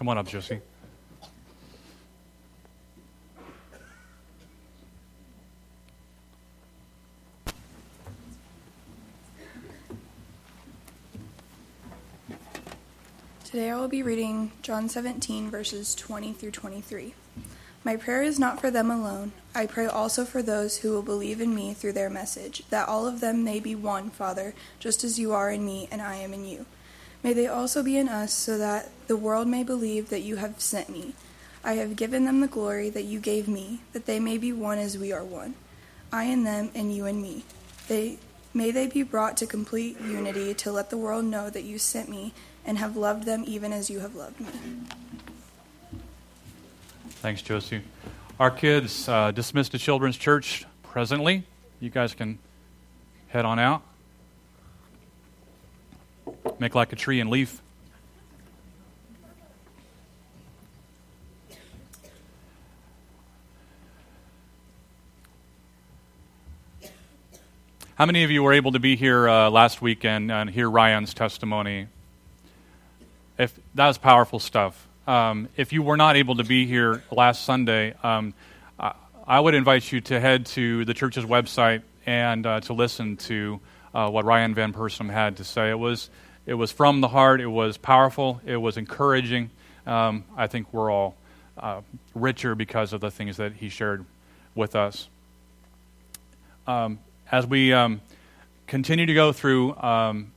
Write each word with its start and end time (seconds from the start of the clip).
Come 0.00 0.08
on 0.08 0.16
up, 0.16 0.28
Josie. 0.28 0.62
Today 13.44 13.68
I 13.68 13.76
will 13.76 13.88
be 13.88 14.02
reading 14.02 14.52
John 14.62 14.88
17, 14.88 15.50
verses 15.50 15.94
20 15.94 16.32
through 16.32 16.52
23. 16.52 17.12
My 17.84 17.96
prayer 17.96 18.22
is 18.22 18.38
not 18.38 18.58
for 18.58 18.70
them 18.70 18.90
alone. 18.90 19.32
I 19.54 19.66
pray 19.66 19.84
also 19.84 20.24
for 20.24 20.40
those 20.40 20.78
who 20.78 20.92
will 20.92 21.02
believe 21.02 21.42
in 21.42 21.54
me 21.54 21.74
through 21.74 21.92
their 21.92 22.08
message, 22.08 22.62
that 22.70 22.88
all 22.88 23.06
of 23.06 23.20
them 23.20 23.44
may 23.44 23.60
be 23.60 23.74
one, 23.74 24.08
Father, 24.08 24.54
just 24.78 25.04
as 25.04 25.18
you 25.18 25.34
are 25.34 25.50
in 25.50 25.62
me 25.66 25.88
and 25.92 26.00
I 26.00 26.14
am 26.14 26.32
in 26.32 26.46
you. 26.46 26.64
May 27.22 27.32
they 27.32 27.46
also 27.46 27.82
be 27.82 27.96
in 27.96 28.08
us, 28.08 28.32
so 28.32 28.56
that 28.58 28.90
the 29.06 29.16
world 29.16 29.46
may 29.46 29.62
believe 29.62 30.08
that 30.08 30.22
you 30.22 30.36
have 30.36 30.60
sent 30.60 30.88
me. 30.88 31.14
I 31.62 31.74
have 31.74 31.96
given 31.96 32.24
them 32.24 32.40
the 32.40 32.46
glory 32.46 32.88
that 32.90 33.04
you 33.04 33.20
gave 33.20 33.46
me, 33.46 33.80
that 33.92 34.06
they 34.06 34.18
may 34.18 34.38
be 34.38 34.52
one 34.52 34.78
as 34.78 34.96
we 34.96 35.12
are 35.12 35.24
one. 35.24 35.54
I 36.12 36.24
and 36.24 36.46
them, 36.46 36.70
and 36.74 36.94
you 36.94 37.06
and 37.06 37.20
me. 37.20 37.44
They 37.88 38.18
may 38.52 38.70
they 38.70 38.86
be 38.86 39.02
brought 39.02 39.36
to 39.36 39.46
complete 39.46 40.00
unity 40.00 40.54
to 40.54 40.72
let 40.72 40.90
the 40.90 40.96
world 40.96 41.24
know 41.24 41.50
that 41.50 41.62
you 41.62 41.78
sent 41.78 42.08
me 42.08 42.32
and 42.64 42.78
have 42.78 42.96
loved 42.96 43.24
them 43.24 43.44
even 43.46 43.72
as 43.72 43.90
you 43.90 44.00
have 44.00 44.14
loved 44.14 44.40
me. 44.40 44.48
Thanks, 47.22 47.42
Josie. 47.42 47.82
Our 48.38 48.50
kids 48.50 49.08
uh, 49.08 49.30
dismissed 49.30 49.72
to 49.72 49.78
Children's 49.78 50.16
Church 50.16 50.64
presently. 50.82 51.44
You 51.78 51.90
guys 51.90 52.14
can 52.14 52.38
head 53.28 53.44
on 53.44 53.58
out. 53.58 53.82
Make 56.58 56.74
like 56.74 56.92
a 56.92 56.96
tree 56.96 57.20
and 57.20 57.30
leaf. 57.30 57.60
How 68.00 68.06
many 68.06 68.24
of 68.24 68.30
you 68.30 68.42
were 68.42 68.54
able 68.54 68.72
to 68.72 68.78
be 68.78 68.96
here 68.96 69.28
uh, 69.28 69.50
last 69.50 69.82
weekend 69.82 70.32
and 70.32 70.48
hear 70.48 70.70
Ryan's 70.70 71.12
testimony? 71.12 71.88
If 73.36 73.58
that 73.74 73.88
was 73.88 73.98
powerful 73.98 74.38
stuff. 74.38 74.88
Um, 75.06 75.50
if 75.54 75.74
you 75.74 75.82
were 75.82 75.98
not 75.98 76.16
able 76.16 76.36
to 76.36 76.44
be 76.44 76.64
here 76.64 77.02
last 77.10 77.44
Sunday, 77.44 77.92
um, 78.02 78.32
I, 78.78 78.94
I, 79.26 79.40
would 79.40 79.54
invite 79.54 79.92
you 79.92 80.00
to 80.00 80.18
head 80.18 80.46
to 80.46 80.86
the 80.86 80.94
church's 80.94 81.26
website 81.26 81.82
and 82.06 82.46
uh, 82.46 82.60
to 82.60 82.72
listen 82.72 83.18
to 83.18 83.60
uh, 83.94 84.08
what 84.08 84.24
Ryan 84.24 84.54
Van 84.54 84.72
Persum 84.72 85.10
had 85.10 85.36
to 85.36 85.44
say. 85.44 85.68
It 85.68 85.78
was 85.78 86.08
it 86.50 86.54
was 86.54 86.72
from 86.72 87.00
the 87.00 87.06
heart. 87.06 87.40
It 87.40 87.46
was 87.46 87.76
powerful. 87.76 88.40
It 88.44 88.56
was 88.56 88.76
encouraging. 88.76 89.50
Um, 89.86 90.24
I 90.36 90.48
think 90.48 90.66
we're 90.72 90.90
all 90.90 91.14
uh, 91.56 91.82
richer 92.12 92.56
because 92.56 92.92
of 92.92 93.00
the 93.00 93.08
things 93.08 93.36
that 93.36 93.52
he 93.52 93.68
shared 93.68 94.04
with 94.56 94.74
us. 94.74 95.08
Um, 96.66 96.98
as 97.30 97.46
we 97.46 97.72
um, 97.72 98.00
continue 98.66 99.06
to 99.06 99.14
go 99.14 99.30
through 99.32 99.76
um, 99.76 100.32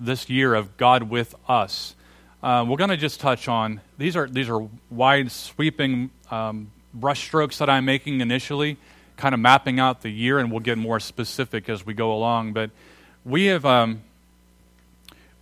this 0.00 0.28
year 0.28 0.52
of 0.52 0.76
God 0.76 1.04
with 1.04 1.32
us. 1.48 1.94
Uh, 2.42 2.66
we're 2.68 2.76
going 2.76 2.90
to 2.90 2.96
just 2.96 3.20
touch 3.20 3.46
on 3.46 3.80
these 3.98 4.16
are 4.16 4.26
these 4.26 4.48
are 4.48 4.68
wide 4.90 5.30
sweeping 5.30 6.10
um, 6.32 6.72
brushstrokes 6.98 7.58
that 7.58 7.70
I'm 7.70 7.84
making 7.84 8.20
initially, 8.20 8.78
kind 9.16 9.32
of 9.32 9.38
mapping 9.38 9.78
out 9.78 10.02
the 10.02 10.10
year, 10.10 10.40
and 10.40 10.50
we'll 10.50 10.58
get 10.58 10.76
more 10.76 10.98
specific 10.98 11.68
as 11.68 11.86
we 11.86 11.94
go 11.94 12.12
along. 12.12 12.52
But 12.52 12.72
we 13.24 13.44
have 13.44 13.64
um, 13.64 14.02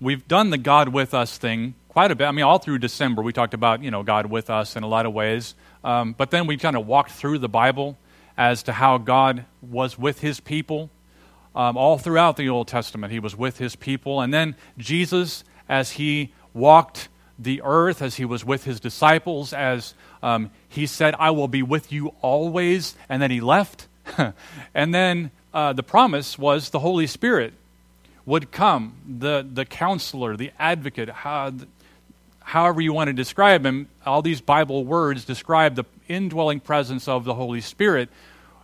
we've 0.00 0.26
done 0.26 0.50
the 0.50 0.58
God 0.58 0.88
with 0.88 1.14
us 1.14 1.38
thing 1.38 1.74
quite 1.88 2.10
a 2.10 2.14
bit. 2.14 2.26
I 2.26 2.32
mean, 2.32 2.44
all 2.44 2.58
through 2.58 2.78
December 2.78 3.22
we 3.22 3.32
talked 3.32 3.54
about 3.54 3.82
you 3.82 3.90
know 3.90 4.02
God 4.02 4.26
with 4.26 4.50
us 4.50 4.76
in 4.76 4.82
a 4.82 4.88
lot 4.88 5.06
of 5.06 5.12
ways, 5.12 5.54
um, 5.84 6.14
but 6.16 6.30
then 6.30 6.46
we 6.46 6.56
kind 6.56 6.76
of 6.76 6.86
walked 6.86 7.12
through 7.12 7.38
the 7.38 7.48
Bible 7.48 7.98
as 8.36 8.62
to 8.64 8.72
how 8.72 8.98
God 8.98 9.44
was 9.62 9.98
with 9.98 10.20
His 10.20 10.40
people. 10.40 10.90
Um, 11.52 11.76
all 11.76 11.98
throughout 11.98 12.36
the 12.36 12.48
Old 12.48 12.68
Testament, 12.68 13.12
He 13.12 13.18
was 13.18 13.36
with 13.36 13.58
His 13.58 13.76
people, 13.76 14.20
and 14.20 14.32
then 14.32 14.56
Jesus 14.78 15.44
as 15.68 15.92
He 15.92 16.32
walked 16.54 17.08
the 17.40 17.62
earth, 17.64 18.02
as 18.02 18.16
he 18.16 18.24
was 18.24 18.44
with 18.44 18.64
his 18.64 18.78
disciples, 18.80 19.52
as 19.52 19.94
um, 20.22 20.50
he 20.68 20.86
said, 20.86 21.14
I 21.18 21.30
will 21.30 21.48
be 21.48 21.62
with 21.62 21.90
you 21.90 22.14
always, 22.20 22.94
and 23.08 23.22
then 23.22 23.30
he 23.30 23.40
left. 23.40 23.88
and 24.74 24.94
then 24.94 25.30
uh, 25.54 25.72
the 25.72 25.82
promise 25.82 26.38
was 26.38 26.68
the 26.68 26.80
Holy 26.80 27.06
Spirit 27.06 27.54
would 28.26 28.50
come, 28.50 28.94
the, 29.06 29.46
the 29.50 29.64
counselor, 29.64 30.36
the 30.36 30.52
advocate, 30.58 31.08
how, 31.08 31.52
however 32.40 32.80
you 32.80 32.92
want 32.92 33.08
to 33.08 33.12
describe 33.14 33.64
him. 33.64 33.88
All 34.04 34.22
these 34.22 34.40
Bible 34.40 34.84
words 34.84 35.24
describe 35.24 35.76
the 35.76 35.84
indwelling 36.08 36.60
presence 36.60 37.08
of 37.08 37.24
the 37.24 37.34
Holy 37.34 37.60
Spirit. 37.60 38.08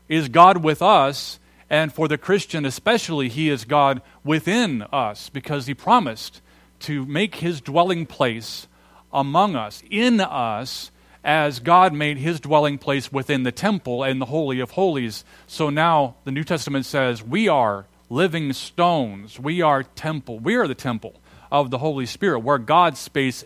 Is 0.09 0.28
God 0.28 0.59
with 0.59 0.83
us? 0.83 1.39
And 1.69 1.93
for 1.93 2.06
the 2.06 2.19
Christian 2.19 2.65
especially, 2.65 3.28
he 3.28 3.49
is 3.49 3.65
God 3.65 4.03
within 4.25 4.83
us 4.93 5.28
because 5.31 5.67
he 5.67 5.75
promised 5.75 6.41
to 6.81 7.05
make 7.06 7.37
his 7.37 7.61
dwelling 7.61 8.06
place 8.06 8.69
among 9.12 9.56
us, 9.56 9.83
in 9.91 10.21
us, 10.21 10.91
as 11.25 11.59
God 11.59 11.93
made 11.93 12.19
his 12.19 12.38
dwelling 12.38 12.78
place 12.78 13.11
within 13.11 13.43
the 13.43 13.50
temple 13.50 14.05
and 14.05 14.21
the 14.21 14.27
Holy 14.27 14.61
of 14.61 14.73
Holies. 14.73 15.25
So 15.49 15.71
now 15.71 16.15
the 16.25 16.31
New 16.31 16.44
Testament 16.44 16.87
says 16.87 17.21
we 17.21 17.49
are 17.49 17.87
living 18.09 18.53
stones. 18.53 19.39
We 19.39 19.62
are 19.62 19.83
temple. 19.83 20.39
We 20.39 20.55
are 20.56 20.69
the 20.69 20.75
temple 20.75 21.15
of 21.50 21.71
the 21.71 21.78
Holy 21.78 22.06
Spirit, 22.06 22.41
where 22.41 22.59
God's 22.59 22.99
space 22.99 23.44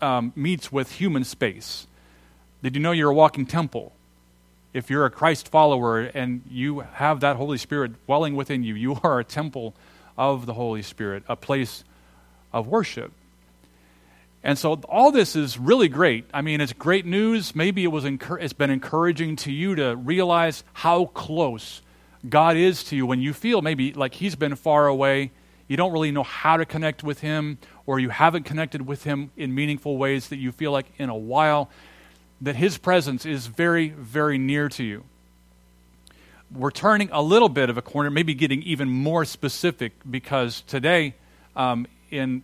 um, 0.00 0.32
meets 0.36 0.70
with 0.70 0.92
human 0.92 1.24
space. 1.24 1.86
Did 2.62 2.74
you 2.74 2.80
know 2.80 2.92
you're 2.92 3.10
a 3.10 3.14
walking 3.14 3.46
temple? 3.46 3.92
If 4.72 4.90
you're 4.90 5.06
a 5.06 5.10
Christ 5.10 5.48
follower 5.48 6.00
and 6.00 6.42
you 6.50 6.80
have 6.80 7.20
that 7.20 7.36
Holy 7.36 7.58
Spirit 7.58 8.04
dwelling 8.06 8.36
within 8.36 8.62
you, 8.62 8.74
you 8.74 8.98
are 9.02 9.18
a 9.18 9.24
temple 9.24 9.74
of 10.18 10.46
the 10.46 10.54
Holy 10.54 10.82
Spirit, 10.82 11.22
a 11.28 11.36
place 11.36 11.84
of 12.52 12.66
worship. 12.66 13.12
And 14.42 14.58
so 14.58 14.74
all 14.88 15.10
this 15.10 15.34
is 15.34 15.58
really 15.58 15.88
great. 15.88 16.24
I 16.32 16.40
mean, 16.40 16.60
it's 16.60 16.72
great 16.72 17.04
news. 17.04 17.56
Maybe 17.56 17.84
it 17.84 17.88
was 17.88 18.04
encur- 18.04 18.40
it's 18.40 18.52
been 18.52 18.70
encouraging 18.70 19.36
to 19.36 19.52
you 19.52 19.74
to 19.74 19.96
realize 19.96 20.62
how 20.72 21.06
close 21.06 21.82
God 22.28 22.56
is 22.56 22.84
to 22.84 22.96
you 22.96 23.06
when 23.06 23.20
you 23.20 23.32
feel 23.32 23.62
maybe 23.62 23.92
like 23.92 24.14
He's 24.14 24.34
been 24.36 24.54
far 24.56 24.86
away. 24.86 25.32
You 25.68 25.76
don't 25.76 25.92
really 25.92 26.12
know 26.12 26.22
how 26.22 26.56
to 26.56 26.64
connect 26.64 27.02
with 27.02 27.20
Him, 27.20 27.58
or 27.86 27.98
you 27.98 28.08
haven't 28.08 28.44
connected 28.44 28.86
with 28.86 29.04
Him 29.04 29.30
in 29.36 29.54
meaningful 29.54 29.96
ways 29.96 30.28
that 30.28 30.36
you 30.36 30.52
feel 30.52 30.72
like 30.72 30.86
in 30.98 31.08
a 31.08 31.16
while. 31.16 31.70
That 32.40 32.56
His 32.56 32.78
presence 32.78 33.26
is 33.26 33.46
very, 33.46 33.88
very 33.88 34.38
near 34.38 34.68
to 34.70 34.84
you. 34.84 35.04
We're 36.54 36.70
turning 36.70 37.08
a 37.10 37.22
little 37.22 37.48
bit 37.48 37.70
of 37.70 37.76
a 37.76 37.82
corner, 37.82 38.10
maybe 38.10 38.34
getting 38.34 38.62
even 38.62 38.88
more 38.88 39.24
specific, 39.24 39.92
because 40.08 40.60
today 40.62 41.14
um, 41.56 41.86
in, 42.10 42.42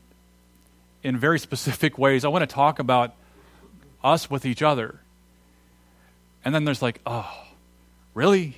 in 1.03 1.16
very 1.16 1.39
specific 1.39 1.99
ways. 1.99 2.25
I 2.25 2.28
want 2.28 2.43
to 2.43 2.53
talk 2.53 2.78
about 2.78 3.15
us 4.03 4.28
with 4.28 4.44
each 4.44 4.62
other. 4.62 4.99
And 6.44 6.54
then 6.54 6.65
there's 6.65 6.83
like, 6.83 7.00
oh, 7.06 7.31
really? 8.15 8.56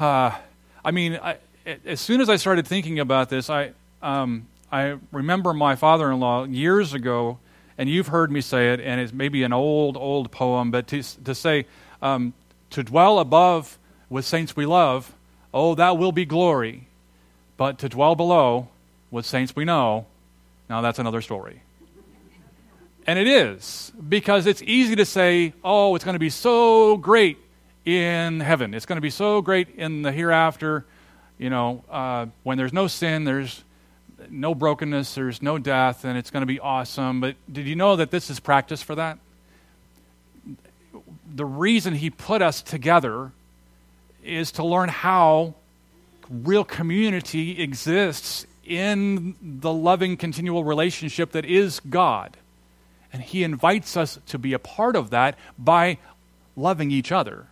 Uh, 0.00 0.34
I 0.82 0.92
mean, 0.92 1.18
I, 1.22 1.36
as 1.84 2.00
soon 2.00 2.22
as 2.22 2.30
I 2.30 2.36
started 2.36 2.66
thinking 2.66 3.00
about 3.00 3.28
this, 3.28 3.50
I, 3.50 3.72
um, 4.00 4.46
I 4.72 4.96
remember 5.12 5.52
my 5.52 5.76
father 5.76 6.10
in 6.10 6.18
law 6.20 6.44
years 6.44 6.94
ago, 6.94 7.38
and 7.76 7.86
you've 7.86 8.06
heard 8.06 8.32
me 8.32 8.40
say 8.40 8.72
it, 8.72 8.80
and 8.80 8.98
it's 8.98 9.12
maybe 9.12 9.42
an 9.42 9.52
old, 9.52 9.98
old 9.98 10.30
poem, 10.30 10.70
but 10.70 10.86
to, 10.88 11.02
to 11.24 11.34
say, 11.34 11.66
um, 12.00 12.32
to 12.70 12.82
dwell 12.82 13.18
above 13.18 13.78
with 14.08 14.24
saints 14.24 14.56
we 14.56 14.64
love, 14.64 15.12
oh, 15.52 15.74
that 15.74 15.98
will 15.98 16.12
be 16.12 16.24
glory. 16.24 16.86
But 17.58 17.78
to 17.80 17.90
dwell 17.90 18.14
below 18.14 18.68
with 19.10 19.26
saints 19.26 19.54
we 19.54 19.66
know, 19.66 20.06
now 20.70 20.80
that's 20.80 20.98
another 20.98 21.20
story. 21.20 21.60
And 23.06 23.18
it 23.18 23.26
is, 23.26 23.92
because 24.08 24.46
it's 24.46 24.62
easy 24.62 24.96
to 24.96 25.04
say, 25.04 25.52
oh, 25.62 25.94
it's 25.94 26.04
going 26.06 26.14
to 26.14 26.18
be 26.18 26.30
so 26.30 26.96
great 26.96 27.36
in 27.98 28.40
heaven. 28.40 28.74
It's 28.74 28.86
going 28.86 28.96
to 28.96 29.02
be 29.02 29.10
so 29.10 29.40
great 29.42 29.70
in 29.76 30.02
the 30.02 30.12
hereafter. 30.12 30.84
You 31.38 31.50
know, 31.50 31.84
uh, 31.90 32.26
when 32.42 32.58
there's 32.58 32.72
no 32.72 32.86
sin, 32.86 33.24
there's 33.24 33.64
no 34.28 34.54
brokenness, 34.54 35.14
there's 35.14 35.40
no 35.40 35.58
death, 35.58 36.04
and 36.04 36.18
it's 36.18 36.30
going 36.30 36.42
to 36.42 36.46
be 36.46 36.60
awesome. 36.60 37.20
But 37.20 37.36
did 37.50 37.66
you 37.66 37.76
know 37.76 37.96
that 37.96 38.10
this 38.10 38.30
is 38.30 38.40
practice 38.40 38.82
for 38.82 38.94
that? 38.94 39.18
The 41.34 41.44
reason 41.44 41.94
he 41.94 42.10
put 42.10 42.42
us 42.42 42.60
together 42.60 43.32
is 44.22 44.52
to 44.52 44.64
learn 44.64 44.88
how 44.88 45.54
real 46.28 46.64
community 46.64 47.60
exists 47.62 48.46
in 48.64 49.34
the 49.42 49.72
loving, 49.72 50.16
continual 50.16 50.62
relationship 50.62 51.32
that 51.32 51.44
is 51.44 51.80
God. 51.80 52.36
And 53.12 53.22
He 53.22 53.42
invites 53.42 53.96
us 53.96 54.18
to 54.28 54.38
be 54.38 54.52
a 54.52 54.58
part 54.58 54.94
of 54.94 55.10
that 55.10 55.36
by 55.58 55.98
loving 56.56 56.92
each 56.92 57.10
other. 57.10 57.46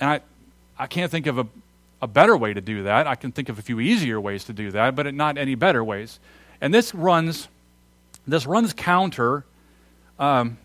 And 0.00 0.10
I, 0.10 0.20
I 0.78 0.86
can't 0.86 1.10
think 1.10 1.26
of 1.26 1.38
a, 1.38 1.46
a 2.02 2.06
better 2.06 2.36
way 2.36 2.54
to 2.54 2.60
do 2.60 2.84
that. 2.84 3.06
I 3.06 3.14
can 3.14 3.32
think 3.32 3.48
of 3.48 3.58
a 3.58 3.62
few 3.62 3.78
easier 3.80 4.20
ways 4.20 4.44
to 4.44 4.52
do 4.52 4.70
that, 4.72 4.96
but 4.96 5.12
not 5.14 5.38
any 5.38 5.54
better 5.54 5.84
ways. 5.84 6.18
And 6.60 6.72
this 6.72 6.94
runs 6.94 7.48
this 8.26 8.46
runs 8.46 8.72
counter 8.72 9.44
um, 10.18 10.58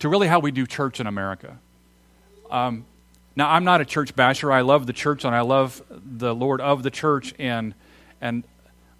to 0.00 0.08
really 0.08 0.26
how 0.26 0.40
we 0.40 0.50
do 0.50 0.66
church 0.66 1.00
in 1.00 1.06
America. 1.06 1.56
Um, 2.50 2.84
now, 3.34 3.50
I'm 3.50 3.64
not 3.64 3.80
a 3.80 3.84
church 3.84 4.14
basher. 4.14 4.52
I 4.52 4.60
love 4.60 4.86
the 4.86 4.92
church 4.92 5.24
and 5.24 5.34
I 5.34 5.40
love 5.40 5.82
the 5.88 6.34
Lord 6.34 6.60
of 6.60 6.82
the 6.82 6.90
church, 6.90 7.32
and 7.38 7.74
and 8.20 8.44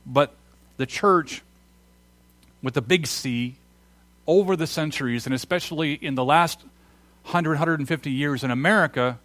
but 0.07 0.35
the 0.79 0.87
church 0.87 1.43
with 2.63 2.75
the 2.75 2.81
big 2.81 3.07
C 3.07 3.57
over 4.27 4.57
the 4.57 4.67
centuries, 4.67 5.27
and 5.27 5.35
especially 5.35 5.93
in 5.93 6.15
the 6.15 6.25
last 6.25 6.61
100, 7.25 7.51
150 7.51 8.11
years 8.11 8.45
in 8.45 8.51
America, 8.51 9.19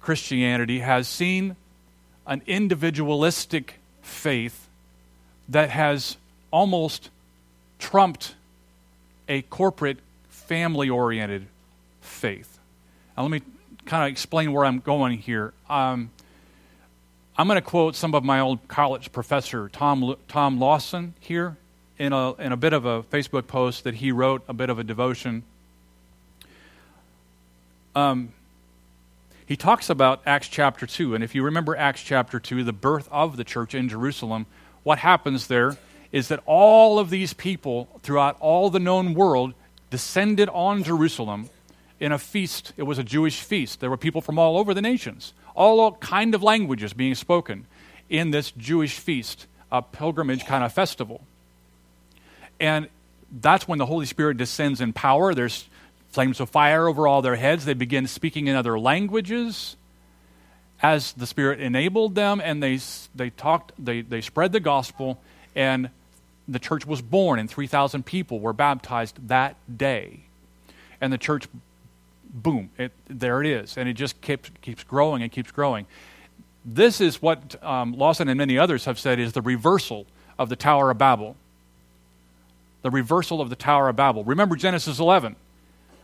Christianity 0.00 0.80
has 0.80 1.08
seen 1.08 1.56
an 2.26 2.42
individualistic 2.46 3.74
faith 4.02 4.68
that 5.48 5.70
has 5.70 6.16
almost 6.50 7.10
trumped 7.78 8.34
a 9.28 9.42
corporate, 9.42 9.98
family 10.28 10.88
oriented 10.88 11.46
faith. 12.00 12.58
Now, 13.16 13.24
let 13.24 13.30
me 13.30 13.42
kind 13.86 14.04
of 14.04 14.10
explain 14.10 14.52
where 14.52 14.64
I'm 14.64 14.80
going 14.80 15.18
here. 15.18 15.52
Um, 15.68 16.10
I'm 17.36 17.46
going 17.46 17.56
to 17.56 17.62
quote 17.62 17.94
some 17.94 18.14
of 18.14 18.24
my 18.24 18.40
old 18.40 18.66
college 18.68 19.12
professor, 19.12 19.68
Tom, 19.68 20.16
Tom 20.26 20.58
Lawson, 20.58 21.14
here 21.20 21.56
in 21.98 22.12
a, 22.12 22.34
in 22.34 22.52
a 22.52 22.56
bit 22.56 22.72
of 22.72 22.84
a 22.84 23.02
Facebook 23.04 23.46
post 23.46 23.84
that 23.84 23.94
he 23.94 24.12
wrote, 24.12 24.42
a 24.48 24.52
bit 24.52 24.70
of 24.70 24.78
a 24.78 24.84
devotion. 24.84 25.42
Um, 27.98 28.32
he 29.44 29.56
talks 29.56 29.90
about 29.90 30.22
Acts 30.24 30.46
chapter 30.46 30.86
2. 30.86 31.14
And 31.14 31.24
if 31.24 31.34
you 31.34 31.42
remember 31.42 31.74
Acts 31.74 32.02
chapter 32.02 32.38
2, 32.38 32.62
the 32.62 32.72
birth 32.72 33.08
of 33.10 33.36
the 33.36 33.44
church 33.44 33.74
in 33.74 33.88
Jerusalem, 33.88 34.46
what 34.84 34.98
happens 34.98 35.48
there 35.48 35.76
is 36.12 36.28
that 36.28 36.40
all 36.46 36.98
of 36.98 37.10
these 37.10 37.32
people 37.32 37.88
throughout 38.02 38.36
all 38.40 38.70
the 38.70 38.78
known 38.78 39.14
world 39.14 39.52
descended 39.90 40.48
on 40.50 40.84
Jerusalem 40.84 41.50
in 41.98 42.12
a 42.12 42.18
feast. 42.18 42.72
It 42.76 42.84
was 42.84 42.98
a 42.98 43.04
Jewish 43.04 43.40
feast. 43.40 43.80
There 43.80 43.90
were 43.90 43.96
people 43.96 44.20
from 44.20 44.38
all 44.38 44.58
over 44.58 44.74
the 44.74 44.82
nations, 44.82 45.32
all 45.56 45.92
kind 45.94 46.34
of 46.34 46.42
languages 46.42 46.92
being 46.92 47.16
spoken 47.16 47.66
in 48.08 48.30
this 48.30 48.52
Jewish 48.52 48.96
feast, 48.98 49.46
a 49.72 49.82
pilgrimage 49.82 50.46
kind 50.46 50.62
of 50.62 50.72
festival. 50.72 51.22
And 52.60 52.88
that's 53.40 53.66
when 53.66 53.78
the 53.78 53.86
Holy 53.86 54.06
Spirit 54.06 54.36
descends 54.36 54.80
in 54.80 54.92
power. 54.92 55.34
There's 55.34 55.68
flames 56.10 56.40
of 56.40 56.50
fire 56.50 56.88
over 56.88 57.06
all 57.06 57.22
their 57.22 57.36
heads. 57.36 57.64
They 57.64 57.74
begin 57.74 58.06
speaking 58.06 58.46
in 58.46 58.56
other 58.56 58.78
languages 58.78 59.76
as 60.82 61.12
the 61.12 61.26
Spirit 61.26 61.60
enabled 61.60 62.14
them, 62.14 62.40
and 62.42 62.62
they, 62.62 62.78
they 63.14 63.30
talked, 63.30 63.72
they, 63.78 64.00
they 64.00 64.20
spread 64.20 64.52
the 64.52 64.60
gospel, 64.60 65.18
and 65.56 65.90
the 66.46 66.58
church 66.58 66.86
was 66.86 67.02
born, 67.02 67.38
and 67.38 67.50
3,000 67.50 68.06
people 68.06 68.38
were 68.38 68.52
baptized 68.52 69.28
that 69.28 69.56
day. 69.76 70.20
And 71.00 71.12
the 71.12 71.18
church, 71.18 71.48
boom, 72.30 72.70
it, 72.78 72.92
there 73.08 73.40
it 73.42 73.48
is. 73.48 73.76
And 73.76 73.88
it 73.88 73.94
just 73.94 74.20
keeps, 74.20 74.50
keeps 74.62 74.84
growing 74.84 75.22
and 75.22 75.32
keeps 75.32 75.50
growing. 75.50 75.86
This 76.64 77.00
is 77.00 77.20
what 77.20 77.62
um, 77.62 77.92
Lawson 77.92 78.28
and 78.28 78.38
many 78.38 78.56
others 78.56 78.84
have 78.84 78.98
said 78.98 79.18
is 79.18 79.32
the 79.32 79.42
reversal 79.42 80.06
of 80.38 80.48
the 80.48 80.56
Tower 80.56 80.90
of 80.90 80.98
Babel 80.98 81.36
the 82.82 82.90
reversal 82.90 83.40
of 83.40 83.50
the 83.50 83.56
Tower 83.56 83.88
of 83.88 83.96
Babel. 83.96 84.24
Remember 84.24 84.56
Genesis 84.56 84.98
11, 84.98 85.36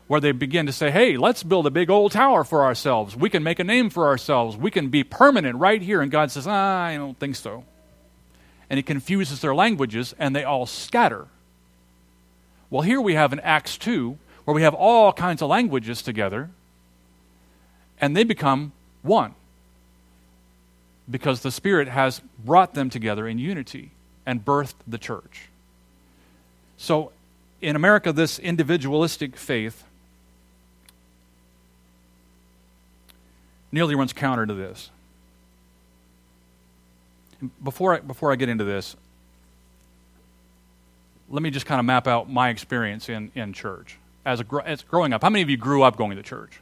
where 0.06 0.20
they 0.20 0.32
begin 0.32 0.66
to 0.66 0.72
say, 0.72 0.90
hey, 0.90 1.16
let's 1.16 1.42
build 1.42 1.66
a 1.66 1.70
big 1.70 1.90
old 1.90 2.12
tower 2.12 2.44
for 2.44 2.64
ourselves. 2.64 3.16
We 3.16 3.30
can 3.30 3.42
make 3.42 3.58
a 3.58 3.64
name 3.64 3.88
for 3.88 4.06
ourselves. 4.06 4.56
We 4.56 4.70
can 4.70 4.88
be 4.88 5.02
permanent 5.02 5.58
right 5.58 5.80
here. 5.80 6.02
And 6.02 6.10
God 6.10 6.30
says, 6.30 6.46
ah, 6.46 6.82
I 6.82 6.96
don't 6.96 7.18
think 7.18 7.36
so. 7.36 7.64
And 8.68 8.78
it 8.78 8.86
confuses 8.86 9.40
their 9.40 9.54
languages, 9.54 10.14
and 10.18 10.34
they 10.34 10.44
all 10.44 10.66
scatter. 10.66 11.26
Well, 12.70 12.82
here 12.82 13.00
we 13.00 13.14
have 13.14 13.32
in 13.32 13.40
Acts 13.40 13.78
2, 13.78 14.18
where 14.44 14.54
we 14.54 14.62
have 14.62 14.74
all 14.74 15.12
kinds 15.12 15.40
of 15.42 15.48
languages 15.48 16.02
together, 16.02 16.50
and 18.00 18.16
they 18.16 18.24
become 18.24 18.72
one 19.02 19.34
because 21.10 21.40
the 21.40 21.50
Spirit 21.50 21.88
has 21.88 22.20
brought 22.44 22.74
them 22.74 22.90
together 22.90 23.28
in 23.28 23.38
unity 23.38 23.90
and 24.26 24.44
birthed 24.44 24.74
the 24.86 24.98
church. 24.98 25.48
So, 26.76 27.12
in 27.60 27.76
America, 27.76 28.12
this 28.12 28.38
individualistic 28.38 29.36
faith 29.36 29.84
nearly 33.74 33.94
runs 33.94 34.12
counter 34.12 34.46
to 34.46 34.54
this. 34.54 34.90
Before 37.62 37.96
I, 37.96 38.00
before 38.00 38.32
I 38.32 38.36
get 38.36 38.48
into 38.48 38.64
this, 38.64 38.96
let 41.28 41.42
me 41.42 41.50
just 41.50 41.66
kind 41.66 41.80
of 41.80 41.84
map 41.84 42.06
out 42.06 42.30
my 42.30 42.48
experience 42.48 43.08
in, 43.08 43.32
in 43.34 43.52
church 43.52 43.98
as, 44.24 44.40
a, 44.40 44.62
as 44.64 44.82
growing 44.82 45.12
up. 45.12 45.22
How 45.22 45.28
many 45.28 45.42
of 45.42 45.50
you 45.50 45.56
grew 45.56 45.82
up 45.82 45.96
going 45.96 46.16
to 46.16 46.22
church? 46.22 46.60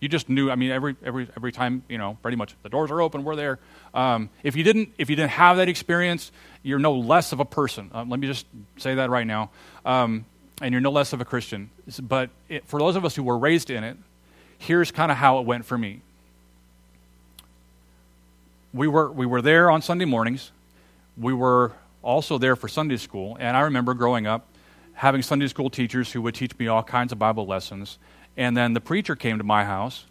You 0.00 0.08
just 0.08 0.28
knew. 0.28 0.50
I 0.50 0.56
mean, 0.56 0.72
every 0.72 0.96
every 1.04 1.28
every 1.36 1.52
time 1.52 1.84
you 1.88 1.96
know, 1.96 2.18
pretty 2.22 2.36
much 2.36 2.56
the 2.64 2.68
doors 2.68 2.90
are 2.90 3.00
open. 3.00 3.22
We're 3.22 3.36
there. 3.36 3.60
Um, 3.94 4.30
if 4.42 4.56
you 4.56 4.64
didn't 4.64 4.88
if 4.98 5.08
you 5.08 5.14
didn't 5.14 5.30
have 5.30 5.58
that 5.58 5.68
experience, 5.68 6.32
you're 6.64 6.80
no 6.80 6.94
less 6.94 7.30
of 7.30 7.38
a 7.38 7.44
person. 7.44 7.88
Um, 7.94 8.10
let 8.10 8.18
me 8.18 8.26
just 8.26 8.44
say 8.78 8.96
that 8.96 9.10
right 9.10 9.26
now. 9.26 9.50
Um, 9.84 10.24
and 10.60 10.72
you're 10.72 10.80
no 10.80 10.90
less 10.90 11.12
of 11.12 11.20
a 11.20 11.24
Christian. 11.24 11.70
But 12.00 12.30
it, 12.48 12.66
for 12.66 12.80
those 12.80 12.96
of 12.96 13.04
us 13.04 13.14
who 13.14 13.22
were 13.22 13.38
raised 13.38 13.70
in 13.70 13.84
it, 13.84 13.96
here's 14.58 14.90
kind 14.90 15.12
of 15.12 15.18
how 15.18 15.38
it 15.38 15.46
went 15.46 15.66
for 15.66 15.78
me. 15.78 16.00
We 18.74 18.88
were 18.88 19.10
we 19.10 19.26
were 19.26 19.42
there 19.42 19.70
on 19.70 19.82
Sunday 19.82 20.06
mornings. 20.06 20.50
We 21.16 21.32
were 21.32 21.72
also 22.02 22.38
there 22.38 22.56
for 22.56 22.68
Sunday 22.68 22.96
school, 22.96 23.36
and 23.38 23.56
I 23.56 23.60
remember 23.60 23.94
growing 23.94 24.26
up 24.26 24.48
having 24.94 25.22
Sunday 25.22 25.48
school 25.48 25.70
teachers 25.70 26.12
who 26.12 26.20
would 26.22 26.34
teach 26.34 26.56
me 26.58 26.68
all 26.68 26.82
kinds 26.82 27.12
of 27.12 27.18
Bible 27.18 27.46
lessons 27.46 27.98
and 28.36 28.56
then 28.56 28.72
the 28.72 28.80
preacher 28.80 29.14
came 29.14 29.38
to 29.38 29.44
my 29.44 29.64
house 29.64 30.06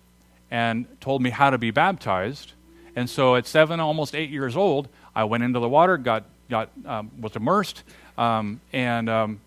and 0.49 0.85
told 0.99 1.21
me 1.21 1.29
how 1.29 1.49
to 1.49 1.57
be 1.57 1.71
baptized. 1.71 2.53
And 2.95 3.09
so 3.09 3.35
at 3.35 3.47
seven, 3.47 3.79
almost 3.79 4.13
eight 4.13 4.29
years 4.29 4.55
old, 4.55 4.89
I 5.15 5.23
went 5.23 5.43
into 5.43 5.59
the 5.59 5.69
water, 5.69 5.97
got, 5.97 6.25
got, 6.49 6.69
um, 6.85 7.11
was 7.19 7.35
immersed, 7.35 7.83
um, 8.17 8.59
and 8.73 9.09
um, 9.09 9.39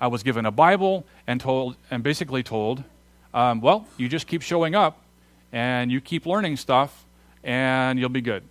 I 0.00 0.08
was 0.08 0.22
given 0.22 0.46
a 0.46 0.50
Bible 0.50 1.06
and 1.26 1.40
told, 1.40 1.76
and 1.90 2.02
basically 2.02 2.42
told, 2.42 2.82
um, 3.32 3.60
well, 3.60 3.86
you 3.96 4.08
just 4.08 4.26
keep 4.26 4.42
showing 4.42 4.74
up 4.74 5.00
and 5.52 5.92
you 5.92 6.00
keep 6.00 6.26
learning 6.26 6.56
stuff 6.56 7.04
and 7.44 7.98
you'll 7.98 8.08
be 8.08 8.20
good. 8.20 8.42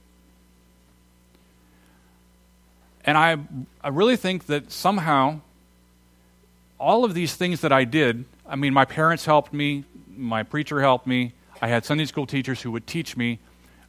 And 3.08 3.18
I, 3.18 3.38
I 3.84 3.88
really 3.88 4.18
think 4.18 4.46
that 4.46 4.72
somehow 4.72 5.40
all 6.80 7.06
of 7.06 7.16
these 7.16 7.34
things 7.34 7.62
that 7.62 7.72
I 7.72 7.86
did 7.86 8.26
I 8.50 8.56
mean, 8.56 8.74
my 8.74 8.86
parents 8.86 9.26
helped 9.26 9.52
me, 9.52 9.84
my 10.16 10.44
preacher 10.44 10.80
helped 10.80 11.06
me, 11.06 11.34
I 11.62 11.68
had 11.68 11.84
Sunday 11.84 12.06
school 12.06 12.26
teachers 12.26 12.62
who 12.62 12.72
would 12.72 12.88
teach 12.88 13.18
me, 13.18 13.40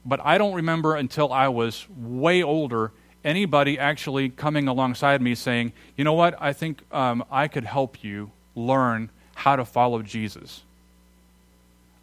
but 0.04 0.20
I 0.24 0.36
don't 0.38 0.54
remember 0.54 0.96
until 0.96 1.32
I 1.32 1.48
was 1.48 1.86
way 1.96 2.42
older 2.42 2.92
anybody 3.24 3.78
actually 3.78 4.30
coming 4.30 4.68
alongside 4.68 5.20
me 5.22 5.34
saying, 5.34 5.72
you 5.96 6.04
know 6.04 6.14
what, 6.14 6.40
I 6.40 6.52
think 6.52 6.82
um, 6.92 7.24
I 7.30 7.46
could 7.46 7.64
help 7.64 8.02
you 8.02 8.30
learn 8.54 9.10
how 9.34 9.54
to 9.54 9.64
follow 9.64 10.02
Jesus. 10.02 10.62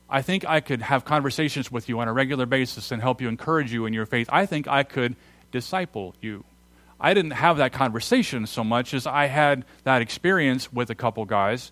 I 0.09 0.21
think 0.21 0.45
I 0.45 0.59
could 0.59 0.81
have 0.81 1.03
conversations 1.03 1.71
with 1.71 1.89
you 1.89 1.99
on 1.99 2.07
a 2.07 2.13
regular 2.13 2.45
basis 2.45 2.91
and 2.91 3.01
help 3.01 3.21
you 3.21 3.27
encourage 3.27 3.73
you 3.73 3.85
in 3.85 3.93
your 3.93 4.05
faith. 4.05 4.29
I 4.31 4.45
think 4.45 4.67
I 4.67 4.83
could 4.83 5.15
disciple 5.51 6.15
you. 6.21 6.43
I 6.99 7.13
didn't 7.13 7.31
have 7.31 7.57
that 7.57 7.73
conversation 7.73 8.47
so 8.47 8.63
much 8.63 8.93
as 8.93 9.05
I 9.05 9.25
had 9.25 9.65
that 9.83 10.01
experience 10.01 10.71
with 10.71 10.89
a 10.89 10.95
couple 10.95 11.25
guys 11.25 11.71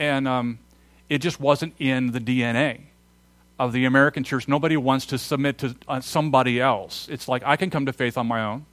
and 0.00 0.26
um, 0.26 0.58
it 1.08 1.18
just 1.18 1.38
wasn't 1.38 1.74
in 1.78 2.12
the 2.12 2.20
DNA 2.20 2.80
of 3.58 3.72
the 3.72 3.84
American 3.84 4.24
church. 4.24 4.48
Nobody 4.48 4.76
wants 4.76 5.06
to 5.06 5.18
submit 5.18 5.58
to 5.58 5.76
uh, 5.86 6.00
somebody 6.00 6.58
else. 6.58 7.06
It's 7.10 7.28
like 7.28 7.42
I 7.44 7.56
can 7.56 7.68
come 7.68 7.84
to 7.86 7.92
faith 7.92 8.16
on 8.16 8.26
my 8.26 8.42
own. 8.42 8.64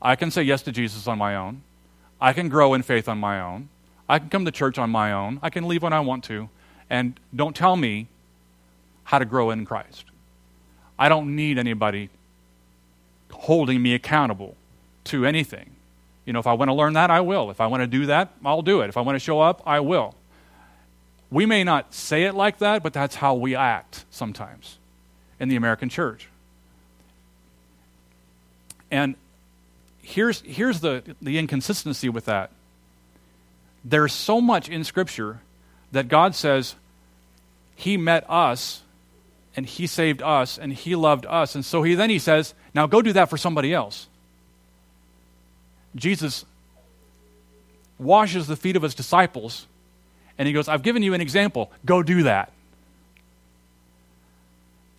I 0.00 0.16
can 0.16 0.30
say 0.30 0.42
yes 0.42 0.62
to 0.62 0.72
Jesus 0.72 1.06
on 1.06 1.18
my 1.18 1.36
own. 1.36 1.62
I 2.20 2.32
can 2.32 2.48
grow 2.48 2.72
in 2.72 2.82
faith 2.82 3.08
on 3.08 3.18
my 3.18 3.40
own. 3.40 3.68
I 4.08 4.18
can 4.18 4.30
come 4.30 4.44
to 4.46 4.50
church 4.50 4.78
on 4.78 4.88
my 4.88 5.12
own. 5.12 5.38
I 5.42 5.50
can 5.50 5.68
leave 5.68 5.82
when 5.82 5.92
I 5.92 6.00
want 6.00 6.24
to. 6.24 6.48
And 6.88 7.20
don't 7.34 7.54
tell 7.54 7.76
me 7.76 8.06
how 9.04 9.18
to 9.18 9.24
grow 9.24 9.50
in 9.50 9.66
Christ. 9.66 10.04
I 10.98 11.10
don't 11.10 11.36
need 11.36 11.58
anybody 11.58 12.08
holding 13.30 13.82
me 13.82 13.94
accountable 13.94 14.56
to 15.06 15.26
anything. 15.26 15.70
You 16.24 16.32
know, 16.32 16.40
if 16.40 16.46
I 16.46 16.54
want 16.54 16.68
to 16.68 16.74
learn 16.74 16.94
that, 16.94 17.10
I 17.10 17.20
will. 17.20 17.50
If 17.50 17.60
I 17.60 17.66
want 17.68 17.82
to 17.82 17.86
do 17.86 18.06
that, 18.06 18.30
I'll 18.44 18.62
do 18.62 18.80
it. 18.80 18.88
If 18.88 18.96
I 18.96 19.00
want 19.00 19.16
to 19.16 19.20
show 19.20 19.40
up, 19.40 19.62
I 19.64 19.80
will. 19.80 20.14
We 21.30 21.46
may 21.46 21.64
not 21.64 21.94
say 21.94 22.24
it 22.24 22.34
like 22.34 22.58
that, 22.58 22.82
but 22.82 22.92
that's 22.92 23.16
how 23.16 23.34
we 23.34 23.54
act 23.54 24.04
sometimes 24.10 24.78
in 25.38 25.48
the 25.48 25.56
American 25.56 25.88
church. 25.88 26.28
And 28.90 29.16
here's, 30.02 30.40
here's 30.42 30.80
the, 30.80 31.02
the 31.20 31.38
inconsistency 31.38 32.08
with 32.08 32.26
that. 32.26 32.50
There's 33.84 34.12
so 34.12 34.40
much 34.40 34.68
in 34.68 34.84
Scripture 34.84 35.40
that 35.92 36.08
God 36.08 36.34
says 36.34 36.74
He 37.74 37.96
met 37.96 38.24
us 38.28 38.82
and 39.56 39.66
He 39.66 39.86
saved 39.86 40.22
us 40.22 40.58
and 40.58 40.72
He 40.72 40.96
loved 40.96 41.26
us. 41.26 41.54
And 41.54 41.64
so 41.64 41.82
he, 41.82 41.94
then 41.94 42.10
He 42.10 42.18
says, 42.18 42.54
now 42.74 42.86
go 42.86 43.02
do 43.02 43.12
that 43.12 43.30
for 43.30 43.36
somebody 43.36 43.72
else. 43.72 44.08
Jesus 45.96 46.44
washes 47.98 48.46
the 48.46 48.56
feet 48.56 48.76
of 48.76 48.82
his 48.82 48.94
disciples, 48.94 49.66
and 50.38 50.46
he 50.46 50.52
goes, 50.52 50.68
I've 50.68 50.82
given 50.82 51.02
you 51.02 51.14
an 51.14 51.20
example. 51.20 51.72
Go 51.84 52.02
do 52.02 52.24
that. 52.24 52.52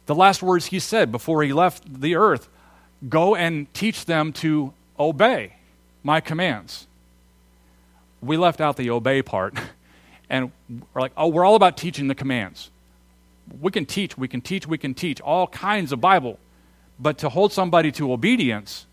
The 0.08 0.16
last 0.16 0.42
words 0.42 0.68
he 0.68 0.80
said 0.80 1.12
before 1.12 1.44
he 1.44 1.54
left 1.54 2.02
the 2.02 2.16
earth 2.16 2.50
go 3.08 3.36
and 3.36 3.72
teach 3.74 4.06
them 4.06 4.34
to 4.34 4.74
obey 5.00 5.54
my 6.04 6.20
commands. 6.20 6.88
We 8.22 8.38
left 8.38 8.60
out 8.60 8.78
the 8.78 8.90
obey 8.90 9.22
part, 9.22 9.56
and 10.30 10.52
we're 10.94 11.02
like, 11.02 11.12
oh, 11.16 11.28
we're 11.28 11.46
all 11.46 11.56
about 11.56 11.78
teaching 11.78 12.08
the 12.08 12.16
commands. 12.16 12.72
We 13.62 13.72
can 13.72 13.86
teach, 13.86 14.18
we 14.18 14.28
can 14.28 14.42
teach, 14.42 14.68
we 14.68 14.78
can 14.78 14.94
teach 14.94 15.22
all 15.22 15.48
kinds 15.48 15.92
of 15.92 16.02
Bible, 16.02 16.40
but 17.00 17.20
to 17.20 17.30
hold 17.30 17.54
somebody 17.54 17.92
to 17.94 18.12
obedience, 18.12 18.88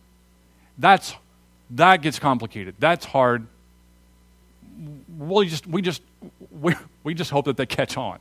that's 0.77 1.15
that 1.71 2.03
gets 2.03 2.19
complicated. 2.19 2.75
That's 2.79 3.05
hard. 3.05 3.47
We 5.19 5.49
just 5.49 5.67
we 5.67 5.83
just 5.83 6.03
we, 6.51 6.75
we 7.03 7.15
just 7.15 7.31
hope 7.31 7.45
that 7.47 7.57
they 7.57 7.67
catch 7.67 7.97
on 7.97 8.19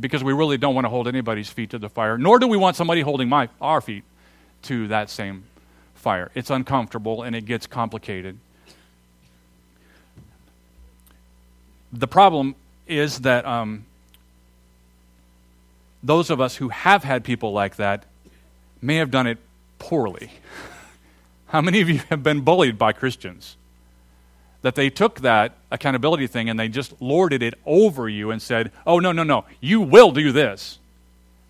because 0.00 0.24
we 0.24 0.32
really 0.32 0.56
don't 0.56 0.74
want 0.74 0.84
to 0.84 0.88
hold 0.88 1.08
anybody's 1.08 1.50
feet 1.50 1.70
to 1.70 1.78
the 1.78 1.88
fire, 1.88 2.16
nor 2.16 2.38
do 2.38 2.46
we 2.46 2.56
want 2.56 2.76
somebody 2.76 3.00
holding 3.00 3.28
my 3.28 3.48
our 3.60 3.80
feet 3.80 4.04
to 4.62 4.88
that 4.88 5.10
same 5.10 5.44
fire. 5.94 6.30
It's 6.34 6.50
uncomfortable 6.50 7.22
and 7.22 7.34
it 7.34 7.44
gets 7.44 7.66
complicated. 7.66 8.38
The 11.92 12.08
problem 12.08 12.56
is 12.86 13.20
that 13.20 13.46
um, 13.46 13.86
those 16.02 16.28
of 16.30 16.40
us 16.40 16.56
who 16.56 16.68
have 16.68 17.04
had 17.04 17.24
people 17.24 17.52
like 17.52 17.76
that 17.76 18.04
may 18.82 18.96
have 18.96 19.10
done 19.10 19.26
it 19.26 19.38
poorly. 19.78 20.30
How 21.54 21.60
many 21.60 21.80
of 21.80 21.88
you 21.88 22.00
have 22.10 22.24
been 22.24 22.40
bullied 22.40 22.78
by 22.78 22.92
Christians? 22.92 23.56
That 24.62 24.74
they 24.74 24.90
took 24.90 25.20
that 25.20 25.56
accountability 25.70 26.26
thing 26.26 26.50
and 26.50 26.58
they 26.58 26.66
just 26.66 27.00
lorded 27.00 27.44
it 27.44 27.54
over 27.64 28.08
you 28.08 28.32
and 28.32 28.42
said, 28.42 28.72
oh, 28.84 28.98
no, 28.98 29.12
no, 29.12 29.22
no, 29.22 29.44
you 29.60 29.80
will 29.80 30.10
do 30.10 30.32
this. 30.32 30.80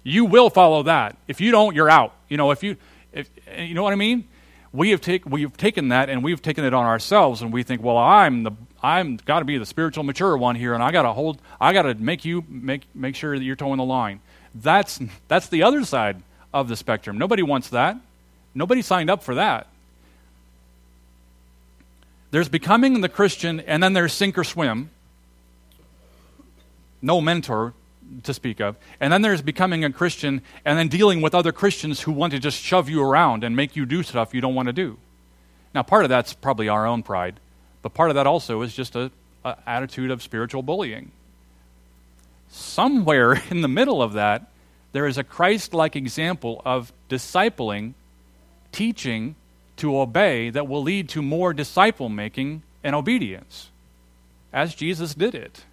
You 0.03 0.27
will 0.27 0.51
follow 0.51 0.83
that. 0.83 1.17
If 1.27 1.41
you 1.41 1.51
don't, 1.51 1.75
you're 1.75 1.89
out. 1.89 2.13
You 2.29 2.37
know, 2.37 2.51
if 2.51 2.63
you, 2.63 2.77
if, 3.15 3.31
you 3.57 3.73
know 3.73 3.83
what 3.83 3.95
I 3.95 3.97
mean? 3.97 4.29
We 4.75 4.91
have, 4.91 5.01
take, 5.01 5.25
we've 5.25 5.57
taken 5.57 5.89
that 5.89 6.11
and 6.11 6.23
we've 6.23 6.43
taken 6.43 6.67
it 6.67 6.75
on 6.75 6.85
ourselves 6.85 7.41
and 7.41 7.51
we 7.51 7.63
think, 7.63 7.83
well, 7.83 7.97
I'm 7.97 8.43
the, 8.43 8.53
I'm 8.83 9.17
got 9.17 9.39
to 9.39 9.47
be 9.47 9.57
the 9.57 9.65
spiritual 9.65 10.05
mature 10.05 10.37
one 10.37 10.55
here 10.55 10.75
and 10.75 10.83
I 10.83 10.93
got 10.93 11.05
to 11.05 11.15
hold, 11.15 11.41
I 11.59 11.73
got 11.73 11.85
to 11.85 11.95
make 11.95 12.27
you, 12.27 12.45
make, 12.47 12.83
make 12.95 13.17
sure 13.17 13.39
that 13.39 13.43
you're 13.43 13.57
toeing 13.57 13.79
the 13.79 13.85
line. 13.85 14.21
That's, 14.55 15.01
that's 15.29 15.49
the 15.49 15.63
other 15.63 15.83
side 15.83 16.23
of 16.53 16.69
the 16.69 16.77
spectrum. 16.77 17.17
Nobody 17.17 17.43
wants 17.43 17.71
that. 17.71 17.97
Nobody 18.55 18.83
signed 18.83 19.09
up 19.09 19.23
for 19.23 19.37
that. 19.37 19.69
There's 22.35 22.49
becoming 22.49 23.01
the 23.01 23.09
Christian, 23.09 23.61
and 23.61 23.81
then 23.81 23.93
there's 23.93 24.13
sink 24.13 24.37
or 24.37 24.43
swim. 24.43 24.91
No 27.01 27.21
mentor 27.21 27.75
to 28.25 28.35
speak 28.35 28.61
of. 28.61 28.75
And 28.99 29.13
then 29.13 29.23
there's 29.23 29.41
becoming 29.41 29.85
a 29.85 29.93
Christian 29.93 30.43
and 30.65 30.77
then 30.77 30.89
dealing 30.89 31.23
with 31.23 31.33
other 31.33 31.53
Christians 31.53 32.01
who 32.01 32.11
want 32.11 32.33
to 32.33 32.41
just 32.41 32.61
shove 32.61 32.89
you 32.89 33.01
around 33.01 33.45
and 33.45 33.55
make 33.55 33.77
you 33.77 33.87
do 33.87 34.03
stuff 34.03 34.35
you 34.35 34.41
don't 34.41 34.57
want 34.57 34.67
to 34.67 34.73
do. 34.73 34.99
Now, 35.77 35.85
part 35.85 36.05
of 36.05 36.09
that's 36.09 36.33
probably 36.33 36.69
our 36.69 36.89
own 36.89 37.05
pride, 37.05 37.39
but 37.83 37.95
part 37.95 38.11
of 38.11 38.17
that 38.17 38.27
also 38.27 38.63
is 38.63 38.75
just 38.75 38.97
a, 38.97 39.13
a 39.45 39.57
attitude 39.65 40.11
of 40.11 40.21
spiritual 40.21 40.65
bullying. 40.65 41.13
Somewhere 42.49 43.41
in 43.49 43.61
the 43.61 43.69
middle 43.69 44.03
of 44.03 44.15
that, 44.15 44.51
there 44.91 45.07
is 45.07 45.19
a 45.19 45.23
Christ 45.23 45.73
like 45.73 45.95
example 45.95 46.61
of 46.65 46.93
discipling, 47.09 47.95
teaching, 48.73 49.37
to 49.77 49.99
obey 49.99 50.51
that 50.51 50.69
will 50.69 50.83
lead 50.83 51.09
to 51.11 51.23
more 51.23 51.53
disciple 51.53 52.09
making 52.09 52.63
and 52.83 52.95
obedience, 52.95 53.71
as 54.53 54.75
Jesus 54.75 55.15
did 55.15 55.35
it. 55.35 55.65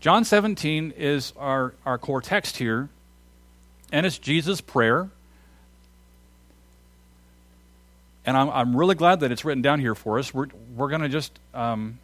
John 0.00 0.24
17 0.24 0.94
is 0.96 1.32
our, 1.36 1.74
our 1.84 1.98
core 1.98 2.22
text 2.22 2.56
here, 2.56 2.88
and 3.92 4.06
it's 4.06 4.18
Jesus' 4.18 4.60
prayer. 4.60 5.10
And 8.24 8.36
I'm, 8.36 8.48
I'm 8.50 8.76
really 8.76 8.94
glad 8.94 9.20
that 9.20 9.30
it's 9.30 9.44
written 9.44 9.62
down 9.62 9.80
here 9.80 9.94
for 9.94 10.18
us. 10.18 10.32
We're, 10.32 10.46
we're 10.74 10.88
going 10.88 11.02
to 11.02 11.08
just. 11.08 11.38
Um, 11.54 11.98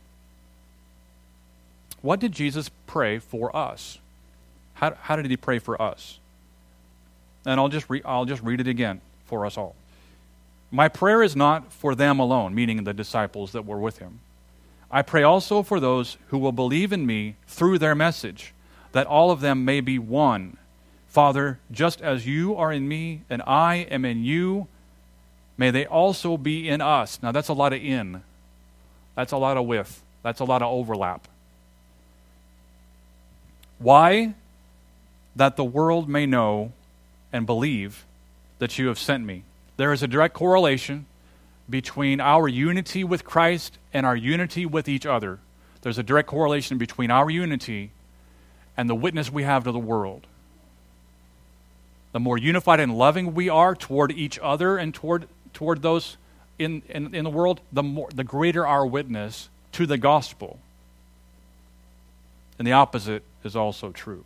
what 2.03 2.21
did 2.21 2.33
Jesus 2.33 2.71
pray 2.87 3.19
for 3.19 3.55
us? 3.57 3.99
How, 4.75 4.95
how 5.01 5.17
did 5.17 5.31
he 5.31 5.37
pray 5.37 5.59
for 5.59 5.81
us? 5.81 6.19
And 7.45 7.59
I'll 7.59 7.69
just, 7.69 7.89
re, 7.89 8.03
I'll 8.05 8.27
just 8.27 8.43
read 8.43 8.61
it 8.61 8.69
again 8.69 9.01
for 9.27 9.45
us 9.45 9.59
all. 9.59 9.75
My 10.71 10.89
prayer 10.89 11.23
is 11.23 11.37
not 11.37 11.73
for 11.73 11.95
them 11.95 12.19
alone, 12.19 12.55
meaning 12.55 12.85
the 12.85 12.93
disciples 12.93 13.53
that 13.53 13.67
were 13.67 13.79
with 13.79 13.99
him. 13.99 14.21
I 14.91 15.03
pray 15.03 15.23
also 15.23 15.63
for 15.63 15.81
those 15.81 16.17
who 16.29 16.39
will 16.39 16.53
believe 16.53 16.93
in 16.93 17.07
me 17.07 17.37
through 17.47 17.79
their 17.79 17.95
message, 17.95 18.53
that 18.93 19.07
all 19.07 19.31
of 19.31 19.41
them 19.41 19.65
may 19.65 19.81
be 19.81 19.99
one. 19.99 20.57
Father, 21.09 21.59
just 21.71 22.01
as 22.01 22.27
you 22.27 22.55
are 22.57 22.73
in 22.73 22.89
me 22.89 23.23
and 23.31 23.43
I 23.47 23.87
am 23.91 24.05
in 24.05 24.25
you, 24.25 24.69
may 25.57 25.71
they 25.71 25.87
also 25.87 26.37
be 26.37 26.69
in 26.69 26.81
us. 26.81 27.21
Now, 27.23 27.33
that's 27.33 27.49
a 27.49 27.55
lot 27.55 27.73
of 27.73 27.83
in. 27.83 28.23
That's 29.15 29.33
a 29.33 29.37
lot 29.39 29.57
of 29.57 29.67
with. 29.67 30.03
That's 30.23 30.41
a 30.41 30.45
lot 30.45 30.63
of 30.63 30.73
overlap. 30.73 31.27
Why? 33.79 34.35
That 35.35 35.57
the 35.57 35.65
world 35.65 36.09
may 36.09 36.27
know 36.27 36.73
and 37.33 37.47
believe 37.47 38.05
that 38.59 38.79
you 38.79 38.89
have 38.89 38.99
sent 38.99 39.25
me. 39.25 39.45
There 39.77 39.93
is 39.93 40.03
a 40.03 40.09
direct 40.09 40.35
correlation 40.35 41.07
between 41.69 42.21
our 42.21 42.49
unity 42.49 43.05
with 43.05 43.25
Christ 43.25 43.79
and 43.93 44.07
our 44.07 44.17
unity 44.17 44.65
with 44.67 44.89
each 44.89 45.07
other. 45.07 45.39
There's 45.83 45.99
a 45.99 46.03
direct 46.03 46.29
correlation 46.29 46.79
between 46.79 47.11
our 47.11 47.29
unity 47.31 47.91
and 48.77 48.89
the 48.89 48.95
witness 48.95 49.31
we 49.31 49.43
have 49.43 49.65
to 49.65 49.73
the 49.73 49.79
world. 49.79 50.27
The 52.13 52.21
more 52.21 52.39
unified 52.39 52.81
and 52.81 52.97
loving 52.97 53.35
we 53.35 53.49
are 53.49 53.75
toward 53.75 54.13
each 54.13 54.39
other 54.43 54.79
and 54.79 54.95
toward, 54.95 55.29
toward 55.53 55.83
those 55.83 56.17
in, 56.59 56.83
in, 56.89 57.15
in 57.15 57.25
the 57.25 57.31
world, 57.31 57.61
the, 57.73 57.83
more, 57.83 58.09
the 58.15 58.25
greater 58.25 58.67
our 58.67 58.87
witness 58.87 59.49
to 59.73 59.87
the 59.87 59.99
gospel. 59.99 60.59
And 62.59 62.67
the 62.67 62.73
opposite 62.73 63.23
is 63.45 63.55
also 63.55 63.93
true. 63.93 64.25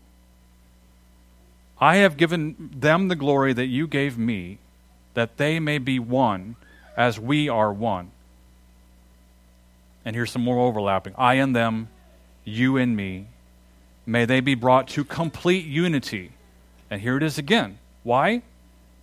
I 1.81 1.97
have 1.97 2.17
given 2.17 2.71
them 2.77 3.09
the 3.09 3.17
glory 3.17 3.53
that 3.55 3.67
you 3.67 3.87
gave 3.87 4.19
me, 4.19 4.59
that 5.15 5.39
they 5.39 5.59
may 5.59 5.79
be 5.79 5.99
one 5.99 6.57
as 6.97 7.19
we 7.19 7.49
are 7.49 7.73
one. 7.73 8.11
And 10.05 10.15
here's 10.15 10.31
some 10.31 10.45
more 10.45 10.67
overlapping 10.67 11.15
I 11.17 11.35
and 11.35 11.57
them, 11.57 11.89
you 12.45 12.77
and 12.77 12.97
me. 12.97 13.27
May 14.07 14.25
they 14.25 14.41
be 14.41 14.55
brought 14.55 14.89
to 14.89 15.05
complete 15.05 15.65
unity. 15.65 16.33
And 16.91 17.01
here 17.01 17.17
it 17.17 17.23
is 17.23 17.39
again. 17.39 17.79
Why? 18.03 18.43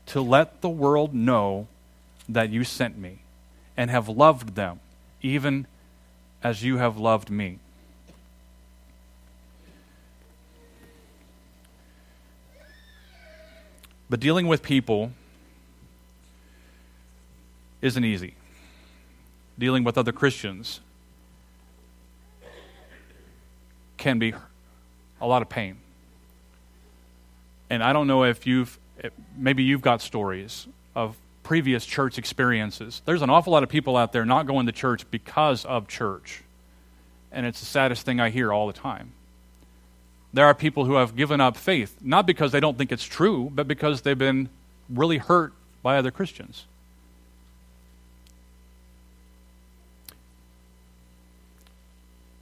To 0.07 0.21
let 0.21 0.61
the 0.61 0.69
world 0.69 1.13
know 1.13 1.67
that 2.27 2.49
you 2.49 2.63
sent 2.63 2.97
me 2.97 3.19
and 3.75 3.89
have 3.89 4.09
loved 4.09 4.55
them, 4.55 4.79
even 5.21 5.65
as 6.43 6.63
you 6.63 6.77
have 6.77 6.97
loved 6.97 7.29
me. 7.29 7.59
But 14.09 14.19
dealing 14.19 14.47
with 14.47 14.63
people 14.63 15.11
isn't 17.81 18.03
easy. 18.03 18.35
Dealing 19.59 19.83
with 19.83 19.97
other 19.97 20.11
Christians 20.11 20.79
can 23.97 24.19
be 24.19 24.33
a 25.19 25.27
lot 25.27 25.41
of 25.41 25.49
pain. 25.49 25.77
And 27.69 27.83
I 27.83 27.91
don't 27.91 28.07
know 28.07 28.23
if 28.23 28.47
you've, 28.47 28.77
maybe 29.35 29.63
you've 29.63 29.81
got 29.81 30.01
stories 30.01 30.67
of 30.95 31.17
previous 31.43 31.85
church 31.85 32.17
experiences. 32.17 33.01
There's 33.05 33.21
an 33.21 33.29
awful 33.29 33.53
lot 33.53 33.63
of 33.63 33.69
people 33.69 33.97
out 33.97 34.13
there 34.13 34.25
not 34.25 34.45
going 34.47 34.67
to 34.67 34.71
church 34.71 35.09
because 35.11 35.65
of 35.65 35.87
church. 35.87 36.43
And 37.31 37.45
it's 37.45 37.59
the 37.59 37.65
saddest 37.65 38.05
thing 38.05 38.19
I 38.19 38.29
hear 38.29 38.53
all 38.53 38.67
the 38.67 38.73
time. 38.73 39.11
There 40.33 40.45
are 40.45 40.53
people 40.53 40.85
who 40.85 40.95
have 40.95 41.15
given 41.15 41.41
up 41.41 41.57
faith, 41.57 41.97
not 42.01 42.25
because 42.25 42.51
they 42.51 42.59
don't 42.59 42.77
think 42.77 42.91
it's 42.91 43.05
true, 43.05 43.51
but 43.53 43.67
because 43.67 44.01
they've 44.01 44.17
been 44.17 44.49
really 44.89 45.17
hurt 45.17 45.53
by 45.81 45.97
other 45.97 46.11
Christians. 46.11 46.65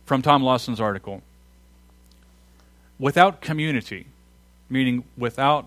From 0.06 0.22
Tom 0.22 0.44
Lawson's 0.44 0.80
article 0.80 1.22
Without 2.98 3.42
community, 3.42 4.08
meaning 4.70 5.04
without 5.18 5.66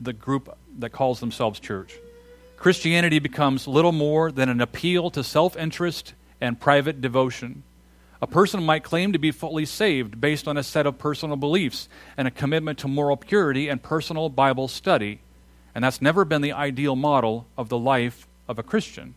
the 0.00 0.14
group 0.14 0.56
that 0.78 0.90
calls 0.90 1.20
themselves 1.20 1.60
church, 1.60 1.94
Christianity 2.56 3.18
becomes 3.18 3.68
little 3.68 3.92
more 3.92 4.32
than 4.32 4.48
an 4.48 4.62
appeal 4.62 5.10
to 5.10 5.22
self 5.22 5.56
interest 5.56 6.14
and 6.40 6.58
private 6.58 7.00
devotion. 7.00 7.62
A 8.22 8.26
person 8.26 8.64
might 8.64 8.82
claim 8.82 9.12
to 9.12 9.18
be 9.18 9.30
fully 9.30 9.66
saved 9.66 10.20
based 10.20 10.48
on 10.48 10.56
a 10.56 10.62
set 10.62 10.86
of 10.86 10.98
personal 10.98 11.36
beliefs 11.36 11.88
and 12.16 12.26
a 12.26 12.30
commitment 12.30 12.78
to 12.78 12.88
moral 12.88 13.16
purity 13.16 13.68
and 13.68 13.82
personal 13.82 14.30
Bible 14.30 14.68
study, 14.68 15.20
and 15.74 15.84
that's 15.84 16.00
never 16.00 16.24
been 16.24 16.40
the 16.40 16.52
ideal 16.52 16.96
model 16.96 17.46
of 17.58 17.68
the 17.68 17.78
life 17.78 18.26
of 18.48 18.58
a 18.58 18.62
Christian. 18.62 19.14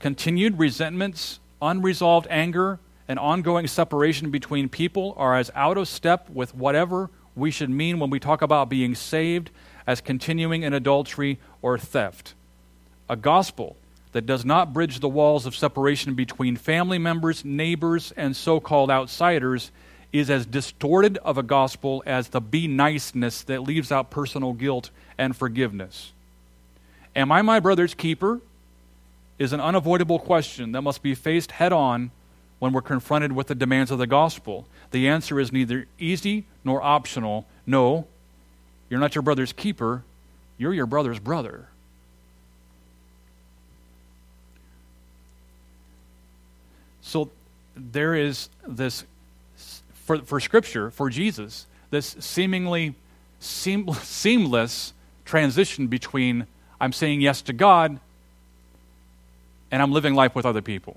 Continued 0.00 0.58
resentments, 0.58 1.38
unresolved 1.62 2.26
anger, 2.28 2.80
and 3.08 3.18
ongoing 3.18 3.68
separation 3.68 4.30
between 4.30 4.68
people 4.68 5.14
are 5.16 5.36
as 5.36 5.50
out 5.54 5.78
of 5.78 5.86
step 5.86 6.28
with 6.28 6.54
whatever 6.54 7.08
we 7.36 7.52
should 7.52 7.70
mean 7.70 8.00
when 8.00 8.10
we 8.10 8.18
talk 8.18 8.42
about 8.42 8.68
being 8.68 8.94
saved 8.94 9.50
as 9.86 10.00
continuing 10.00 10.62
in 10.62 10.72
adultery 10.72 11.38
or 11.62 11.78
theft. 11.78 12.34
A 13.08 13.14
gospel 13.14 13.76
that 14.16 14.24
does 14.24 14.46
not 14.46 14.72
bridge 14.72 15.00
the 15.00 15.08
walls 15.10 15.44
of 15.44 15.54
separation 15.54 16.14
between 16.14 16.56
family 16.56 16.96
members, 16.96 17.44
neighbors, 17.44 18.14
and 18.16 18.34
so 18.34 18.58
called 18.58 18.90
outsiders 18.90 19.70
is 20.10 20.30
as 20.30 20.46
distorted 20.46 21.18
of 21.18 21.36
a 21.36 21.42
gospel 21.42 22.02
as 22.06 22.28
the 22.28 22.40
be 22.40 22.66
niceness 22.66 23.42
that 23.42 23.62
leaves 23.62 23.92
out 23.92 24.10
personal 24.10 24.54
guilt 24.54 24.88
and 25.18 25.36
forgiveness. 25.36 26.12
Am 27.14 27.30
I 27.30 27.42
my 27.42 27.60
brother's 27.60 27.92
keeper? 27.92 28.40
Is 29.38 29.52
an 29.52 29.60
unavoidable 29.60 30.18
question 30.18 30.72
that 30.72 30.80
must 30.80 31.02
be 31.02 31.14
faced 31.14 31.50
head 31.50 31.74
on 31.74 32.10
when 32.58 32.72
we're 32.72 32.80
confronted 32.80 33.32
with 33.32 33.48
the 33.48 33.54
demands 33.54 33.90
of 33.90 33.98
the 33.98 34.06
gospel. 34.06 34.66
The 34.92 35.08
answer 35.08 35.38
is 35.38 35.52
neither 35.52 35.88
easy 35.98 36.46
nor 36.64 36.82
optional. 36.82 37.44
No, 37.66 38.06
you're 38.88 38.98
not 38.98 39.14
your 39.14 39.20
brother's 39.20 39.52
keeper, 39.52 40.04
you're 40.56 40.72
your 40.72 40.86
brother's 40.86 41.18
brother. 41.18 41.68
So 47.06 47.30
there 47.76 48.16
is 48.16 48.48
this, 48.66 49.04
for, 49.94 50.18
for 50.22 50.40
Scripture, 50.40 50.90
for 50.90 51.08
Jesus, 51.08 51.66
this 51.90 52.16
seemingly 52.18 52.96
seam, 53.38 53.92
seamless 54.02 54.92
transition 55.24 55.86
between 55.86 56.48
I'm 56.80 56.92
saying 56.92 57.20
yes 57.20 57.42
to 57.42 57.52
God 57.52 58.00
and 59.70 59.80
I'm 59.80 59.92
living 59.92 60.14
life 60.16 60.34
with 60.34 60.44
other 60.44 60.62
people. 60.62 60.96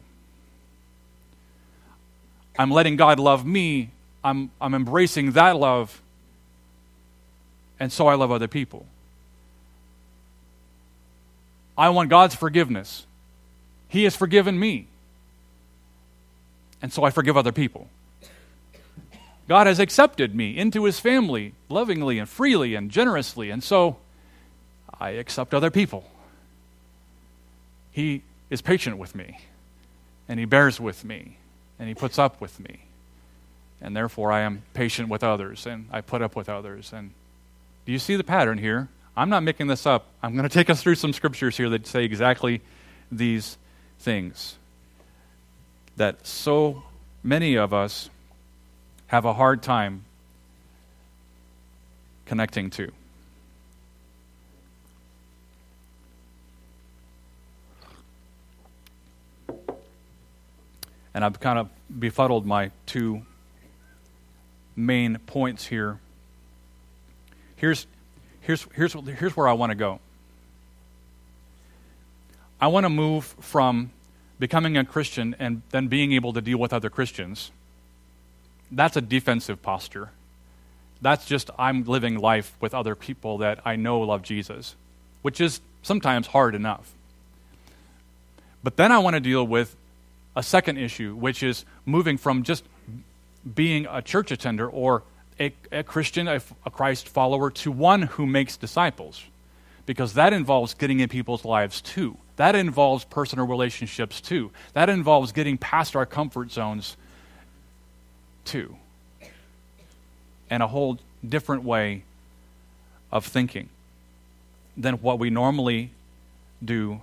I'm 2.57 2.71
letting 2.71 2.95
God 2.95 3.19
love 3.19 3.45
me, 3.45 3.91
I'm, 4.23 4.49
I'm 4.59 4.73
embracing 4.73 5.33
that 5.33 5.57
love, 5.57 6.01
and 7.79 7.91
so 7.91 8.07
I 8.07 8.15
love 8.15 8.31
other 8.31 8.47
people. 8.47 8.87
I 11.77 11.89
want 11.89 12.09
God's 12.09 12.33
forgiveness. 12.33 13.05
He 13.89 14.05
has 14.05 14.15
forgiven 14.15 14.59
me. 14.59 14.87
And 16.81 16.93
so 16.93 17.03
I 17.03 17.09
forgive 17.09 17.37
other 17.37 17.51
people. 17.51 17.89
God 19.47 19.65
has 19.65 19.79
accepted 19.79 20.35
me 20.35 20.55
into 20.57 20.85
his 20.85 20.99
family 20.99 21.53
lovingly 21.69 22.19
and 22.19 22.29
freely 22.29 22.75
and 22.75 22.91
generously, 22.91 23.49
and 23.49 23.63
so 23.63 23.97
I 24.99 25.11
accept 25.11 25.53
other 25.53 25.71
people. 25.71 26.09
He 27.91 28.21
is 28.51 28.61
patient 28.61 28.99
with 28.99 29.15
me, 29.15 29.39
and 30.27 30.39
he 30.39 30.45
bears 30.45 30.79
with 30.79 31.03
me, 31.03 31.37
and 31.79 31.87
he 31.87 31.95
puts 31.95 32.19
up 32.19 32.39
with 32.39 32.59
me. 32.59 32.81
And 33.81 33.95
therefore, 33.95 34.31
I 34.31 34.41
am 34.41 34.61
patient 34.73 35.09
with 35.09 35.23
others, 35.23 35.65
and 35.65 35.87
I 35.91 36.01
put 36.01 36.21
up 36.21 36.35
with 36.35 36.47
others. 36.47 36.93
And 36.93 37.11
do 37.85 37.91
you 37.91 37.99
see 37.99 38.15
the 38.15 38.23
pattern 38.23 38.59
here? 38.59 38.87
I'm 39.17 39.29
not 39.29 39.41
making 39.41 39.65
this 39.65 39.87
up. 39.87 40.05
I'm 40.21 40.33
going 40.33 40.47
to 40.47 40.53
take 40.53 40.69
us 40.69 40.83
through 40.83 40.95
some 40.95 41.11
scriptures 41.11 41.57
here 41.57 41.69
that 41.69 41.87
say 41.87 42.03
exactly 42.03 42.61
these 43.11 43.57
things 43.99 44.57
that 45.99 46.25
so 46.25 46.81
many 47.23 47.55
of 47.55 47.73
us 47.73 48.09
have 49.07 49.25
a 49.25 49.33
hard 49.33 49.61
time 49.61 50.05
connecting 52.25 52.69
to. 52.69 52.89
And 61.13 61.25
I've 61.25 61.37
kind 61.41 61.59
of 61.59 61.69
befuddled 61.99 62.45
my 62.45 62.71
two 62.85 63.23
main 64.77 65.17
points 65.25 65.67
here. 65.67 65.99
Here's, 67.57 67.85
here's, 68.39 68.65
here's, 68.73 68.93
here's 68.93 69.35
where 69.35 69.49
I 69.49 69.53
want 69.53 69.71
to 69.71 69.75
go. 69.75 69.99
I 72.61 72.67
want 72.67 72.85
to 72.85 72.89
move 72.89 73.25
from 73.41 73.91
becoming 74.39 74.77
a 74.77 74.85
Christian 74.85 75.35
and 75.37 75.61
then 75.69 75.87
being 75.87 76.13
able 76.13 76.33
to 76.33 76.41
deal 76.41 76.57
with 76.57 76.73
other 76.73 76.89
Christians. 76.89 77.51
That's 78.71 78.95
a 78.95 79.01
defensive 79.01 79.61
posture. 79.61 80.09
That's 81.01 81.25
just 81.25 81.49
I'm 81.57 81.83
living 81.83 82.17
life 82.17 82.55
with 82.59 82.73
other 82.73 82.95
people 82.95 83.39
that 83.39 83.59
I 83.65 83.75
know 83.75 84.01
love 84.01 84.23
Jesus, 84.23 84.75
which 85.21 85.41
is 85.41 85.61
sometimes 85.81 86.27
hard 86.27 86.55
enough. 86.55 86.91
But 88.63 88.75
then 88.75 88.91
I 88.91 88.99
want 88.99 89.15
to 89.15 89.19
deal 89.19 89.45
with 89.45 89.75
a 90.35 90.43
second 90.43 90.77
issue, 90.77 91.15
which 91.15 91.43
is 91.43 91.65
moving 91.85 92.17
from 92.17 92.43
just 92.43 92.63
being 93.55 93.87
a 93.89 94.01
church 94.01 94.31
attender 94.31 94.67
or 94.67 95.03
a, 95.39 95.53
a 95.71 95.83
Christian, 95.83 96.27
a, 96.27 96.41
a 96.65 96.69
Christ 96.69 97.07
follower, 97.07 97.49
to 97.51 97.71
one 97.71 98.03
who 98.03 98.25
makes 98.25 98.57
disciples. 98.57 99.23
Because 99.85 100.13
that 100.13 100.33
involves 100.33 100.73
getting 100.73 100.99
in 100.99 101.09
people's 101.09 101.45
lives 101.45 101.81
too. 101.81 102.17
That 102.39 102.55
involves 102.55 103.03
personal 103.03 103.45
relationships 103.45 104.21
too. 104.21 104.51
That 104.71 104.87
involves 104.87 105.33
getting 105.33 105.57
past 105.57 105.93
our 105.93 106.05
comfort 106.05 106.53
zones 106.53 106.95
too. 108.45 108.77
And 110.49 110.63
a 110.63 110.67
whole 110.67 110.99
different 111.27 111.65
way 111.65 112.03
of 113.11 113.25
thinking 113.25 113.67
than 114.77 114.95
what 115.01 115.19
we 115.19 115.29
normally 115.29 115.91
do 116.63 117.01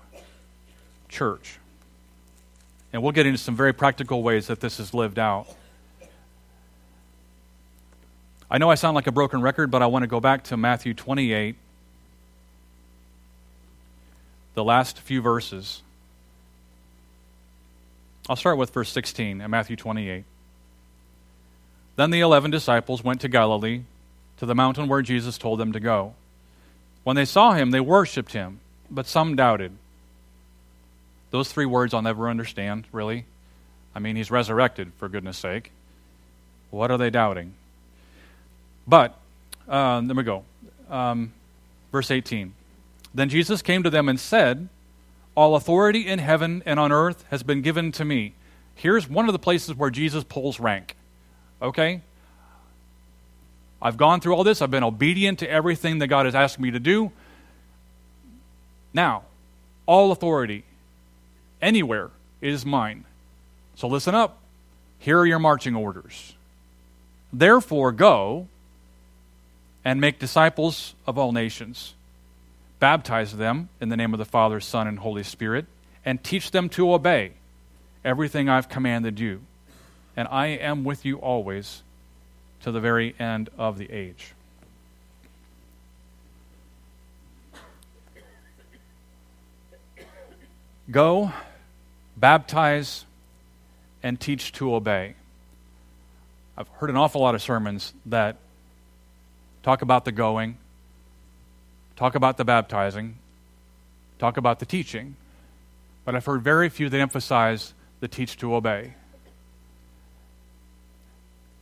church. 1.11 1.59
And 2.95 3.03
we'll 3.03 3.13
get 3.13 3.27
into 3.27 3.37
some 3.39 3.55
very 3.55 3.75
practical 3.75 4.23
ways 4.23 4.47
that 4.47 4.61
this 4.61 4.81
is 4.81 4.95
lived 4.95 5.19
out. 5.19 5.47
I 8.51 8.57
know 8.57 8.71
I 8.71 8.75
sound 8.75 8.95
like 8.95 9.07
a 9.07 9.13
broken 9.13 9.43
record, 9.43 9.71
but 9.71 9.83
I 9.83 9.87
want 9.87 10.03
to 10.03 10.07
go 10.07 10.19
back 10.19 10.45
to 10.45 10.57
Matthew 10.57 10.95
28, 10.95 11.57
the 14.57 14.65
last 14.65 14.99
few 14.99 15.21
verses. 15.21 15.83
I'll 18.27 18.37
start 18.37 18.57
with 18.57 18.71
verse 18.71 18.91
16 18.91 19.43
in 19.43 19.51
Matthew 19.51 19.77
28. 19.77 20.25
Then 21.97 22.11
the 22.11 22.21
eleven 22.21 22.51
disciples 22.51 23.05
went 23.05 23.21
to 23.21 23.29
Galilee, 23.29 23.83
to 24.39 24.47
the 24.47 24.55
mountain 24.55 24.89
where 24.89 25.03
Jesus 25.03 25.37
told 25.37 25.61
them 25.61 25.73
to 25.73 25.81
go. 25.81 26.15
When 27.05 27.17
they 27.17 27.27
saw 27.27 27.53
him, 27.53 27.71
they 27.71 27.81
worshipped 27.81 28.33
him, 28.33 28.61
but 28.91 29.07
some 29.07 29.37
doubted. 29.37 29.73
Those 31.31 31.53
three 31.53 31.67
words 31.67 31.93
I'll 31.93 32.01
never 32.01 32.31
understand, 32.31 32.87
really. 32.93 33.27
I 33.95 33.99
mean, 33.99 34.17
he's 34.17 34.31
resurrected, 34.31 34.91
for 34.97 35.11
goodness 35.11 35.37
sake. 35.37 35.71
What 36.71 36.91
are 36.91 36.99
they 36.99 37.11
doubting? 37.11 37.53
But, 38.89 39.19
uh, 39.69 40.01
there 40.01 40.17
we 40.17 40.23
go. 40.23 40.45
Um, 40.89 41.33
verse 41.93 42.11
18. 42.11 42.55
Then 43.17 43.31
Jesus 43.31 43.63
came 43.63 43.83
to 43.83 43.89
them 43.89 44.11
and 44.11 44.21
said, 44.21 44.69
All 45.35 45.57
authority 45.57 46.07
in 46.07 46.19
heaven 46.19 46.63
and 46.67 46.79
on 46.79 46.93
earth 46.93 47.25
has 47.31 47.43
been 47.43 47.63
given 47.63 47.91
to 47.93 48.05
me. 48.05 48.35
Here's 48.75 49.09
one 49.09 49.27
of 49.27 49.33
the 49.33 49.39
places 49.39 49.75
where 49.75 49.89
Jesus 49.89 50.23
pulls 50.23 50.61
rank. 50.61 50.97
Okay? 51.63 52.03
I've 53.81 53.97
gone 53.97 54.21
through 54.21 54.35
all 54.35 54.45
this. 54.45 54.61
I've 54.61 54.71
been 54.71 54.85
obedient 54.85 55.39
to 55.39 55.51
everything 55.51 55.99
that 56.01 56.09
God 56.09 56.27
has 56.27 56.35
asked 56.35 56.61
me 56.61 56.71
to 56.71 56.79
do. 56.79 57.11
Now, 58.93 59.23
all 59.87 60.13
authority 60.13 60.65
anywhere 61.63 62.11
is 62.43 62.67
mine. 62.67 63.07
So 63.77 63.89
listen 63.89 64.15
up. 64.15 64.41
Here 64.99 65.19
are 65.19 65.27
your 65.27 65.39
marching 65.39 65.75
orders. 65.75 66.35
Therefore, 67.33 67.93
go 67.93 68.49
and 69.87 70.03
make 70.03 70.19
disciples 70.19 70.95
of 71.07 71.17
all 71.17 71.33
nations. 71.33 71.95
Baptize 72.79 73.37
them 73.37 73.69
in 73.81 73.89
the 73.89 73.97
name 73.97 74.13
of 74.13 74.19
the 74.19 74.25
Father, 74.25 74.61
Son, 74.61 74.87
and 74.87 74.99
Holy 74.99 75.23
Spirit, 75.23 75.67
and 76.05 76.23
teach 76.23 76.51
them 76.51 76.69
to 76.71 76.93
obey 76.93 77.33
everything 78.05 78.49
I've 78.49 78.69
commanded 78.69 79.19
you. 79.19 79.41
And 80.17 80.29
I 80.29 80.47
am 80.47 80.85
with 80.85 81.05
you 81.05 81.17
always 81.19 81.83
to 82.63 82.71
the 82.71 82.81
very 82.81 83.15
end 83.19 83.51
of 83.59 83.79
the 83.79 83.91
age. 83.91 84.33
Go, 90.91 91.33
baptize, 92.17 93.05
and 94.03 94.21
teach 94.21 94.53
to 94.53 94.75
obey. 94.75 95.15
I've 96.57 96.69
heard 96.69 96.91
an 96.91 96.97
awful 96.97 97.21
lot 97.21 97.35
of 97.35 97.43
sermons 97.43 97.93
that 98.07 98.37
talk 99.63 99.83
about 99.83 100.05
the 100.05 100.13
going, 100.13 100.59
talk 101.97 102.15
about 102.15 102.37
the 102.37 102.45
baptizing, 102.45 103.17
talk 104.19 104.37
about 104.37 104.59
the 104.59 104.67
teaching, 104.67 105.17
but 106.05 106.15
I've 106.15 106.25
heard 106.25 106.43
very 106.43 106.69
few 106.69 106.89
that 106.89 107.01
emphasize 107.01 107.75
the 108.01 108.09
teach 108.09 108.37
to 108.39 108.55
obey. 108.55 108.95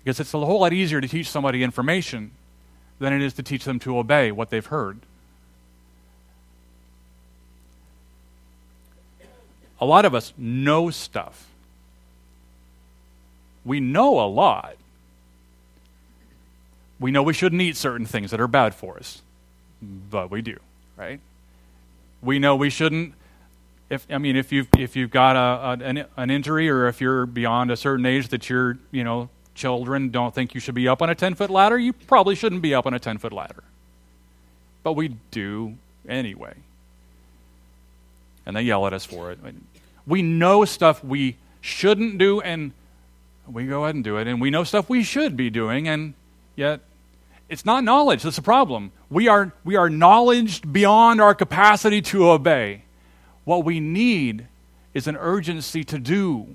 Because 0.02 0.20
it's 0.20 0.34
a 0.34 0.38
whole 0.38 0.60
lot 0.60 0.72
easier 0.72 1.00
to 1.00 1.08
teach 1.08 1.30
somebody 1.30 1.62
information 1.62 2.32
than 2.98 3.12
it 3.12 3.22
is 3.22 3.32
to 3.34 3.42
teach 3.42 3.64
them 3.64 3.78
to 3.80 3.98
obey 3.98 4.30
what 4.30 4.50
they've 4.50 4.66
heard. 4.66 5.00
a 9.80 9.86
lot 9.86 10.06
of 10.06 10.14
us 10.14 10.32
know 10.38 10.88
stuff. 10.88 11.46
We 13.66 13.80
know 13.80 14.18
a 14.18 14.24
lot. 14.26 14.76
We 16.98 17.10
know 17.10 17.22
we 17.22 17.34
shouldn't 17.34 17.60
eat 17.60 17.76
certain 17.76 18.06
things 18.06 18.30
that 18.30 18.40
are 18.40 18.48
bad 18.48 18.74
for 18.74 18.96
us, 18.96 19.20
but 20.10 20.30
we 20.30 20.42
do, 20.42 20.58
right? 20.96 21.20
We 22.22 22.38
know 22.38 22.56
we 22.56 22.70
shouldn't. 22.70 23.14
If 23.90 24.06
I 24.10 24.18
mean, 24.18 24.36
if 24.36 24.52
you've 24.52 24.68
if 24.78 24.96
you've 24.96 25.10
got 25.10 25.36
a, 25.36 25.84
an, 25.84 26.04
an 26.16 26.30
injury 26.30 26.68
or 26.70 26.88
if 26.88 27.00
you're 27.00 27.26
beyond 27.26 27.70
a 27.70 27.76
certain 27.76 28.06
age 28.06 28.28
that 28.28 28.48
your 28.48 28.78
you 28.90 29.04
know 29.04 29.28
children 29.54 30.10
don't 30.10 30.34
think 30.34 30.54
you 30.54 30.60
should 30.60 30.74
be 30.74 30.88
up 30.88 31.02
on 31.02 31.10
a 31.10 31.14
ten 31.14 31.34
foot 31.34 31.50
ladder, 31.50 31.78
you 31.78 31.92
probably 31.92 32.34
shouldn't 32.34 32.62
be 32.62 32.74
up 32.74 32.86
on 32.86 32.94
a 32.94 32.98
ten 32.98 33.18
foot 33.18 33.32
ladder. 33.32 33.62
But 34.82 34.94
we 34.94 35.16
do 35.30 35.76
anyway, 36.08 36.54
and 38.46 38.56
they 38.56 38.62
yell 38.62 38.86
at 38.86 38.92
us 38.92 39.04
for 39.04 39.30
it. 39.30 39.38
We 40.06 40.22
know 40.22 40.64
stuff 40.64 41.02
we 41.04 41.36
shouldn't 41.60 42.18
do, 42.18 42.40
and 42.40 42.72
we 43.46 43.66
go 43.66 43.84
ahead 43.84 43.94
and 43.94 44.04
do 44.04 44.16
it, 44.18 44.26
and 44.26 44.40
we 44.40 44.50
know 44.50 44.64
stuff 44.64 44.88
we 44.88 45.02
should 45.02 45.36
be 45.36 45.50
doing, 45.50 45.88
and 45.88 46.14
yet 46.56 46.80
it's 47.48 47.64
not 47.64 47.84
knowledge 47.84 48.22
that's 48.22 48.36
the 48.36 48.42
problem. 48.42 48.92
We 49.10 49.28
are, 49.28 49.52
we 49.64 49.76
are 49.76 49.90
knowledged 49.90 50.72
beyond 50.72 51.20
our 51.20 51.34
capacity 51.34 52.00
to 52.02 52.30
obey. 52.30 52.82
What 53.44 53.64
we 53.64 53.80
need 53.80 54.46
is 54.94 55.06
an 55.06 55.16
urgency 55.16 55.84
to 55.84 55.98
do 55.98 56.46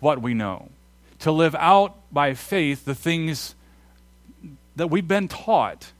what 0.00 0.22
we 0.22 0.34
know, 0.34 0.70
to 1.20 1.32
live 1.32 1.54
out 1.56 1.96
by 2.12 2.34
faith 2.34 2.84
the 2.84 2.94
things 2.94 3.54
that 4.76 4.88
we've 4.88 5.08
been 5.08 5.28
taught, 5.28 5.92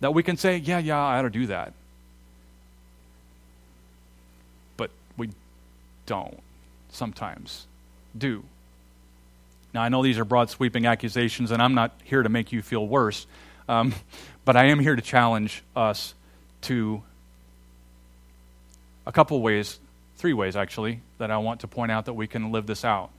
that 0.00 0.12
we 0.12 0.22
can 0.22 0.36
say, 0.36 0.56
yeah, 0.56 0.78
yeah, 0.78 0.98
I 0.98 1.18
ought 1.18 1.22
to 1.22 1.30
do 1.30 1.46
that. 1.46 1.72
But 4.76 4.90
we 5.16 5.30
don't 6.06 6.40
sometimes 6.90 7.66
do. 8.16 8.44
Now, 9.74 9.82
I 9.82 9.88
know 9.88 10.04
these 10.04 10.18
are 10.20 10.24
broad 10.24 10.50
sweeping 10.50 10.86
accusations, 10.86 11.50
and 11.50 11.60
I'm 11.60 11.74
not 11.74 11.92
here 12.04 12.22
to 12.22 12.28
make 12.28 12.52
you 12.52 12.62
feel 12.62 12.86
worse, 12.86 13.26
um, 13.68 13.92
but 14.44 14.56
I 14.56 14.66
am 14.66 14.78
here 14.78 14.94
to 14.94 15.02
challenge 15.02 15.64
us 15.74 16.14
to 16.62 17.02
a 19.04 19.10
couple 19.10 19.42
ways, 19.42 19.80
three 20.16 20.32
ways 20.32 20.54
actually, 20.54 21.00
that 21.18 21.32
I 21.32 21.38
want 21.38 21.60
to 21.60 21.66
point 21.66 21.90
out 21.90 22.04
that 22.04 22.12
we 22.12 22.28
can 22.28 22.52
live 22.52 22.66
this 22.66 22.84
out. 22.84 23.10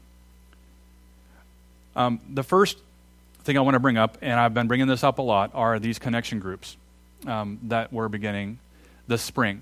Um, 1.94 2.22
the 2.34 2.44
first 2.44 2.78
thing 3.44 3.58
I 3.58 3.62
want 3.62 3.76
to 3.76 3.80
bring 3.80 3.98
up, 3.98 4.18
and 4.22 4.40
I've 4.40 4.54
been 4.54 4.68
bringing 4.68 4.88
this 4.88 5.04
up 5.04 5.20
a 5.20 5.22
lot, 5.22 5.52
are 5.54 5.78
these 5.78 6.00
connection 6.00 6.40
groups 6.40 6.78
um, 7.28 7.60
that 7.64 7.92
we're 7.92 8.08
beginning 8.08 8.60
this 9.08 9.22
spring. 9.22 9.62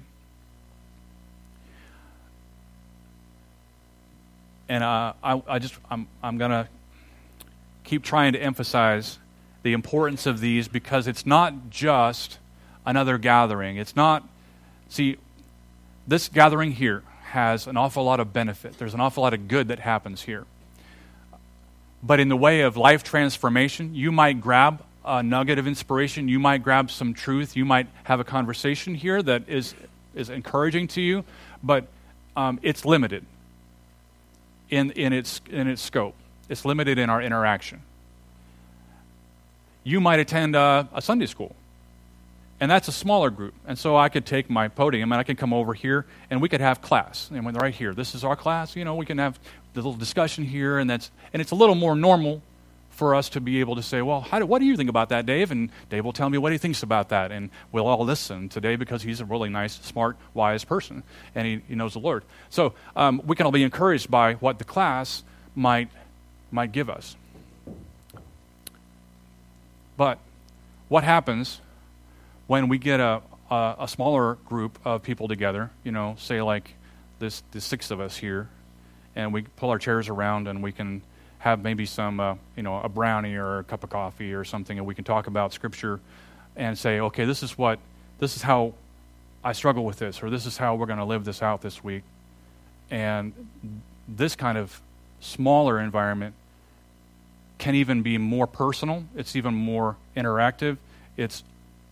And 4.69 4.83
uh, 4.83 5.13
I, 5.23 5.41
I 5.47 5.59
just, 5.59 5.75
I'm, 5.89 6.07
I'm 6.21 6.37
going 6.37 6.51
to 6.51 6.67
keep 7.83 8.03
trying 8.03 8.33
to 8.33 8.39
emphasize 8.39 9.19
the 9.63 9.73
importance 9.73 10.25
of 10.25 10.39
these 10.39 10.67
because 10.67 11.07
it's 11.07 11.25
not 11.25 11.69
just 11.69 12.37
another 12.85 13.17
gathering. 13.17 13.77
It's 13.77 13.95
not, 13.95 14.27
see, 14.89 15.17
this 16.07 16.27
gathering 16.27 16.73
here 16.73 17.03
has 17.23 17.65
an 17.67 17.77
awful 17.77 18.03
lot 18.03 18.19
of 18.19 18.33
benefit. 18.33 18.77
There's 18.77 18.93
an 18.93 18.99
awful 18.99 19.23
lot 19.23 19.33
of 19.33 19.47
good 19.47 19.69
that 19.69 19.79
happens 19.79 20.21
here. 20.21 20.45
But 22.03 22.19
in 22.19 22.27
the 22.27 22.35
way 22.35 22.61
of 22.61 22.75
life 22.75 23.03
transformation, 23.03 23.95
you 23.95 24.11
might 24.11 24.41
grab 24.41 24.83
a 25.05 25.23
nugget 25.23 25.57
of 25.59 25.67
inspiration, 25.67 26.27
you 26.27 26.39
might 26.39 26.63
grab 26.63 26.91
some 26.91 27.13
truth, 27.13 27.55
you 27.55 27.65
might 27.65 27.87
have 28.03 28.19
a 28.19 28.23
conversation 28.23 28.95
here 28.95 29.21
that 29.21 29.47
is, 29.49 29.73
is 30.13 30.29
encouraging 30.29 30.87
to 30.89 31.01
you, 31.01 31.23
but 31.61 31.87
um, 32.35 32.59
it's 32.61 32.85
limited 32.85 33.25
in, 34.69 34.91
in, 34.91 35.13
its, 35.13 35.41
in 35.49 35.67
its 35.67 35.81
scope. 35.81 36.15
It's 36.49 36.65
limited 36.65 36.97
in 36.97 37.09
our 37.09 37.21
interaction. 37.21 37.81
You 39.83 39.99
might 39.99 40.19
attend 40.19 40.55
a, 40.55 40.87
a 40.93 41.01
Sunday 41.01 41.25
school, 41.25 41.55
and 42.59 42.71
that's 42.71 42.87
a 42.87 42.91
smaller 42.91 43.29
group. 43.29 43.53
And 43.67 43.77
so 43.77 43.97
I 43.97 44.09
could 44.09 44.25
take 44.25 44.49
my 44.49 44.67
podium 44.67 45.11
and 45.11 45.19
I 45.19 45.23
could 45.23 45.37
come 45.37 45.53
over 45.53 45.73
here 45.73 46.05
and 46.29 46.41
we 46.41 46.47
could 46.47 46.61
have 46.61 46.81
class. 46.81 47.29
And 47.33 47.45
when 47.45 47.55
right 47.55 47.73
here, 47.73 47.93
this 47.93 48.15
is 48.15 48.23
our 48.23 48.35
class, 48.35 48.75
you 48.75 48.85
know, 48.85 48.95
we 48.95 49.05
can 49.05 49.17
have 49.17 49.37
the 49.73 49.79
little 49.79 49.93
discussion 49.93 50.43
here, 50.43 50.77
and 50.77 50.89
that's 50.89 51.11
and 51.33 51.41
it's 51.41 51.51
a 51.51 51.55
little 51.55 51.75
more 51.75 51.95
normal 51.95 52.41
for 52.91 53.15
us 53.15 53.27
to 53.29 53.41
be 53.41 53.59
able 53.59 53.75
to 53.75 53.81
say, 53.81 54.01
well, 54.03 54.25
do, 54.31 54.45
what 54.45 54.59
do 54.59 54.65
you 54.65 54.77
think 54.77 54.89
about 54.89 55.09
that, 55.09 55.25
Dave? 55.25 55.51
And 55.51 55.71
Dave 55.89 56.05
will 56.05 56.13
tell 56.13 56.29
me 56.29 56.37
what 56.37 56.51
he 56.51 56.59
thinks 56.59 56.83
about 56.83 57.09
that, 57.09 57.31
and 57.31 57.49
we'll 57.71 57.87
all 57.87 58.05
listen 58.05 58.49
today 58.49 58.75
because 58.75 59.01
he's 59.01 59.19
a 59.19 59.25
really 59.25 59.49
nice, 59.49 59.73
smart, 59.81 60.15
wise 60.33 60.63
person, 60.63 61.01
and 61.33 61.47
he, 61.47 61.61
he 61.67 61.75
knows 61.75 61.93
the 61.93 61.99
Lord. 61.99 62.23
So 62.51 62.75
um, 62.95 63.21
we 63.25 63.35
can 63.35 63.47
all 63.47 63.51
be 63.51 63.63
encouraged 63.63 64.11
by 64.11 64.35
what 64.35 64.59
the 64.59 64.63
class 64.63 65.23
might 65.55 65.89
might 66.53 66.71
give 66.71 66.89
us. 66.89 67.15
But 69.97 70.19
what 70.87 71.03
happens 71.03 71.59
when 72.47 72.67
we 72.67 72.77
get 72.77 72.99
a, 72.99 73.21
a, 73.49 73.75
a, 73.79 73.87
smaller 73.87 74.35
group 74.45 74.79
of 74.85 75.03
people 75.03 75.27
together, 75.27 75.71
you 75.83 75.91
know, 75.91 76.15
say 76.19 76.41
like 76.41 76.73
this, 77.19 77.43
the 77.51 77.61
six 77.61 77.91
of 77.91 77.99
us 77.99 78.17
here, 78.17 78.49
and 79.15 79.33
we 79.33 79.43
pull 79.43 79.69
our 79.69 79.79
chairs 79.79 80.09
around 80.09 80.47
and 80.47 80.61
we 80.63 80.71
can 80.71 81.01
have 81.39 81.63
maybe 81.63 81.85
some, 81.85 82.19
uh, 82.19 82.35
you 82.55 82.63
know, 82.63 82.79
a 82.79 82.89
brownie 82.89 83.35
or 83.35 83.59
a 83.59 83.63
cup 83.63 83.83
of 83.83 83.89
coffee 83.89 84.33
or 84.33 84.43
something, 84.43 84.77
and 84.77 84.87
we 84.87 84.95
can 84.95 85.03
talk 85.03 85.27
about 85.27 85.53
Scripture 85.53 85.99
and 86.55 86.77
say, 86.77 86.99
okay, 86.99 87.25
this 87.25 87.43
is 87.43 87.57
what, 87.57 87.79
this 88.19 88.35
is 88.35 88.41
how 88.41 88.73
I 89.43 89.53
struggle 89.53 89.85
with 89.85 89.99
this, 89.99 90.23
or 90.23 90.29
this 90.29 90.45
is 90.45 90.57
how 90.57 90.75
we're 90.75 90.85
going 90.85 90.99
to 90.99 91.05
live 91.05 91.25
this 91.25 91.41
out 91.41 91.61
this 91.61 91.83
week. 91.83 92.03
And 92.89 93.33
this 94.07 94.35
kind 94.35 94.57
of 94.57 94.81
smaller 95.19 95.79
environment 95.79 96.35
can 97.63 97.75
even 97.75 98.01
be 98.01 98.17
more 98.17 98.45
personal, 98.45 99.05
it's 99.15 99.37
even 99.37 99.53
more 99.53 99.95
interactive, 100.17 100.75
it's 101.15 101.45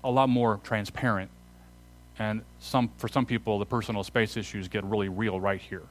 a 0.04 0.12
lot 0.12 0.28
more 0.28 0.60
transparent. 0.66 1.32
And 2.20 2.42
some, 2.60 2.90
for 2.98 3.08
some 3.08 3.26
people, 3.26 3.58
the 3.58 3.66
personal 3.66 4.04
space 4.04 4.36
issues 4.36 4.68
get 4.68 4.84
really 4.84 5.08
real 5.08 5.40
right 5.40 5.62
here. 5.62 5.84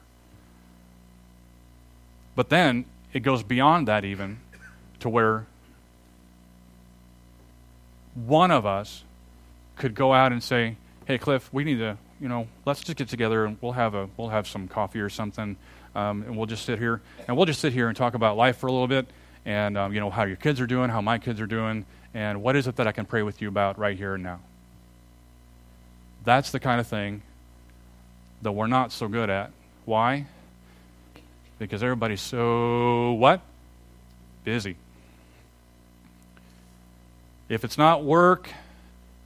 But 2.37 2.51
then 2.51 2.85
it 3.14 3.21
goes 3.21 3.43
beyond 3.43 3.88
that, 3.88 4.05
even 4.05 4.40
to 4.99 5.09
where 5.09 5.47
one 8.14 8.51
of 8.51 8.66
us 8.66 9.03
could 9.77 9.95
go 9.95 10.12
out 10.12 10.31
and 10.31 10.43
say, 10.43 10.77
"Hey, 11.07 11.16
Cliff, 11.16 11.49
we 11.55 11.64
need 11.64 11.79
to, 11.79 11.97
you 12.21 12.29
know, 12.29 12.49
let's 12.66 12.83
just 12.83 12.99
get 12.99 13.09
together 13.09 13.47
and 13.47 13.57
we'll 13.62 13.73
have 13.73 13.95
a 13.95 14.11
we'll 14.19 14.29
have 14.29 14.47
some 14.47 14.69
coffee 14.69 15.01
or 15.01 15.09
something, 15.09 15.57
um, 15.95 16.21
and 16.25 16.37
we'll 16.37 16.45
just 16.45 16.66
sit 16.66 16.79
here 16.79 17.01
and 17.27 17.35
we'll 17.35 17.47
just 17.47 17.61
sit 17.61 17.73
here 17.73 17.88
and 17.88 17.97
talk 17.97 18.12
about 18.12 18.37
life 18.37 18.59
for 18.59 18.66
a 18.66 18.73
little 18.73 18.87
bit, 18.87 19.07
and 19.44 19.76
um, 19.79 19.92
you 19.92 20.00
know 20.00 20.11
how 20.11 20.24
your 20.24 20.37
kids 20.37 20.61
are 20.61 20.66
doing, 20.66 20.90
how 20.90 21.00
my 21.00 21.18
kids 21.18 21.40
are 21.40 21.46
doing, 21.46 21.85
and 22.14 22.42
what 22.42 22.57
is 22.57 22.66
it 22.66 22.76
that 22.76 22.87
I 22.87 22.92
can 22.92 23.07
pray 23.07 23.22
with 23.22 23.40
you 23.40 23.48
about 23.48 23.79
right 23.79 23.96
here 23.96 24.14
and 24.14 24.22
now. 24.22 24.40
That's 26.24 26.50
the 26.50 26.61
kind 26.61 26.81
of 26.81 26.87
thing 26.87 27.22
that 28.42 28.53
we're 28.53 28.66
not 28.66 28.92
so 28.92 29.09
good 29.09 29.31
at. 29.31 29.50
Why? 29.85 30.26
Because 31.59 31.83
everybody's 31.83 32.20
so 32.20 33.12
what? 33.12 33.40
Busy. 34.44 34.76
If 37.48 37.64
it's 37.64 37.76
not 37.76 38.05
work, 38.05 38.48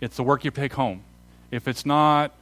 it's 0.01 0.17
the 0.17 0.23
work 0.23 0.45
you 0.45 0.51
take 0.51 0.73
home. 0.73 1.03
If 1.51 1.69
it's 1.69 1.85
not 1.85 2.33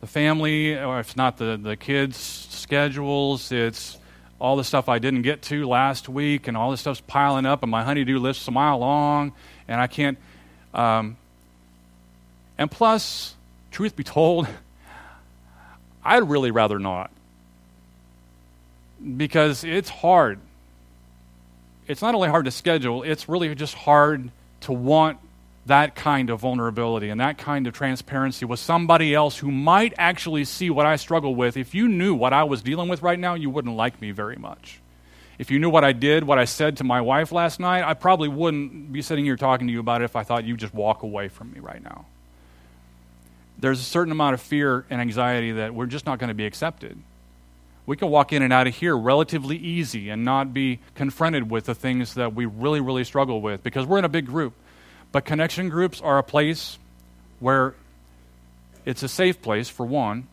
the 0.00 0.06
family, 0.06 0.78
or 0.78 1.00
if 1.00 1.08
it's 1.08 1.16
not 1.16 1.38
the, 1.38 1.58
the 1.60 1.76
kids' 1.76 2.18
schedules, 2.50 3.50
it's 3.50 3.98
all 4.38 4.56
the 4.56 4.64
stuff 4.64 4.88
I 4.88 4.98
didn't 4.98 5.22
get 5.22 5.42
to 5.42 5.66
last 5.66 6.08
week, 6.08 6.48
and 6.48 6.56
all 6.56 6.70
this 6.70 6.80
stuff's 6.80 7.00
piling 7.00 7.46
up, 7.46 7.62
and 7.62 7.70
my 7.70 7.84
honeydew 7.84 8.18
list's 8.18 8.46
a 8.48 8.50
mile 8.50 8.78
long, 8.78 9.32
and 9.68 9.80
I 9.80 9.86
can't. 9.86 10.18
Um, 10.72 11.16
and 12.58 12.70
plus, 12.70 13.34
truth 13.70 13.96
be 13.96 14.04
told, 14.04 14.48
I'd 16.04 16.28
really 16.28 16.50
rather 16.50 16.78
not. 16.78 17.10
Because 19.16 19.64
it's 19.64 19.88
hard. 19.88 20.38
It's 21.86 22.00
not 22.00 22.14
only 22.14 22.28
hard 22.28 22.46
to 22.46 22.50
schedule, 22.50 23.02
it's 23.02 23.28
really 23.28 23.54
just 23.54 23.74
hard 23.74 24.30
to 24.62 24.72
want 24.72 25.18
that 25.66 25.94
kind 25.94 26.28
of 26.28 26.40
vulnerability 26.40 27.08
and 27.08 27.20
that 27.20 27.38
kind 27.38 27.66
of 27.66 27.72
transparency 27.72 28.44
with 28.44 28.60
somebody 28.60 29.14
else 29.14 29.38
who 29.38 29.50
might 29.50 29.94
actually 29.96 30.44
see 30.44 30.68
what 30.68 30.84
I 30.84 30.96
struggle 30.96 31.34
with. 31.34 31.56
If 31.56 31.74
you 31.74 31.88
knew 31.88 32.14
what 32.14 32.32
I 32.32 32.44
was 32.44 32.62
dealing 32.62 32.88
with 32.88 33.02
right 33.02 33.18
now, 33.18 33.34
you 33.34 33.48
wouldn't 33.48 33.74
like 33.74 34.00
me 34.00 34.10
very 34.10 34.36
much. 34.36 34.80
If 35.38 35.50
you 35.50 35.58
knew 35.58 35.70
what 35.70 35.82
I 35.82 35.92
did, 35.92 36.24
what 36.24 36.38
I 36.38 36.44
said 36.44 36.76
to 36.76 36.84
my 36.84 37.00
wife 37.00 37.32
last 37.32 37.58
night, 37.58 37.82
I 37.82 37.94
probably 37.94 38.28
wouldn't 38.28 38.92
be 38.92 39.02
sitting 39.02 39.24
here 39.24 39.36
talking 39.36 39.66
to 39.66 39.72
you 39.72 39.80
about 39.80 40.02
it 40.02 40.04
if 40.04 40.16
I 40.16 40.22
thought 40.22 40.44
you'd 40.44 40.58
just 40.58 40.74
walk 40.74 41.02
away 41.02 41.28
from 41.28 41.52
me 41.52 41.60
right 41.60 41.82
now. 41.82 42.06
There's 43.58 43.80
a 43.80 43.84
certain 43.84 44.12
amount 44.12 44.34
of 44.34 44.40
fear 44.40 44.84
and 44.90 45.00
anxiety 45.00 45.52
that 45.52 45.74
we're 45.74 45.86
just 45.86 46.06
not 46.06 46.18
going 46.18 46.28
to 46.28 46.34
be 46.34 46.46
accepted. 46.46 46.98
We 47.86 47.96
can 47.96 48.08
walk 48.08 48.32
in 48.32 48.42
and 48.42 48.52
out 48.52 48.66
of 48.66 48.76
here 48.76 48.96
relatively 48.96 49.56
easy 49.56 50.08
and 50.08 50.24
not 50.24 50.54
be 50.54 50.80
confronted 50.94 51.50
with 51.50 51.66
the 51.66 51.74
things 51.74 52.14
that 52.14 52.34
we 52.34 52.46
really, 52.46 52.80
really 52.80 53.04
struggle 53.04 53.40
with 53.40 53.62
because 53.62 53.86
we're 53.86 53.98
in 53.98 54.04
a 54.04 54.08
big 54.08 54.26
group. 54.26 54.54
But 55.14 55.24
connection 55.24 55.68
groups 55.68 56.00
are 56.00 56.18
a 56.18 56.24
place 56.24 56.76
where 57.38 57.76
it's 58.84 59.04
a 59.04 59.08
safe 59.08 59.40
place, 59.40 59.68
for 59.68 59.86
one, 59.86 60.26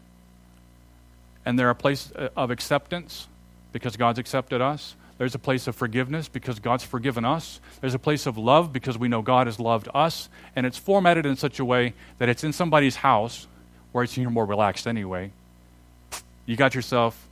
And 1.45 1.59
they're 1.59 1.69
a 1.69 1.75
place 1.75 2.11
uh, 2.15 2.29
of 2.35 2.49
acceptance 2.49 3.27
because 3.73 3.95
God's 3.95 4.17
accepted 4.17 4.59
us. 4.59 4.95
There's 5.19 5.35
a 5.35 5.39
place 5.39 5.67
of 5.67 5.75
forgiveness 5.75 6.27
because 6.27 6.57
God's 6.57 6.83
forgiven 6.83 7.25
us. 7.25 7.59
There's 7.79 7.93
a 7.93 7.99
place 7.99 8.25
of 8.25 8.39
love 8.39 8.73
because 8.73 8.97
we 8.97 9.07
know 9.07 9.21
God 9.21 9.45
has 9.45 9.59
loved 9.59 9.87
us. 9.93 10.29
And 10.55 10.65
it's 10.65 10.79
formatted 10.79 11.27
in 11.27 11.35
such 11.35 11.59
a 11.59 11.65
way 11.65 11.93
that 12.17 12.27
it's 12.27 12.43
in 12.43 12.51
somebody's 12.51 12.95
house 12.95 13.45
where 13.91 14.03
it's 14.03 14.17
more 14.17 14.47
relaxed 14.47 14.87
anyway. 14.87 15.29
You 16.47 16.55
got 16.55 16.73
yourself, 16.73 17.27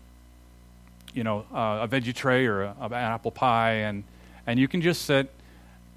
you 1.16 1.24
know, 1.24 1.46
uh, 1.52 1.80
a 1.82 1.88
veggie 1.88 2.14
tray 2.14 2.46
or 2.46 2.62
a, 2.62 2.76
an 2.80 2.94
apple 2.94 3.32
pie, 3.32 3.72
and, 3.90 4.04
and 4.46 4.60
you 4.60 4.68
can 4.68 4.84
just 4.84 5.02
sit 5.02 5.32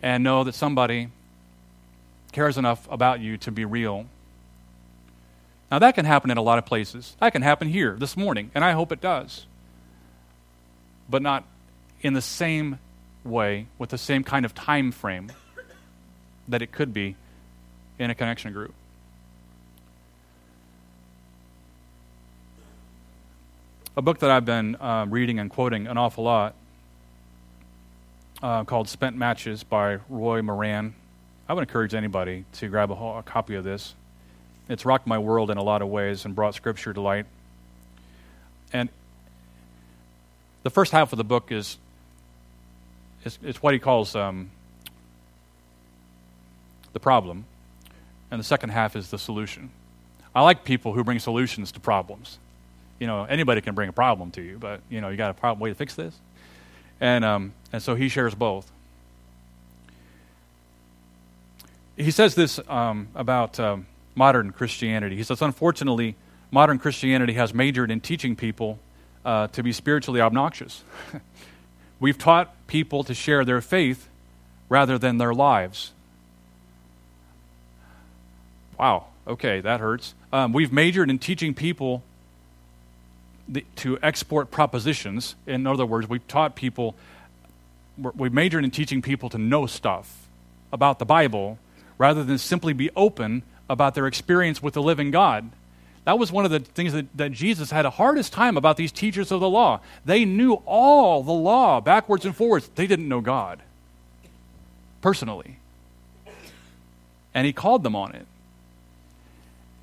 and 0.01 0.25
know 0.25 0.45
that 0.45 0.55
somebody 0.55 1.09
cares 2.33 2.59
enough 2.59 2.88
about 2.90 3.21
you 3.21 3.37
to 3.38 3.53
be 3.53 3.64
real. 3.64 4.07
Now, 5.71 5.79
that 5.79 5.95
can 5.95 6.05
happen 6.05 6.31
in 6.31 6.37
a 6.37 6.42
lot 6.42 6.59
of 6.59 6.66
places. 6.66 7.16
That 7.21 7.33
can 7.33 7.42
happen 7.42 7.68
here 7.68 7.97
this 7.99 8.16
morning, 8.16 8.51
and 8.55 8.64
I 8.64 8.73
hope 8.73 8.92
it 8.92 9.01
does. 9.01 9.47
But 11.09 11.23
not 11.23 11.45
in 12.03 12.12
the 12.12 12.23
same 12.23 12.79
way, 13.25 13.66
with 13.79 13.90
the 13.90 13.99
same 13.99 14.25
kind 14.25 14.45
of 14.45 14.55
time 14.55 14.92
frame 14.92 15.33
that 16.49 16.61
it 16.61 16.73
could 16.73 16.92
be 16.92 17.16
in 17.99 18.11
a 18.11 18.14
connection 18.14 18.53
group. 18.53 18.75
A 23.97 24.03
book 24.03 24.21
that 24.21 24.31
I've 24.31 24.47
been 24.47 24.77
uh, 24.77 25.07
reading 25.09 25.38
and 25.38 25.51
quoting 25.51 25.87
an 25.87 25.99
awful 25.99 26.25
lot 26.25 26.55
uh, 28.42 28.64
called 28.64 28.88
Spent 28.88 29.16
Matches 29.16 29.62
by 29.62 29.99
Roy 30.09 30.42
Moran. 30.42 30.95
I 31.53 31.55
would 31.55 31.69
encourage 31.69 31.93
anybody 31.93 32.47
to 32.53 32.69
grab 32.69 32.91
a, 32.91 32.95
a 32.95 33.23
copy 33.23 33.57
of 33.57 33.62
this. 33.62 33.95
It's 34.71 34.87
rocked 34.87 35.07
my 35.07 35.19
world 35.19 35.51
in 35.51 35.59
a 35.59 35.62
lot 35.62 35.83
of 35.83 35.88
ways 35.88 36.25
and 36.25 36.35
brought 36.35 36.55
Scripture 36.55 36.95
to 36.95 37.01
light. 37.03 37.27
And 38.73 38.88
the 40.62 40.71
first 40.71 40.93
half 40.93 41.12
of 41.12 41.19
the 41.19 41.25
book 41.25 41.53
is 41.53 41.77
it's, 43.23 43.38
it's 43.43 43.62
what 43.62 43.75
he 43.75 43.81
calls 43.81 44.17
um, 44.17 44.51
the 46.95 47.01
problem, 47.01 47.45
and 48.31 48.41
the 48.41 48.45
second 48.45 48.71
half 48.71 48.97
is 48.97 49.11
the 49.11 49.19
solution. 49.19 49.69
I 50.35 50.41
like 50.41 50.65
people 50.65 50.95
who 50.95 51.05
bring 51.05 51.19
solutions 51.19 51.71
to 51.73 51.81
problems. 51.81 52.38
You 52.99 53.07
know, 53.07 53.25
anybody 53.25 53.61
can 53.61 53.75
bring 53.75 53.91
a 53.91 53.93
problem 53.93 54.31
to 54.31 54.41
you, 54.41 54.57
but 54.59 54.81
you 54.88 55.03
know, 55.03 55.11
you 55.11 55.19
got 55.19 55.31
a 55.31 55.35
problem 55.35 55.61
way 55.61 55.69
to 55.69 55.75
fix 55.75 55.95
this, 55.97 56.19
and 56.99 57.27
um, 57.27 57.53
and 57.75 57.83
so 57.83 57.95
he 57.95 58.09
shares 58.09 58.35
both. 58.35 58.73
He 62.03 62.11
says 62.11 62.35
this 62.35 62.59
um, 62.69 63.09
about 63.15 63.61
um, 63.61 63.87
modern 64.15 64.51
Christianity. 64.51 65.17
He 65.17 65.23
says, 65.23 65.41
unfortunately, 65.41 66.17
modern 66.51 66.79
Christianity 66.79 67.35
has 67.35 67.55
majored 67.55 67.91
in 67.91 68.01
teaching 68.01 68.35
people 68.35 68.79
uh, 69.25 69.47
to 69.49 69.62
be 69.62 69.73
spiritually 69.73 70.21
obnoxious. 70.21 70.83
We've 72.01 72.19
taught 72.19 72.55
people 72.67 73.05
to 73.05 73.15
share 73.15 73.45
their 73.45 73.61
faith 73.61 74.09
rather 74.69 74.99
than 74.99 75.19
their 75.19 75.33
lives. 75.33 75.93
Wow, 78.79 79.07
okay, 79.29 79.61
that 79.61 79.79
hurts. 79.79 80.15
Um, 80.33 80.53
we've 80.53 80.73
majored 80.73 81.11
in 81.11 81.21
teaching 81.21 81.55
people 81.55 82.03
the, 83.47 83.65
to 83.77 83.99
export 84.03 84.51
propositions. 84.51 85.37
In 85.47 85.67
other 85.67 85.87
words, 85.87 86.09
we've 86.09 86.27
taught 86.27 86.57
people, 86.57 86.97
we've 87.97 88.33
majored 88.33 88.65
in 88.65 88.73
teaching 88.73 89.03
people 89.03 89.29
to 89.29 89.38
know 89.38 89.67
stuff 89.67 90.27
about 90.73 90.99
the 90.99 91.05
Bible 91.05 91.59
rather 92.03 92.25
than 92.25 92.37
simply 92.37 92.73
be 92.73 92.91
open 92.97 93.45
about 93.71 93.95
their 93.95 94.09
experience 94.09 94.61
with 94.61 94.75
the 94.75 94.83
living 94.83 95.12
God. 95.12 95.49
That 96.05 96.19
was 96.19 96.33
one 96.33 96.45
of 96.45 96.51
the 96.51 96.59
things 96.59 96.95
that, 96.95 97.17
that 97.17 97.31
Jesus 97.31 97.71
had 97.71 97.87
a 97.87 97.91
hardest 97.91 98.33
time 98.33 98.57
about 98.57 98.77
these 98.77 98.91
teachers 98.91 99.31
of 99.31 99.38
the 99.38 99.49
law. 99.49 99.81
They 100.05 100.25
knew 100.25 100.55
all 100.67 101.23
the 101.23 101.31
law, 101.31 101.81
backwards 101.81 102.25
and 102.25 102.35
forwards. 102.35 102.69
They 102.75 102.88
didn't 102.88 103.09
know 103.09 103.21
God 103.21 103.62
personally. 105.01 105.59
And 107.35 107.47
he 107.47 107.53
called 107.53 107.85
them 107.85 107.95
on 107.95 108.17
it. 108.17 108.27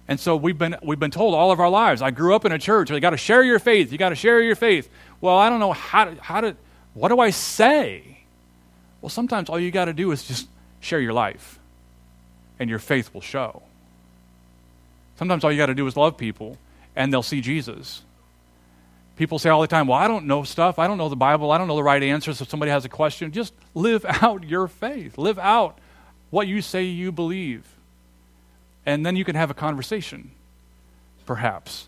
And 0.10 0.20
so 0.20 0.36
we've 0.36 0.58
been, 0.58 0.76
we've 0.84 1.00
been 1.00 1.12
told 1.12 1.36
all 1.36 1.54
of 1.54 1.62
our 1.62 1.70
lives, 1.70 2.02
I 2.02 2.12
grew 2.12 2.36
up 2.36 2.44
in 2.44 2.52
a 2.52 2.60
church, 2.60 2.92
you 2.92 3.00
got 3.00 3.12
to 3.12 3.18
share 3.18 3.44
your 3.44 3.60
faith, 3.60 3.94
you 3.94 3.98
got 3.98 4.10
to 4.10 4.16
share 4.16 4.42
your 4.42 4.56
faith. 4.58 4.90
Well, 5.22 5.38
I 5.38 5.50
don't 5.50 5.62
know 5.62 5.72
how 5.72 6.04
to, 6.04 6.16
how 6.22 6.42
to, 6.42 6.58
what 6.96 7.08
do 7.08 7.20
I 7.22 7.30
say? 7.30 8.18
Well, 9.00 9.10
sometimes 9.10 9.48
all 9.48 9.58
you 9.58 9.72
got 9.72 9.86
to 9.86 9.94
do 9.94 10.12
is 10.12 10.28
just 10.28 10.50
share 10.82 11.00
your 11.00 11.14
life, 11.14 11.59
and 12.60 12.70
your 12.70 12.80
faith 12.80 13.14
will 13.14 13.22
show. 13.22 13.64
Sometimes 15.18 15.44
all 15.44 15.52
you 15.52 15.58
got 15.58 15.68
to 15.68 15.76
do 15.76 15.88
is 15.88 15.98
love 15.98 16.18
people, 16.18 16.58
and 16.96 17.12
they'll 17.12 17.24
see 17.24 17.42
Jesus. 17.42 18.04
People 19.16 19.38
say 19.38 19.50
all 19.50 19.62
the 19.62 19.68
time, 19.68 19.88
Well, 19.88 19.98
I 19.98 20.08
don't 20.08 20.26
know 20.28 20.44
stuff. 20.44 20.80
I 20.80 20.88
don't 20.88 20.98
know 20.98 21.10
the 21.10 21.16
Bible. 21.16 21.52
I 21.52 21.58
don't 21.58 21.68
know 21.68 21.76
the 21.76 21.84
right 21.84 22.02
answers. 22.02 22.40
If 22.40 22.50
somebody 22.50 22.72
has 22.72 22.86
a 22.86 22.90
question, 22.90 23.32
just 23.32 23.54
live 23.74 24.06
out 24.08 24.44
your 24.44 24.68
faith. 24.68 25.18
Live 25.18 25.40
out 25.40 25.78
what 26.30 26.48
you 26.48 26.62
say 26.62 26.84
you 26.84 27.12
believe. 27.12 27.66
And 28.86 29.06
then 29.06 29.16
you 29.16 29.26
can 29.26 29.36
have 29.36 29.52
a 29.52 29.54
conversation, 29.54 30.32
perhaps, 31.26 31.88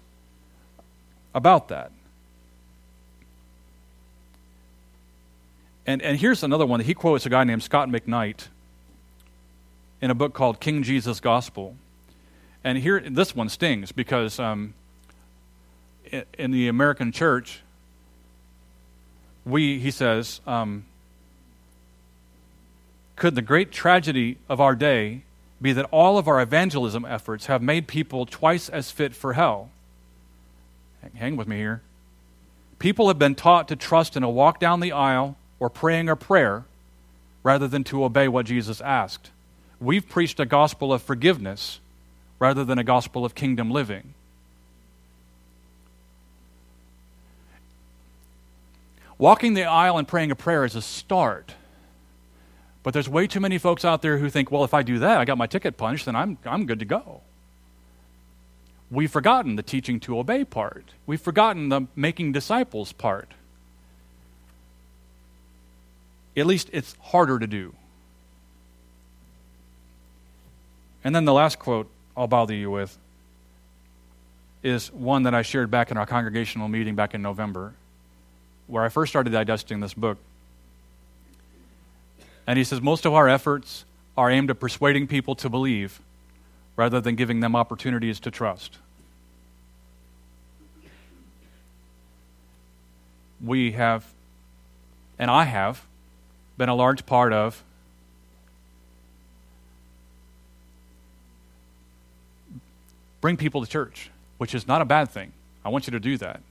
about 1.34 1.70
that. 1.70 1.92
And, 5.88 6.02
and 6.02 6.20
here's 6.20 6.44
another 6.44 6.66
one. 6.66 6.80
He 6.82 6.94
quotes 6.94 7.26
a 7.26 7.30
guy 7.30 7.44
named 7.44 7.64
Scot 7.64 7.90
McKnight 7.90 8.48
in 10.02 10.10
a 10.10 10.16
book 10.16 10.34
called 10.34 10.60
King 10.60 10.84
Jesus 10.84 11.20
Gospel. 11.20 11.76
And 12.64 12.78
here, 12.78 13.00
this 13.00 13.36
one 13.36 13.50
stings 13.50 13.92
because 13.92 14.40
um, 14.40 14.74
in 16.38 16.52
the 16.52 16.68
American 16.68 17.12
church, 17.12 17.62
we, 19.46 19.80
he 19.80 19.92
says, 19.92 20.42
um, 20.46 20.86
could 23.16 23.36
the 23.36 23.42
great 23.42 23.72
tragedy 23.72 24.38
of 24.50 24.60
our 24.60 24.76
day 24.76 25.22
be 25.62 25.74
that 25.74 25.86
all 25.92 26.18
of 26.18 26.28
our 26.28 26.42
evangelism 26.42 27.06
efforts 27.06 27.46
have 27.46 27.62
made 27.62 27.88
people 27.88 28.26
twice 28.26 28.70
as 28.70 28.92
fit 28.92 29.16
for 29.16 29.34
hell? 29.34 29.70
Hang 31.16 31.36
with 31.36 31.48
me 31.48 31.58
here. 31.58 31.82
People 32.80 33.08
have 33.08 33.20
been 33.20 33.36
taught 33.36 33.68
to 33.68 33.76
trust 33.76 34.18
in 34.18 34.24
a 34.24 34.30
walk 34.30 34.60
down 34.60 34.80
the 34.80 34.92
aisle 34.92 35.36
or 35.60 35.70
praying 35.70 36.10
a 36.10 36.16
prayer 36.16 36.66
rather 37.44 37.68
than 37.68 37.84
to 37.84 38.04
obey 38.04 38.28
what 38.28 38.46
Jesus 38.46 38.82
asked. 38.82 39.30
We've 39.82 40.08
preached 40.08 40.40
a 40.40 40.46
gospel 40.46 40.94
of 40.94 41.02
forgiveness 41.02 41.80
rather 42.38 42.64
than 42.64 42.78
a 42.78 42.84
gospel 42.84 43.26
of 43.26 43.34
kingdom 43.34 43.72
living. 43.72 44.14
Walking 49.18 49.56
the 49.56 49.64
aisle 49.64 49.98
and 49.98 50.08
praying 50.08 50.30
a 50.30 50.36
prayer 50.36 50.66
is 50.66 50.76
a 50.76 50.82
start. 50.84 51.56
But 52.84 52.94
there's 52.94 53.10
way 53.10 53.26
too 53.26 53.40
many 53.40 53.58
folks 53.58 53.84
out 53.84 54.04
there 54.04 54.20
who 54.20 54.30
think, 54.30 54.52
well, 54.52 54.64
if 54.64 54.74
I 54.74 54.84
do 54.84 55.00
that, 55.00 55.20
I 55.20 55.26
got 55.26 55.38
my 55.38 55.48
ticket 55.48 55.78
punched, 55.78 56.06
then 56.06 56.16
I'm, 56.16 56.38
I'm 56.46 56.68
good 56.68 56.80
to 56.80 56.86
go. 56.86 57.22
We've 58.92 59.12
forgotten 59.12 59.56
the 59.56 59.64
teaching 59.64 60.00
to 60.02 60.20
obey 60.20 60.44
part. 60.44 60.86
We've 61.08 61.22
forgotten 61.22 61.70
the 61.70 61.88
making 61.96 62.34
disciples 62.34 62.92
part. 62.94 63.32
At 66.38 66.46
least 66.46 66.70
it's 66.72 66.96
harder 67.02 67.40
to 67.40 67.48
do. 67.48 67.74
And 71.04 71.16
then 71.16 71.26
the 71.26 71.34
last 71.34 71.60
quote 71.60 71.90
I'll 72.16 72.28
bother 72.28 72.54
you 72.54 72.70
with 72.70 72.98
is 74.64 74.92
one 74.92 75.24
that 75.24 75.34
I 75.34 75.42
shared 75.42 75.72
back 75.72 75.92
in 75.92 75.98
our 75.98 76.06
congregational 76.06 76.68
meeting 76.68 76.96
back 76.96 77.14
in 77.14 77.22
November, 77.22 77.74
where 78.68 78.84
I 78.84 78.90
first 78.90 79.12
started 79.12 79.32
digesting 79.32 79.80
this 79.80 79.94
book. 79.94 80.18
And 82.46 82.58
he 82.58 82.64
says, 82.64 82.82
Most 82.82 83.06
of 83.06 83.14
our 83.14 83.28
efforts 83.28 83.86
are 84.18 84.30
aimed 84.30 84.50
at 84.50 84.60
persuading 84.60 85.08
people 85.08 85.36
to 85.36 85.50
believe 85.50 86.00
rather 86.76 87.02
than 87.02 87.16
giving 87.16 87.40
them 87.40 87.56
opportunities 87.56 88.20
to 88.20 88.32
trust. 88.32 88.78
We 93.44 93.72
have, 93.72 94.06
and 95.18 95.32
I 95.32 95.46
have, 95.46 95.86
been 96.58 96.70
a 96.70 96.76
large 96.76 97.06
part 97.08 97.34
of 97.34 97.64
bring 103.22 103.38
people 103.38 103.64
to 103.64 103.70
church, 103.70 104.10
which 104.38 104.54
is 104.54 104.68
not 104.68 104.82
a 104.82 104.86
bad 104.86 105.10
thing. 105.10 105.32
I 105.64 105.70
want 105.70 105.88
you 105.88 105.92
to 105.92 106.00
do 106.00 106.18
that. 106.18 106.42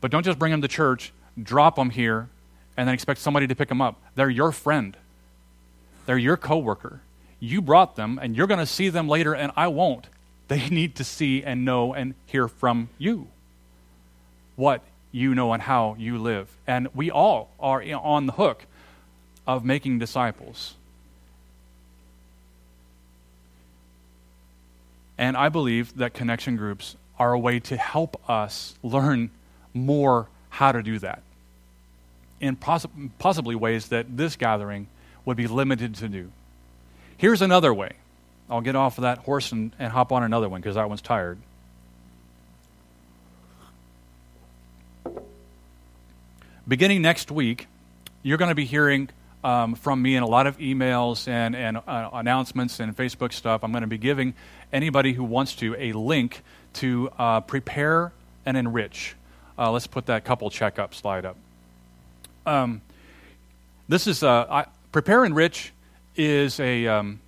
But 0.00 0.10
don't 0.10 0.24
just 0.24 0.38
bring 0.38 0.50
them 0.50 0.62
to 0.62 0.68
church, 0.68 1.12
drop 1.40 1.76
them 1.76 1.90
here, 1.90 2.28
and 2.76 2.86
then 2.86 2.94
expect 2.94 3.20
somebody 3.20 3.46
to 3.46 3.54
pick 3.54 3.68
them 3.68 3.80
up. 3.80 4.00
They're 4.14 4.28
your 4.28 4.52
friend, 4.52 4.96
they're 6.04 6.18
your 6.18 6.36
coworker. 6.36 7.00
You 7.38 7.60
brought 7.60 7.96
them, 7.96 8.18
and 8.20 8.34
you're 8.36 8.46
going 8.46 8.60
to 8.60 8.66
see 8.66 8.88
them 8.88 9.08
later, 9.08 9.34
and 9.34 9.52
I 9.56 9.68
won't. 9.68 10.06
They 10.48 10.68
need 10.70 10.96
to 10.96 11.04
see 11.04 11.42
and 11.42 11.64
know 11.64 11.94
and 11.94 12.14
hear 12.26 12.48
from 12.48 12.88
you 12.98 13.28
what 14.56 14.82
you 15.12 15.34
know 15.34 15.52
and 15.52 15.62
how 15.62 15.96
you 15.98 16.18
live. 16.18 16.48
And 16.66 16.88
we 16.94 17.10
all 17.10 17.50
are 17.60 17.82
on 17.82 18.26
the 18.26 18.32
hook 18.32 18.64
of 19.46 19.64
making 19.64 19.98
disciples. 19.98 20.74
And 25.18 25.36
I 25.36 25.48
believe 25.48 25.96
that 25.96 26.14
connection 26.14 26.56
groups 26.56 26.96
are 27.18 27.32
a 27.32 27.38
way 27.38 27.60
to 27.60 27.76
help 27.76 28.28
us 28.28 28.74
learn 28.82 29.30
more 29.72 30.28
how 30.50 30.72
to 30.72 30.82
do 30.82 30.98
that 30.98 31.22
in 32.40 32.56
poss- 32.56 32.86
possibly 33.18 33.54
ways 33.54 33.88
that 33.88 34.16
this 34.16 34.36
gathering 34.36 34.86
would 35.24 35.36
be 35.36 35.46
limited 35.46 35.94
to 35.96 36.08
do. 36.08 36.30
Here's 37.16 37.42
another 37.42 37.72
way. 37.72 37.92
I'll 38.48 38.60
get 38.60 38.76
off 38.76 38.98
of 38.98 39.02
that 39.02 39.18
horse 39.18 39.52
and, 39.52 39.72
and 39.78 39.90
hop 39.92 40.12
on 40.12 40.22
another 40.22 40.48
one 40.48 40.60
because 40.60 40.76
that 40.76 40.88
one's 40.88 41.02
tired. 41.02 41.38
Beginning 46.68 47.00
next 47.00 47.30
week, 47.30 47.68
you're 48.22 48.38
going 48.38 48.48
to 48.48 48.54
be 48.54 48.64
hearing 48.64 49.08
um, 49.46 49.76
from 49.76 50.02
me 50.02 50.16
in 50.16 50.24
a 50.24 50.26
lot 50.26 50.48
of 50.48 50.58
emails 50.58 51.28
and, 51.28 51.54
and 51.54 51.76
uh, 51.76 52.10
announcements 52.14 52.80
and 52.80 52.96
Facebook 52.96 53.32
stuff. 53.32 53.62
I'm 53.62 53.70
going 53.70 53.82
to 53.82 53.86
be 53.86 53.96
giving 53.96 54.34
anybody 54.72 55.12
who 55.12 55.22
wants 55.22 55.54
to 55.56 55.76
a 55.78 55.92
link 55.92 56.42
to 56.74 57.10
uh, 57.16 57.40
prepare 57.42 58.10
and 58.44 58.56
enrich. 58.56 59.14
Uh, 59.56 59.70
let's 59.70 59.86
put 59.86 60.06
that 60.06 60.24
couple 60.24 60.50
checkup 60.50 60.94
slide 60.94 61.24
up. 61.24 61.36
Um, 62.44 62.82
this 63.88 64.08
is 64.08 64.24
uh, 64.24 64.46
I, 64.50 64.66
prepare 64.90 65.22
and 65.22 65.30
enrich 65.32 65.72
is 66.16 66.58
a 66.58 66.88
um, 66.88 67.20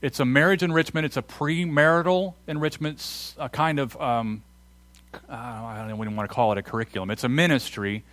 it's 0.00 0.20
a 0.20 0.24
marriage 0.24 0.62
enrichment. 0.62 1.04
It's 1.04 1.18
a 1.18 1.22
premarital 1.22 2.32
enrichment, 2.46 3.34
a 3.38 3.50
kind 3.50 3.78
of 3.78 3.94
um, 4.00 4.42
I 5.28 5.76
don't 5.86 6.00
even 6.00 6.16
want 6.16 6.30
to 6.30 6.34
call 6.34 6.52
it 6.52 6.58
a 6.58 6.62
curriculum. 6.62 7.10
It's 7.10 7.24
a 7.24 7.28
ministry 7.28 8.04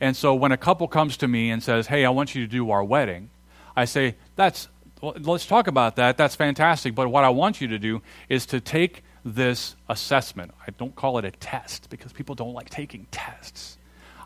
and 0.00 0.16
so 0.16 0.34
when 0.34 0.52
a 0.52 0.56
couple 0.56 0.88
comes 0.88 1.16
to 1.18 1.28
me 1.28 1.50
and 1.50 1.62
says, 1.62 1.86
Hey, 1.86 2.04
I 2.04 2.10
want 2.10 2.34
you 2.34 2.42
to 2.42 2.50
do 2.50 2.70
our 2.70 2.84
wedding, 2.84 3.30
I 3.76 3.84
say, 3.84 4.16
That's, 4.36 4.68
well, 5.00 5.14
let's 5.20 5.46
talk 5.46 5.66
about 5.66 5.96
that. 5.96 6.16
That's 6.16 6.34
fantastic. 6.34 6.94
But 6.94 7.08
what 7.08 7.24
I 7.24 7.30
want 7.30 7.60
you 7.60 7.68
to 7.68 7.78
do 7.78 8.02
is 8.28 8.46
to 8.46 8.60
take 8.60 9.02
this 9.24 9.76
assessment. 9.88 10.52
I 10.66 10.70
don't 10.72 10.94
call 10.94 11.18
it 11.18 11.24
a 11.24 11.30
test 11.30 11.88
because 11.90 12.12
people 12.12 12.34
don't 12.34 12.52
like 12.52 12.70
taking 12.70 13.06
tests. 13.10 13.78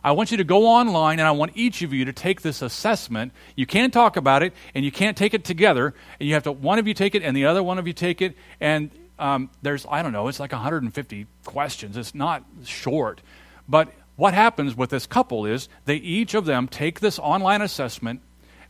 I 0.02 0.12
want 0.12 0.30
you 0.30 0.36
to 0.36 0.44
go 0.44 0.66
online 0.66 1.18
and 1.18 1.26
I 1.26 1.32
want 1.32 1.52
each 1.54 1.82
of 1.82 1.92
you 1.92 2.04
to 2.04 2.12
take 2.12 2.42
this 2.42 2.62
assessment. 2.62 3.32
You 3.56 3.66
can't 3.66 3.92
talk 3.92 4.16
about 4.16 4.42
it 4.42 4.52
and 4.74 4.84
you 4.84 4.92
can't 4.92 5.16
take 5.16 5.34
it 5.34 5.44
together. 5.44 5.94
And 6.18 6.28
you 6.28 6.34
have 6.34 6.44
to, 6.44 6.52
one 6.52 6.78
of 6.78 6.86
you 6.86 6.94
take 6.94 7.14
it 7.14 7.22
and 7.22 7.36
the 7.36 7.46
other 7.46 7.62
one 7.62 7.78
of 7.78 7.86
you 7.86 7.92
take 7.92 8.22
it. 8.22 8.36
And 8.60 8.90
um, 9.18 9.50
there's, 9.62 9.86
I 9.90 10.02
don't 10.02 10.12
know, 10.12 10.28
it's 10.28 10.40
like 10.40 10.52
150 10.52 11.26
questions. 11.44 11.96
It's 11.96 12.14
not 12.14 12.44
short. 12.64 13.20
But 13.68 13.92
what 14.18 14.34
happens 14.34 14.76
with 14.76 14.90
this 14.90 15.06
couple 15.06 15.46
is 15.46 15.68
they 15.84 15.94
each 15.94 16.34
of 16.34 16.44
them 16.44 16.66
take 16.66 16.98
this 16.98 17.20
online 17.20 17.62
assessment 17.62 18.20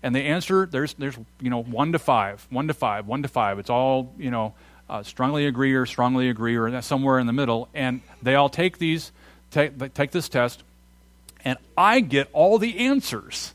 and 0.02 0.14
they 0.14 0.26
answer 0.26 0.66
there's 0.66 0.92
there's 0.94 1.18
you 1.40 1.48
know 1.48 1.62
one 1.62 1.90
to 1.92 1.98
five 1.98 2.46
one 2.50 2.68
to 2.68 2.74
five 2.74 3.06
one 3.06 3.22
to 3.22 3.28
five. 3.28 3.58
It's 3.58 3.70
all 3.70 4.12
you 4.18 4.30
know 4.30 4.52
uh, 4.90 5.02
strongly 5.02 5.46
agree 5.46 5.72
or 5.74 5.87
strongly 5.87 6.28
agree 6.28 6.56
or 6.56 6.82
somewhere 6.82 7.18
in 7.18 7.26
the 7.26 7.32
middle. 7.32 7.70
And 7.72 8.02
they 8.22 8.34
all 8.34 8.50
take 8.50 8.76
these 8.76 9.11
take, 9.50 9.94
take 9.94 10.11
this 10.11 10.28
test 10.28 10.62
and 11.46 11.56
i 11.78 12.00
get 12.00 12.28
all 12.34 12.58
the 12.58 12.80
answers. 12.87 13.54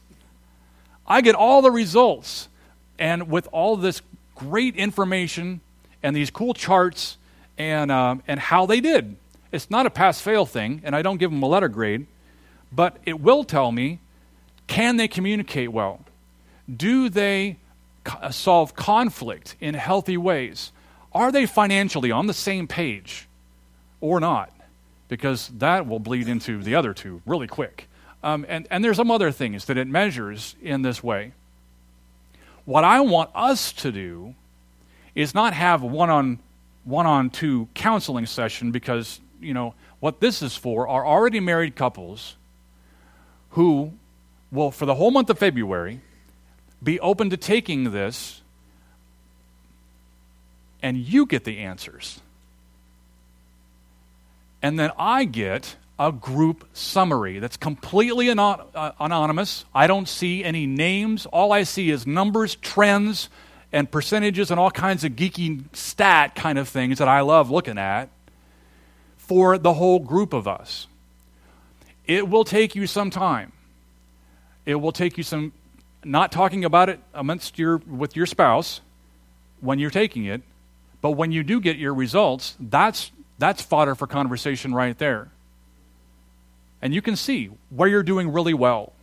I 1.06 1.22
get 1.22 1.36
all 1.36 1.62
the 1.62 1.72
results. 1.72 2.50
And 2.98 3.30
with 3.30 3.48
all 3.52 3.78
this 3.78 4.02
great 4.34 4.76
information 4.76 5.62
and 6.02 6.16
these 6.16 6.32
cool 6.32 6.56
charts 6.56 7.18
and 7.56 7.92
um, 7.92 8.24
and 8.28 8.40
how 8.40 8.66
they 8.66 8.82
did 8.82 9.16
it's 9.54 9.70
not 9.70 9.86
a 9.86 9.90
pass 9.90 10.20
fail 10.20 10.46
thing, 10.46 10.82
and 10.84 10.96
I 10.96 11.04
don't 11.04 11.18
give 11.18 11.32
them 11.32 11.44
a 11.44 11.48
letter 11.48 11.70
grade, 11.70 12.08
but 12.72 12.98
it 13.06 13.22
will 13.22 13.44
tell 13.44 13.72
me 13.72 14.00
can 14.66 14.98
they 14.98 15.08
communicate 15.08 15.72
well? 15.72 16.00
Do 16.74 17.10
they 17.10 17.58
uh, 18.06 18.32
solve 18.32 18.76
conflict 18.76 19.56
in 19.60 19.76
healthy 19.76 20.18
ways? 20.18 20.72
Are 21.14 21.32
they 21.32 21.46
financially 21.46 22.12
on 22.12 22.28
the 22.28 22.34
same 22.34 22.68
page 22.68 23.28
or 24.02 24.20
not? 24.20 24.52
Because 25.10 25.50
that 25.50 25.86
will 25.86 26.00
bleed 26.00 26.28
into 26.28 26.64
the 26.64 26.76
other 26.76 26.94
two 26.94 27.22
really 27.26 27.48
quick. 27.48 27.88
Um, 28.24 28.46
and, 28.50 28.68
and 28.72 28.84
there's 28.84 28.98
some 28.98 29.12
other 29.12 29.32
things 29.32 29.66
that 29.66 29.78
it 29.78 29.88
measures 29.88 30.56
in 30.62 30.82
this 30.82 31.04
way. 31.04 31.34
What 32.66 32.86
I 32.86 33.02
want 33.02 33.30
us 33.36 33.74
to 33.74 33.92
do 33.92 34.34
is 35.14 35.36
not 35.36 35.54
have 35.54 35.84
one 35.84 36.10
on 36.10 36.40
one 36.86 37.06
on 37.06 37.30
two 37.30 37.68
counseling 37.74 38.26
session 38.26 38.72
because 38.72 39.20
you 39.44 39.54
know, 39.54 39.74
what 40.00 40.20
this 40.20 40.42
is 40.42 40.56
for 40.56 40.88
are 40.88 41.06
already 41.06 41.40
married 41.40 41.76
couples 41.76 42.36
who 43.52 43.94
will, 44.52 44.72
for 44.72 44.86
the 44.86 44.96
whole 44.96 45.12
month 45.12 45.30
of 45.30 45.38
February, 45.38 46.02
be 46.82 47.00
open 47.00 47.30
to 47.30 47.38
taking 47.38 47.92
this, 47.92 48.42
and 50.82 50.98
you 50.98 51.26
get 51.26 51.44
the 51.44 51.60
answers. 51.60 52.20
And 54.62 54.80
then 54.80 54.92
I 54.98 55.26
get 55.26 55.76
a 56.00 56.12
group 56.12 56.68
summary 56.74 57.40
that's 57.40 57.58
completely 57.58 58.30
anon- 58.30 58.62
uh, 58.74 58.92
anonymous. 59.00 59.66
I 59.74 59.88
don't 59.88 60.08
see 60.08 60.44
any 60.44 60.66
names. 60.66 61.26
All 61.28 61.52
I 61.52 61.64
see 61.64 61.90
is 61.90 62.08
numbers, 62.08 62.56
trends, 62.56 63.30
and 63.72 63.90
percentages, 63.90 64.52
and 64.52 64.60
all 64.60 64.72
kinds 64.72 65.04
of 65.04 65.14
geeky 65.14 65.64
stat 65.74 66.36
kind 66.36 66.58
of 66.58 66.68
things 66.68 66.98
that 66.98 67.08
I 67.08 67.22
love 67.22 67.50
looking 67.50 67.78
at 67.78 68.10
for 69.34 69.58
the 69.58 69.74
whole 69.74 69.98
group 69.98 70.32
of 70.32 70.48
us. 70.48 70.86
It 72.06 72.30
will 72.30 72.44
take 72.44 72.76
you 72.76 72.86
some 72.86 73.10
time. 73.10 73.52
It 74.64 74.76
will 74.76 74.92
take 74.92 75.18
you 75.18 75.24
some 75.24 75.54
not 76.04 76.32
talking 76.32 76.64
about 76.64 76.88
it 76.90 77.00
amongst 77.16 77.58
your 77.58 77.78
with 77.78 78.16
your 78.16 78.28
spouse 78.28 78.82
when 79.60 79.80
you're 79.80 79.90
taking 79.90 80.26
it, 80.26 80.44
but 81.02 81.12
when 81.12 81.32
you 81.32 81.42
do 81.42 81.60
get 81.60 81.78
your 81.78 81.96
results, 81.96 82.56
that's 82.60 83.12
that's 83.40 83.64
fodder 83.64 83.96
for 83.96 84.06
conversation 84.06 84.72
right 84.72 84.96
there. 85.00 85.32
And 86.80 86.94
you 86.94 87.02
can 87.02 87.16
see 87.16 87.50
where 87.72 87.90
you're 87.90 88.04
doing 88.04 88.32
really 88.32 88.54
well. 88.54 88.94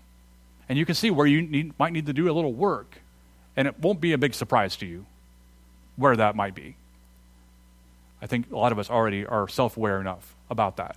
And 0.68 0.78
you 0.78 0.86
can 0.86 0.94
see 0.94 1.10
where 1.10 1.26
you 1.26 1.42
need, 1.42 1.76
might 1.76 1.92
need 1.92 2.06
to 2.06 2.12
do 2.12 2.30
a 2.30 2.32
little 2.32 2.52
work. 2.52 3.00
And 3.56 3.66
it 3.66 3.80
won't 3.80 4.00
be 4.00 4.12
a 4.12 4.18
big 4.18 4.34
surprise 4.34 4.76
to 4.76 4.86
you 4.86 5.06
where 5.96 6.14
that 6.14 6.36
might 6.36 6.54
be. 6.54 6.76
I 8.22 8.26
think 8.26 8.50
a 8.50 8.56
lot 8.56 8.72
of 8.72 8.78
us 8.78 8.90
already 8.90 9.24
are 9.26 9.48
self 9.48 9.76
aware 9.76 10.00
enough 10.00 10.34
about 10.50 10.76
that. 10.76 10.96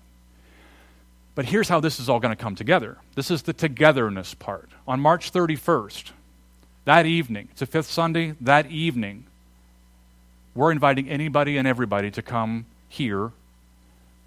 But 1.35 1.45
here's 1.45 1.69
how 1.69 1.79
this 1.79 1.99
is 1.99 2.09
all 2.09 2.19
going 2.19 2.35
to 2.35 2.41
come 2.41 2.55
together 2.55 2.97
this 3.15 3.31
is 3.31 3.43
the 3.43 3.53
togetherness 3.53 4.33
part. 4.33 4.69
On 4.87 4.99
March 4.99 5.31
31st, 5.31 6.11
that 6.85 7.05
evening, 7.05 7.47
it's 7.51 7.61
a 7.61 7.65
fifth 7.65 7.89
Sunday, 7.89 8.35
that 8.41 8.69
evening, 8.69 9.25
we're 10.55 10.71
inviting 10.71 11.09
anybody 11.09 11.57
and 11.57 11.67
everybody 11.67 12.11
to 12.11 12.21
come 12.21 12.65
here 12.89 13.31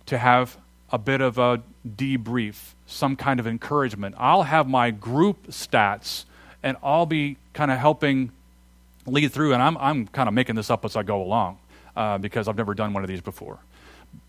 to 0.07 0.19
have 0.19 0.57
a 0.91 0.99
bit 0.99 1.21
of 1.21 1.39
a 1.39 1.63
debrief, 1.87 2.73
some 2.87 3.17
kind 3.17 3.39
of 3.39 3.47
encouragement. 3.47 4.15
I'll 4.19 4.45
have 4.45 4.69
my 4.69 4.91
group 4.91 5.49
stats 5.49 6.25
and 6.63 6.77
I'll 6.83 7.07
be 7.07 7.37
kind 7.53 7.71
of 7.71 7.79
helping 7.79 8.33
lead 9.07 9.31
through, 9.33 9.53
and 9.53 9.63
I'm, 9.63 9.77
I'm 9.79 10.09
kind 10.09 10.29
of 10.29 10.35
making 10.35 10.57
this 10.57 10.69
up 10.69 10.85
as 10.85 10.97
I 10.97 11.05
go 11.05 11.23
along 11.23 11.59
uh, 11.97 12.19
because 12.19 12.47
I've 12.49 12.57
never 12.57 12.75
done 12.75 12.93
one 12.93 13.03
of 13.03 13.09
these 13.09 13.21
before. 13.21 13.59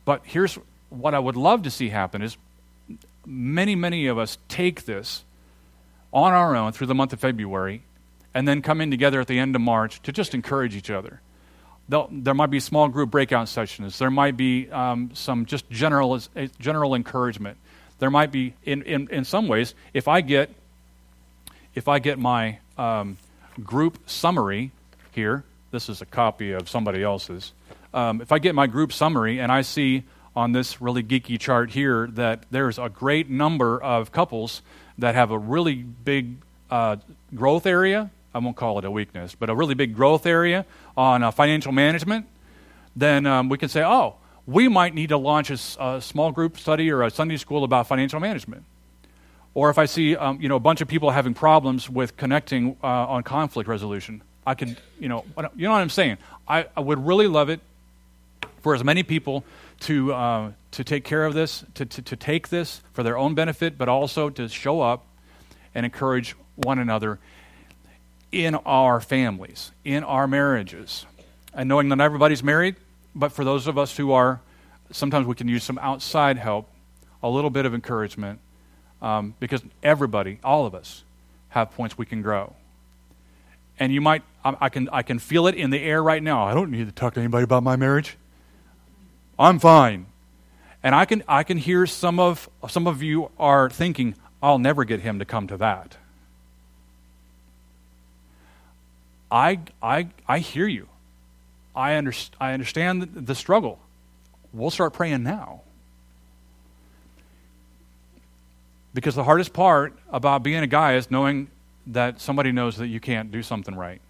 But 0.06 0.21
here's 0.23 0.58
what 0.89 1.13
I 1.13 1.19
would 1.19 1.36
love 1.36 1.63
to 1.63 1.69
see 1.69 1.89
happen 1.89 2.21
is 2.21 2.38
many, 3.25 3.75
many 3.75 4.08
of 4.08 4.17
us 4.17 4.38
take 4.47 4.86
this 4.86 5.23
on 6.13 6.34
our 6.34 6.56
own 6.56 6.71
through 6.71 6.88
the 6.88 6.95
month 6.95 7.13
of 7.13 7.19
February 7.19 7.84
and 8.34 8.47
then 8.47 8.62
come 8.62 8.82
in 8.82 8.89
together 8.89 9.19
at 9.19 9.27
the 9.27 9.38
end 9.38 9.56
of 9.56 9.62
March 9.62 10.01
to 10.03 10.12
just 10.12 10.34
encourage 10.34 10.75
each 10.75 10.89
other. 10.89 11.21
They'll, 11.89 12.10
there 12.12 12.34
might 12.34 12.49
be 12.49 12.60
small 12.60 12.88
group 12.88 13.10
breakout 13.12 13.49
sessions. 13.49 13.97
There 13.97 14.12
might 14.12 14.38
be 14.38 14.69
um, 14.69 15.12
some 15.13 15.45
just 15.45 15.69
general, 15.69 16.19
general 16.60 16.95
encouragement. 16.95 17.58
There 17.99 18.12
might 18.12 18.32
be, 18.32 18.53
in, 18.63 18.84
in, 18.84 19.08
in 19.10 19.25
some 19.25 19.47
ways, 19.47 19.73
if 19.93 20.08
I 20.08 20.21
get, 20.21 20.53
if 21.75 21.88
I 21.88 21.99
get 21.99 22.19
my 22.19 22.60
um, 22.77 23.17
group 23.63 23.97
summary 24.06 24.71
here, 25.12 25.44
this 25.72 25.90
is 25.90 26.02
a 26.02 26.06
copy 26.06 26.52
of 26.52 26.70
somebody 26.70 27.04
else's. 27.04 27.54
Um, 27.94 28.22
if 28.22 28.32
I 28.32 28.40
get 28.40 28.56
my 28.56 28.68
group 28.68 28.94
summary 28.94 29.40
and 29.40 29.52
I 29.52 29.62
see 29.62 30.04
on 30.36 30.52
this 30.52 30.82
really 30.82 31.04
geeky 31.04 31.40
chart 31.40 31.72
here 31.72 32.08
that 32.13 32.46
there's 32.52 32.78
a 32.78 32.90
great 32.90 33.30
number 33.30 33.82
of 33.82 34.12
couples 34.12 34.62
that 34.98 35.15
have 35.15 35.32
a 35.32 35.38
really 35.38 35.76
big 35.76 36.36
uh, 36.70 36.98
growth 37.34 37.65
area, 37.65 38.12
I 38.34 38.40
won't 38.40 38.56
call 38.56 38.78
it 38.78 38.86
a 38.86 38.92
weakness, 38.92 39.36
but 39.36 39.50
a 39.50 39.56
really 39.56 39.74
big 39.74 39.96
growth 39.96 40.26
area 40.26 40.65
on 40.96 41.24
uh, 41.24 41.32
financial 41.32 41.72
management, 41.72 42.28
then 42.96 43.26
um, 43.26 43.50
we 43.50 43.58
can 43.58 43.70
say, 43.70 43.84
oh, 43.84 44.15
we 44.46 44.68
might 44.68 44.94
need 44.94 45.10
to 45.10 45.18
launch 45.18 45.50
a, 45.50 45.84
a, 45.84 46.02
small 46.02 46.32
group 46.32 46.58
study 46.58 46.92
or 46.92 47.04
a 47.04 47.12
Sunday 47.12 47.38
school 47.38 47.63
about 47.63 47.88
financial 47.88 48.20
management. 48.20 48.63
Or 49.54 49.70
if 49.70 49.78
I 49.78 49.86
see 49.86 50.15
um, 50.15 50.40
you 50.40 50.50
know, 50.50 50.56
a 50.56 50.60
bunch 50.60 50.82
of 50.82 50.88
people 50.88 51.10
having 51.10 51.34
problems 51.34 51.90
with 51.90 52.15
connecting 52.15 52.78
uh, 52.84 52.88
on 52.88 53.24
conflict 53.24 53.68
resolution, 53.68 54.22
I 54.48 54.56
could, 54.56 54.77
you 54.98 55.10
know, 55.10 55.25
you 55.56 55.63
know 55.63 55.71
what 55.71 55.81
I'm 55.81 55.89
saying? 55.89 56.17
I, 56.48 56.67
I 56.75 56.79
would 56.79 57.06
really 57.06 57.27
love 57.27 57.50
it 57.50 57.60
for 58.62 58.73
as 58.73 58.83
many 58.83 59.04
people 59.04 59.43
to, 59.81 60.13
uh, 60.13 60.52
to 60.71 60.83
take 60.85 61.04
care 61.04 61.25
of 61.25 61.33
this, 61.33 61.65
to, 61.75 61.85
to, 61.85 62.02
to 62.02 62.15
take 62.15 62.48
this 62.48 62.81
for 62.93 63.04
their 63.04 63.17
own 63.17 63.35
benefit, 63.35 63.77
but 63.77 63.89
also 63.89 64.29
to 64.29 64.48
show 64.48 64.79
up 64.81 65.06
and 65.75 65.85
encourage 65.85 66.33
one 66.56 66.79
another 66.79 67.19
in 68.31 68.56
our 68.56 69.02
families, 69.02 69.71
in 69.83 70.06
our 70.06 70.27
marriages. 70.27 71.06
And 71.54 71.67
knowing 71.67 71.89
that 71.89 72.00
everybody's 72.00 72.41
married, 72.41 72.77
but 73.13 73.33
for 73.33 73.43
those 73.43 73.67
of 73.67 73.77
us 73.77 73.98
who 73.98 74.13
are 74.13 74.39
sometimes 74.91 75.27
we 75.27 75.35
can 75.35 75.50
use 75.50 75.65
some 75.65 75.77
outside 75.79 76.37
help, 76.37 76.69
a 77.21 77.29
little 77.29 77.50
bit 77.50 77.65
of 77.65 77.73
encouragement, 77.73 78.39
um, 79.02 79.35
because 79.41 79.62
everybody, 79.83 80.39
all 80.41 80.65
of 80.65 80.73
us, 80.73 81.04
have 81.50 81.71
points 81.71 81.98
we 81.98 82.06
can 82.06 82.21
grow. 82.21 82.54
And 83.79 83.93
you 83.93 84.02
might, 84.02 84.23
I, 84.48 84.65
I, 84.65 84.69
can, 84.69 84.89
I 84.93 85.02
can 85.02 85.19
feel 85.19 85.48
it 85.48 85.56
in 85.56 85.71
the 85.71 85.79
air 85.79 86.02
right 86.02 86.23
now. 86.23 86.45
I 86.45 86.54
don't 86.54 86.71
need 86.71 86.85
to 86.85 86.91
talk 86.91 87.15
to 87.15 87.19
anybody 87.19 87.43
about 87.43 87.63
my 87.63 87.75
marriage. 87.75 88.17
I'm 89.37 89.60
fine. 89.60 90.06
And 90.83 90.95
I 90.95 91.06
can, 91.06 91.23
I 91.27 91.43
can 91.43 91.58
hear 91.58 91.85
some 91.85 92.19
of, 92.19 92.50
some 92.69 92.87
of 92.87 93.04
you 93.04 93.29
are 93.37 93.69
thinking, 93.69 94.15
I'll 94.41 94.60
never 94.60 94.85
get 94.85 95.02
him 95.02 95.19
to 95.19 95.25
come 95.25 95.48
to 95.48 95.58
that. 95.58 95.98
I, 99.29 99.60
I, 99.81 100.08
I 100.27 100.39
hear 100.39 100.67
you. 100.67 100.87
I, 101.75 101.98
under, 101.98 102.13
I 102.39 102.54
understand 102.54 103.02
the, 103.02 103.19
the 103.19 103.35
struggle. 103.35 103.79
We'll 104.54 104.71
start 104.71 104.93
praying 104.93 105.23
now. 105.23 105.62
Because 108.93 109.15
the 109.15 109.25
hardest 109.25 109.52
part 109.52 109.93
about 110.10 110.41
being 110.41 110.63
a 110.63 110.67
guy 110.67 110.95
is 110.95 111.12
knowing 111.12 111.50
that 111.87 112.21
somebody 112.21 112.52
knows 112.52 112.77
that 112.77 112.87
you 112.87 113.00
can't 113.00 113.31
do 113.31 113.43
something 113.43 113.75
right, 113.75 114.02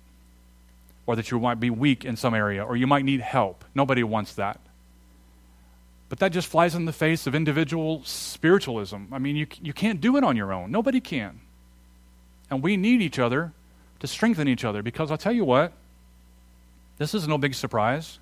or 1.08 1.16
that 1.16 1.32
you 1.32 1.40
might 1.40 1.60
be 1.60 1.72
weak 1.72 2.06
in 2.06 2.16
some 2.16 2.36
area, 2.36 2.64
or 2.64 2.76
you 2.76 2.86
might 2.86 3.06
need 3.06 3.22
help. 3.22 3.66
Nobody 3.74 4.04
wants 4.04 4.34
that. 4.36 4.60
But 6.10 6.20
that 6.20 6.32
just 6.32 6.48
flies 6.48 6.76
in 6.76 6.86
the 6.86 6.94
face 6.94 7.26
of 7.26 7.34
individual 7.34 8.04
spiritualism. 8.04 9.06
I 9.12 9.18
mean, 9.18 9.36
you, 9.36 9.48
you 9.62 9.74
can't 9.74 10.00
do 10.00 10.18
it 10.18 10.24
on 10.24 10.38
your 10.38 10.54
own. 10.54 10.70
Nobody 10.70 11.00
can. 11.00 11.40
And 12.50 12.62
we 12.62 12.78
need 12.78 13.02
each 13.02 13.20
other 13.20 13.54
to 14.00 14.08
strengthen 14.08 14.48
each 14.48 14.64
other 14.64 14.84
because 14.84 15.10
I'll 15.10 15.18
tell 15.18 15.34
you 15.34 15.44
what, 15.44 15.74
this 16.98 17.14
is 17.14 17.28
no 17.28 17.38
big 17.38 17.56
surprise. 17.56 18.20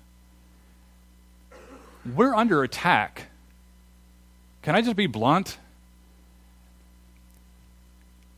We're 2.14 2.34
under 2.34 2.62
attack. 2.62 3.26
Can 4.62 4.76
I 4.76 4.82
just 4.82 4.96
be 4.96 5.06
blunt? 5.06 5.58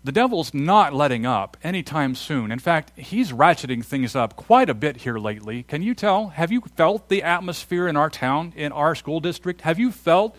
The 0.09 0.13
devil's 0.13 0.55
not 0.55 0.95
letting 0.95 1.27
up 1.27 1.59
anytime 1.63 2.15
soon. 2.15 2.51
In 2.51 2.59
fact, 2.59 2.99
he's 2.99 3.31
ratcheting 3.31 3.85
things 3.85 4.17
up 4.17 4.37
quite 4.37 4.71
a 4.71 4.75
bit 4.75 4.97
here 4.97 5.19
lately. 5.19 5.65
Can 5.65 5.83
you 5.83 5.95
tell? 5.95 6.29
Have 6.29 6.51
you 6.51 6.63
felt 6.63 7.11
the 7.11 7.23
atmosphere 7.23 7.87
in 7.87 7.95
our 7.95 8.09
town, 8.09 8.55
in 8.57 8.73
our 8.73 8.95
school 8.95 9.21
district? 9.21 9.61
Have 9.61 9.79
you 9.79 9.93
felt 9.93 10.35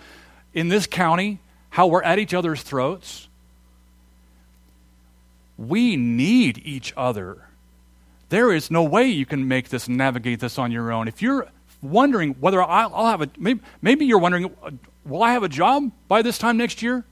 in 0.55 0.69
this 0.69 0.87
county 0.87 1.37
how 1.69 1.85
we're 1.85 2.01
at 2.01 2.17
each 2.17 2.33
other's 2.33 2.63
throats? 2.63 3.27
We 5.55 5.95
need 5.95 6.59
each 6.65 6.91
other. 6.97 7.37
There 8.29 8.51
is 8.51 8.71
no 8.71 8.81
way 8.81 9.05
you 9.05 9.27
can 9.27 9.47
make 9.47 9.69
this 9.69 9.87
navigate 9.87 10.39
this 10.39 10.57
on 10.57 10.71
your 10.71 10.91
own. 10.91 11.07
If 11.07 11.21
you're 11.21 11.47
wondering 11.79 12.31
whether 12.39 12.59
I'll, 12.59 13.05
have 13.05 13.21
a 13.21 13.29
maybe, 13.37 13.61
maybe 13.83 14.07
you're 14.07 14.17
wondering, 14.17 14.45
uh, 14.63 14.71
will 15.05 15.21
I 15.21 15.33
have 15.33 15.43
a 15.43 15.47
job 15.47 15.91
by 16.07 16.23
this 16.23 16.39
time 16.39 16.57
next 16.57 16.81
year? 16.81 17.05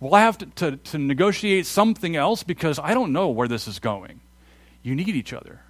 Will 0.00 0.14
I 0.14 0.20
have 0.20 0.38
to, 0.38 0.46
to, 0.46 0.76
to 0.76 0.98
negotiate 0.98 1.66
something 1.66 2.16
else 2.16 2.42
because 2.42 2.78
I 2.78 2.94
don't 2.94 3.12
know 3.12 3.28
where 3.28 3.46
this 3.46 3.68
is 3.68 3.78
going? 3.78 4.20
You 4.82 4.94
need 4.94 5.10
each 5.10 5.34
other. 5.34 5.60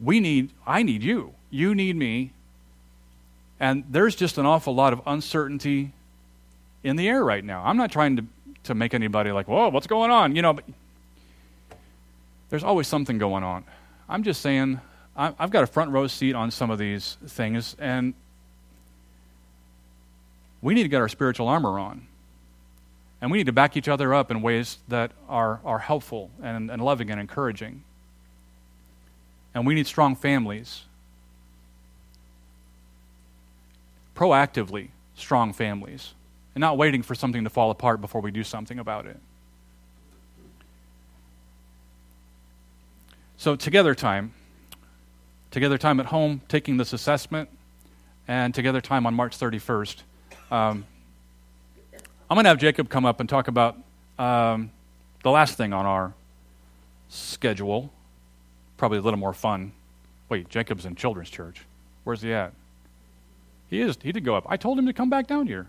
We 0.00 0.18
need, 0.18 0.50
I 0.66 0.82
need 0.82 1.02
you. 1.02 1.34
You 1.50 1.74
need 1.74 1.94
me. 1.94 2.32
And 3.60 3.84
there's 3.90 4.16
just 4.16 4.38
an 4.38 4.46
awful 4.46 4.74
lot 4.74 4.92
of 4.94 5.02
uncertainty 5.06 5.92
in 6.82 6.96
the 6.96 7.06
air 7.06 7.22
right 7.22 7.44
now. 7.44 7.62
I'm 7.64 7.76
not 7.76 7.92
trying 7.92 8.16
to, 8.16 8.24
to 8.64 8.74
make 8.74 8.94
anybody 8.94 9.30
like, 9.30 9.46
whoa, 9.46 9.68
what's 9.68 9.86
going 9.86 10.10
on? 10.10 10.34
You 10.34 10.42
know, 10.42 10.54
but 10.54 10.64
there's 12.48 12.64
always 12.64 12.88
something 12.88 13.18
going 13.18 13.44
on. 13.44 13.64
I'm 14.08 14.22
just 14.22 14.40
saying, 14.40 14.80
I've 15.14 15.50
got 15.50 15.64
a 15.64 15.66
front 15.66 15.90
row 15.90 16.06
seat 16.06 16.34
on 16.34 16.50
some 16.50 16.70
of 16.70 16.78
these 16.78 17.18
things, 17.26 17.76
and 17.78 18.14
we 20.62 20.74
need 20.74 20.82
to 20.84 20.88
get 20.88 21.00
our 21.00 21.08
spiritual 21.08 21.48
armor 21.48 21.78
on. 21.78 22.06
And 23.22 23.30
we 23.30 23.38
need 23.38 23.46
to 23.46 23.52
back 23.52 23.76
each 23.76 23.86
other 23.86 24.12
up 24.12 24.32
in 24.32 24.42
ways 24.42 24.78
that 24.88 25.12
are, 25.28 25.60
are 25.64 25.78
helpful 25.78 26.32
and, 26.42 26.72
and 26.72 26.84
loving 26.84 27.08
and 27.08 27.20
encouraging. 27.20 27.84
And 29.54 29.64
we 29.64 29.74
need 29.74 29.86
strong 29.86 30.16
families. 30.16 30.82
Proactively 34.16 34.88
strong 35.14 35.52
families. 35.52 36.14
And 36.56 36.60
not 36.60 36.76
waiting 36.76 37.02
for 37.02 37.14
something 37.14 37.44
to 37.44 37.50
fall 37.50 37.70
apart 37.70 38.00
before 38.00 38.20
we 38.20 38.32
do 38.32 38.42
something 38.42 38.80
about 38.80 39.06
it. 39.06 39.20
So, 43.36 43.54
together 43.54 43.94
time. 43.94 44.34
Together 45.52 45.78
time 45.78 46.00
at 46.00 46.06
home, 46.06 46.40
taking 46.48 46.76
this 46.76 46.92
assessment, 46.92 47.48
and 48.26 48.52
together 48.52 48.80
time 48.80 49.06
on 49.06 49.14
March 49.14 49.38
31st. 49.38 49.96
Um, 50.50 50.86
I'm 52.32 52.36
going 52.36 52.44
to 52.44 52.48
have 52.48 52.58
Jacob 52.58 52.88
come 52.88 53.04
up 53.04 53.20
and 53.20 53.28
talk 53.28 53.48
about 53.48 53.76
um, 54.18 54.70
the 55.22 55.30
last 55.30 55.58
thing 55.58 55.74
on 55.74 55.84
our 55.84 56.14
schedule. 57.10 57.92
Probably 58.78 58.96
a 58.96 59.02
little 59.02 59.18
more 59.18 59.34
fun. 59.34 59.72
Wait, 60.30 60.48
Jacob's 60.48 60.86
in 60.86 60.96
children's 60.96 61.28
church. 61.28 61.60
Where's 62.04 62.22
he 62.22 62.32
at? 62.32 62.54
He 63.68 63.82
is. 63.82 63.98
He 64.02 64.12
did 64.12 64.24
go 64.24 64.34
up. 64.34 64.46
I 64.48 64.56
told 64.56 64.78
him 64.78 64.86
to 64.86 64.94
come 64.94 65.10
back 65.10 65.26
down 65.26 65.46
here. 65.46 65.66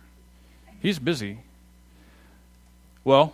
He's 0.81 0.99
busy. 0.99 1.39
Well, 3.03 3.33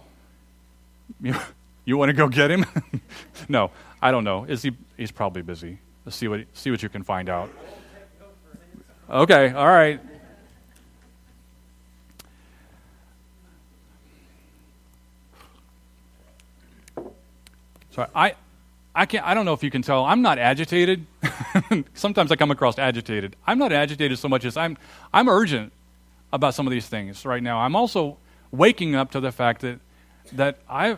you, 1.21 1.35
you 1.85 1.97
want 1.97 2.09
to 2.09 2.13
go 2.13 2.29
get 2.29 2.49
him? 2.49 2.65
no, 3.47 3.69
I 4.01 4.09
don't 4.09 4.23
know. 4.23 4.45
Is 4.45 4.63
he? 4.63 4.71
He's 4.97 5.11
probably 5.11 5.43
busy. 5.43 5.77
Let's 6.03 6.15
see 6.15 6.27
what 6.27 6.47
see 6.53 6.71
what 6.71 6.81
you 6.81 6.89
can 6.89 7.03
find 7.03 7.29
out. 7.29 7.51
Okay. 9.07 9.51
All 9.51 9.67
right. 9.67 9.99
So 17.91 18.07
I, 18.13 18.35
I 18.95 19.05
can't. 19.05 19.25
I 19.25 19.33
don't 19.33 19.45
know 19.45 19.53
if 19.53 19.63
you 19.63 19.71
can 19.71 19.81
tell. 19.81 20.05
I'm 20.05 20.21
not 20.21 20.39
agitated. 20.39 21.05
Sometimes 21.93 22.31
I 22.31 22.35
come 22.35 22.51
across 22.51 22.77
agitated. 22.77 23.35
I'm 23.45 23.57
not 23.57 23.71
agitated 23.71 24.19
so 24.19 24.27
much 24.27 24.45
as 24.45 24.57
I'm. 24.57 24.77
I'm 25.13 25.29
urgent 25.29 25.73
about 26.31 26.53
some 26.53 26.67
of 26.67 26.71
these 26.71 26.87
things 26.87 27.25
right 27.25 27.41
now. 27.41 27.59
I'm 27.59 27.75
also 27.75 28.17
waking 28.51 28.95
up 28.95 29.11
to 29.11 29.19
the 29.19 29.31
fact 29.31 29.61
that 29.61 29.79
that 30.33 30.59
I. 30.69 30.97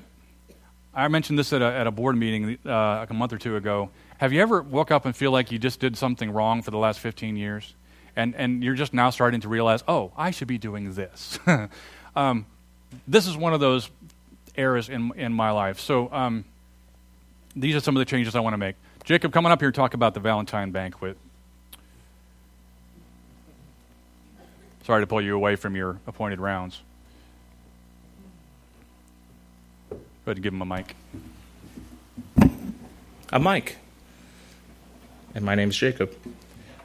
I 0.93 1.07
mentioned 1.07 1.39
this 1.39 1.53
at 1.53 1.61
a, 1.61 1.65
at 1.65 1.87
a 1.87 1.91
board 1.91 2.17
meeting 2.17 2.57
uh, 2.65 2.97
like 2.97 3.09
a 3.09 3.13
month 3.13 3.31
or 3.31 3.37
two 3.37 3.55
ago. 3.55 3.91
Have 4.17 4.33
you 4.33 4.41
ever 4.41 4.61
woke 4.61 4.91
up 4.91 5.05
and 5.05 5.15
feel 5.15 5.31
like 5.31 5.49
you 5.49 5.57
just 5.57 5.79
did 5.79 5.97
something 5.97 6.31
wrong 6.31 6.61
for 6.61 6.69
the 6.69 6.77
last 6.77 6.99
15 6.99 7.37
years? 7.37 7.73
And, 8.15 8.35
and 8.35 8.61
you're 8.61 8.75
just 8.75 8.93
now 8.93 9.09
starting 9.09 9.39
to 9.41 9.47
realize, 9.47 9.85
oh, 9.87 10.11
I 10.17 10.31
should 10.31 10.49
be 10.49 10.57
doing 10.57 10.93
this. 10.93 11.39
um, 12.15 12.45
this 13.07 13.25
is 13.25 13.37
one 13.37 13.53
of 13.53 13.61
those 13.61 13.89
eras 14.55 14.89
in, 14.89 15.13
in 15.15 15.33
my 15.33 15.51
life. 15.51 15.79
So, 15.79 16.11
um, 16.11 16.43
these 17.55 17.75
are 17.75 17.79
some 17.79 17.95
of 17.95 17.99
the 17.99 18.05
changes 18.05 18.35
I 18.35 18.39
want 18.39 18.53
to 18.53 18.57
make. 18.57 18.75
Jacob, 19.03 19.33
coming 19.33 19.51
up 19.51 19.59
here, 19.59 19.71
talk 19.71 19.93
about 19.93 20.13
the 20.13 20.19
Valentine 20.19 20.71
banquet. 20.71 21.17
Sorry 24.85 25.01
to 25.01 25.07
pull 25.07 25.21
you 25.21 25.35
away 25.35 25.55
from 25.55 25.75
your 25.75 25.99
appointed 26.07 26.39
rounds. 26.39 26.81
Go 29.89 29.97
ahead 30.25 30.37
and 30.37 30.43
give 30.43 30.53
him 30.53 30.61
a 30.61 30.65
mic. 30.65 30.95
A 33.31 33.39
mic. 33.39 33.77
And 35.33 35.45
my 35.45 35.55
name's 35.55 35.77
Jacob. 35.77 36.13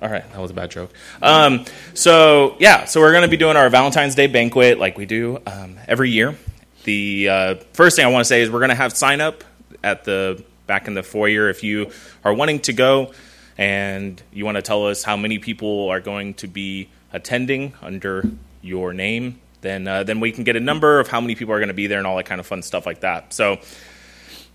All 0.01 0.11
right, 0.11 0.31
that 0.31 0.41
was 0.41 0.51
a 0.51 0.55
bad 0.55 0.71
joke. 0.71 0.93
Um, 1.23 1.65
so, 1.95 2.57
yeah, 2.59 2.85
so 2.85 3.01
we're 3.01 3.13
going 3.13 3.25
to 3.25 3.29
be 3.29 3.37
doing 3.37 3.57
our 3.57 3.69
Valentine's 3.71 4.15
Day 4.15 4.27
banquet 4.27 4.79
like 4.79 4.99
we 4.99 5.07
do 5.07 5.41
um, 5.47 5.79
every 5.89 6.11
year. 6.11 6.37
The 6.85 7.29
uh, 7.29 7.55
first 7.73 7.97
thing 7.97 8.05
I 8.05 8.09
want 8.09 8.21
to 8.21 8.29
say 8.29 8.43
is 8.43 8.51
we're 8.51 8.61
going 8.61 8.69
to 8.69 8.77
have 8.77 8.93
sign 8.93 9.21
up 9.21 9.43
at 9.83 10.05
the 10.05 10.45
back 10.67 10.89
in 10.89 10.95
the 10.95 11.03
foyer. 11.03 11.49
If 11.49 11.63
you 11.63 11.91
are 12.25 12.35
wanting 12.35 12.61
to 12.61 12.73
go 12.73 13.13
and 13.59 14.21
you 14.33 14.45
want 14.45 14.57
to 14.57 14.63
tell 14.63 14.87
us 14.87 15.03
how 15.03 15.17
many 15.17 15.39
people 15.39 15.89
are 15.89 16.01
going 16.01 16.35
to 16.35 16.47
be 16.47 16.89
attending 17.13 17.73
under 17.83 18.29
your 18.63 18.93
name, 18.93 19.41
then 19.63 19.89
uh, 19.89 20.03
then 20.03 20.21
we 20.21 20.33
can 20.33 20.45
get 20.45 20.57
a 20.57 20.61
number 20.61 21.01
of 21.01 21.09
how 21.09 21.21
many 21.21 21.35
people 21.35 21.55
are 21.55 21.59
going 21.59 21.69
to 21.69 21.75
be 21.75 21.87
there 21.87 21.99
and 21.99 22.07
all 22.07 22.17
that 22.17 22.27
kind 22.27 22.41
of 22.41 22.47
fun 22.47 22.63
stuff 22.63 22.87
like 22.87 23.01
that. 23.01 23.33
So, 23.33 23.59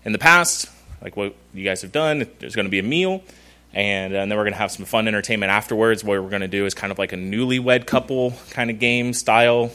in 0.04 0.12
the 0.12 0.18
past, 0.18 0.68
like 1.02 1.16
what 1.16 1.34
you 1.52 1.64
guys 1.64 1.82
have 1.82 1.92
done, 1.92 2.28
there's 2.38 2.54
going 2.54 2.66
to 2.66 2.70
be 2.70 2.78
a 2.78 2.84
meal. 2.84 3.22
And, 3.74 4.12
and 4.12 4.30
then 4.30 4.36
we're 4.36 4.44
going 4.44 4.52
to 4.52 4.58
have 4.58 4.70
some 4.70 4.84
fun 4.84 5.08
entertainment 5.08 5.50
afterwards. 5.50 6.04
What 6.04 6.22
we're 6.22 6.28
going 6.28 6.42
to 6.42 6.48
do 6.48 6.66
is 6.66 6.74
kind 6.74 6.92
of 6.92 6.98
like 6.98 7.12
a 7.12 7.16
newlywed 7.16 7.86
couple 7.86 8.34
kind 8.50 8.70
of 8.70 8.78
game 8.78 9.14
style. 9.14 9.70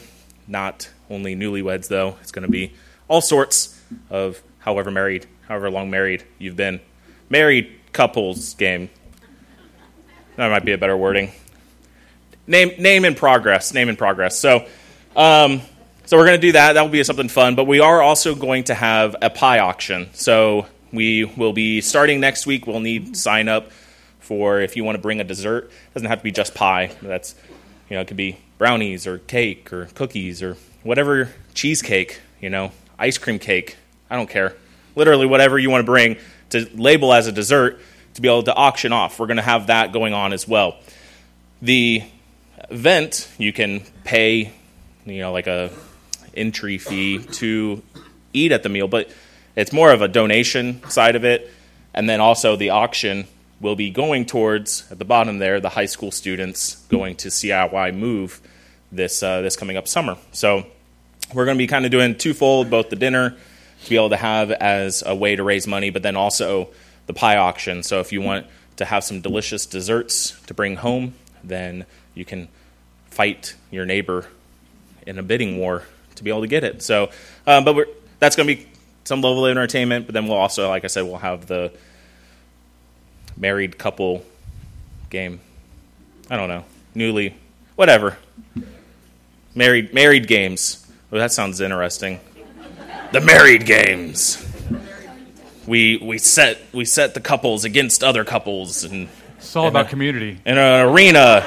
Not 0.48 0.90
only 1.10 1.36
newlyweds, 1.36 1.88
though. 1.88 2.16
It's 2.22 2.32
going 2.32 2.46
to 2.46 2.52
be 2.52 2.74
all 3.08 3.22
sorts 3.22 3.82
of 4.10 4.42
however 4.60 4.92
married 4.92 5.26
however 5.48 5.70
long 5.70 5.90
married 5.90 6.24
you've 6.38 6.56
been. 6.56 6.80
Married 7.30 7.72
couples 7.94 8.54
game. 8.54 8.90
That 10.36 10.50
might 10.50 10.66
be 10.66 10.72
a 10.72 10.78
better 10.78 10.96
wording. 10.96 11.32
Name 12.46 12.82
name 12.82 13.06
in 13.06 13.16
progress. 13.16 13.74
Name 13.74 13.90
in 13.90 13.96
progress. 13.96 14.38
So, 14.38 14.68
um, 15.16 15.62
so 16.06 16.16
we're 16.16 16.26
going 16.26 16.40
to 16.40 16.48
do 16.48 16.52
that. 16.54 16.74
That 16.74 16.82
will 16.84 16.90
be 16.90 17.04
something 17.04 17.28
fun. 17.28 17.56
But 17.56 17.66
we 17.66 17.80
are 17.80 18.02
also 18.02 18.36
going 18.36 18.66
to 18.66 18.74
have 18.74 19.16
a 19.22 19.30
pie 19.30 19.60
auction. 19.60 20.10
So 20.14 20.68
we 20.94 21.26
will 21.26 21.54
be 21.54 21.82
starting 21.82 22.20
next 22.20 22.46
week. 22.46 22.68
We'll 22.68 22.80
need 22.80 23.18
sign 23.18 23.50
up 23.50 23.72
for 24.20 24.62
if 24.62 24.76
you 24.76 24.84
want 24.84 24.96
to 24.96 25.02
bring 25.02 25.20
a 25.20 25.24
dessert. 25.24 25.66
It 25.66 25.94
doesn't 25.96 26.08
have 26.08 26.20
to 26.20 26.24
be 26.24 26.32
just 26.32 26.54
pie. 26.54 26.92
That's 27.02 27.36
you 27.90 27.96
know, 27.96 28.02
it 28.02 28.08
could 28.08 28.18
be 28.18 28.38
brownies 28.58 29.08
or 29.08 29.18
cake 29.18 29.74
or 29.74 29.86
cookies 29.96 30.44
or 30.44 30.58
whatever 30.84 31.30
cheesecake, 31.54 32.20
you 32.42 32.50
know, 32.50 32.72
ice 33.00 33.18
cream 33.18 33.40
cake. 33.40 33.78
I 34.10 34.16
don't 34.16 34.30
care. 34.30 34.56
Literally 34.98 35.28
whatever 35.28 35.58
you 35.58 35.70
want 35.70 35.82
to 35.82 35.86
bring 35.86 36.18
to 36.50 36.68
label 36.74 37.14
as 37.14 37.28
a 37.28 37.32
dessert 37.32 37.80
to 38.16 38.22
be 38.22 38.28
able 38.28 38.44
to 38.44 38.54
auction 38.54 38.92
off. 38.92 39.20
We're 39.20 39.28
going 39.28 39.38
to 39.38 39.44
have 39.44 39.68
that 39.68 39.94
going 39.94 40.14
on 40.14 40.34
as 40.34 40.48
well. 40.48 40.78
The 41.62 42.04
event, 42.70 43.30
you 43.38 43.54
can 43.54 43.84
pay, 44.04 44.52
you 45.06 45.20
know, 45.20 45.32
like 45.32 45.46
a 45.46 45.72
entry 46.34 46.80
fee 46.80 47.20
to 47.20 47.84
eat 48.34 48.52
at 48.52 48.64
the 48.64 48.70
meal, 48.70 48.88
but 48.88 49.12
it's 49.56 49.72
more 49.72 49.92
of 49.92 50.02
a 50.02 50.08
donation 50.08 50.82
side 50.90 51.16
of 51.16 51.24
it. 51.24 51.52
And 51.94 52.10
then 52.10 52.20
also 52.20 52.56
the 52.56 52.72
auction 52.72 53.28
will 53.62 53.76
be 53.76 53.92
going 53.92 54.26
towards 54.26 54.92
at 54.92 55.00
the 55.00 55.06
bottom 55.06 55.38
there 55.38 55.60
the 55.60 55.70
high 55.70 55.86
school 55.86 56.12
students 56.12 56.76
going 56.90 57.16
to 57.18 57.30
CIY 57.30 57.96
move 57.96 58.42
this 58.92 59.22
uh, 59.22 59.42
this 59.42 59.56
coming 59.56 59.78
up 59.78 59.88
summer. 59.88 60.18
So 60.32 60.66
we're 61.34 61.46
going 61.46 61.58
to 61.58 61.64
be 61.64 61.68
kind 61.68 61.86
of 61.86 61.92
doing 61.92 62.16
twofold, 62.16 62.70
both 62.70 62.90
the 62.90 62.96
dinner 62.96 63.36
to 63.84 63.90
be 63.90 63.96
able 63.96 64.10
to 64.10 64.18
have 64.18 64.52
as 64.52 65.04
a 65.06 65.16
way 65.16 65.36
to 65.36 65.44
raise 65.44 65.68
money, 65.68 65.90
but 65.90 66.04
then 66.04 66.16
also 66.16 66.70
the 67.06 67.14
pie 67.14 67.38
auction. 67.38 67.84
So 67.84 68.00
if 68.00 68.12
you 68.12 68.22
want 68.22 68.46
to 68.78 68.86
have 68.86 69.04
some 69.04 69.22
delicious 69.22 69.66
desserts 69.66 70.40
to 70.48 70.54
bring 70.54 70.76
home, 70.76 71.14
then 71.44 71.86
you 72.14 72.26
can 72.26 72.48
fight 73.10 73.56
your 73.72 73.86
neighbor 73.86 74.26
in 75.06 75.18
a 75.18 75.24
bidding 75.24 75.58
war 75.58 75.84
to 76.16 76.24
be 76.24 76.30
able 76.30 76.42
to 76.42 76.48
get 76.48 76.64
it. 76.64 76.82
So, 76.82 77.10
uh, 77.46 77.62
but 77.62 77.88
that's 78.20 78.36
going 78.36 78.48
to 78.48 78.56
be 78.56 78.68
some 79.06 79.22
level 79.22 79.46
of 79.46 79.52
entertainment. 79.52 80.06
But 80.06 80.14
then 80.14 80.28
we'll 80.28 80.38
also, 80.38 80.68
like 80.70 80.84
I 80.84 80.88
said, 80.88 81.04
we'll 81.04 81.18
have 81.18 81.48
the 81.48 81.72
married 83.36 83.78
couple 83.78 84.26
game. 85.10 85.40
I 86.30 86.36
don't 86.36 86.50
know, 86.50 86.66
newly, 86.94 87.36
whatever. 87.76 88.18
Married 89.56 89.94
married 89.94 90.28
games. 90.28 90.86
Well, 91.10 91.22
that 91.22 91.32
sounds 91.32 91.62
interesting. 91.62 92.20
The 93.12 93.22
married 93.22 93.66
games. 93.66 94.44
We 95.66 95.98
we 95.98 96.18
set 96.18 96.60
we 96.74 96.86
set 96.86 97.14
the 97.14 97.20
couples 97.20 97.66
against 97.66 98.04
other 98.04 98.24
couples 98.24 98.84
and 98.84 99.10
It's 99.38 99.56
all 99.56 99.68
about 99.68 99.90
community, 99.90 100.40
in 100.46 100.58
an 100.58 100.88
arena. 100.88 101.44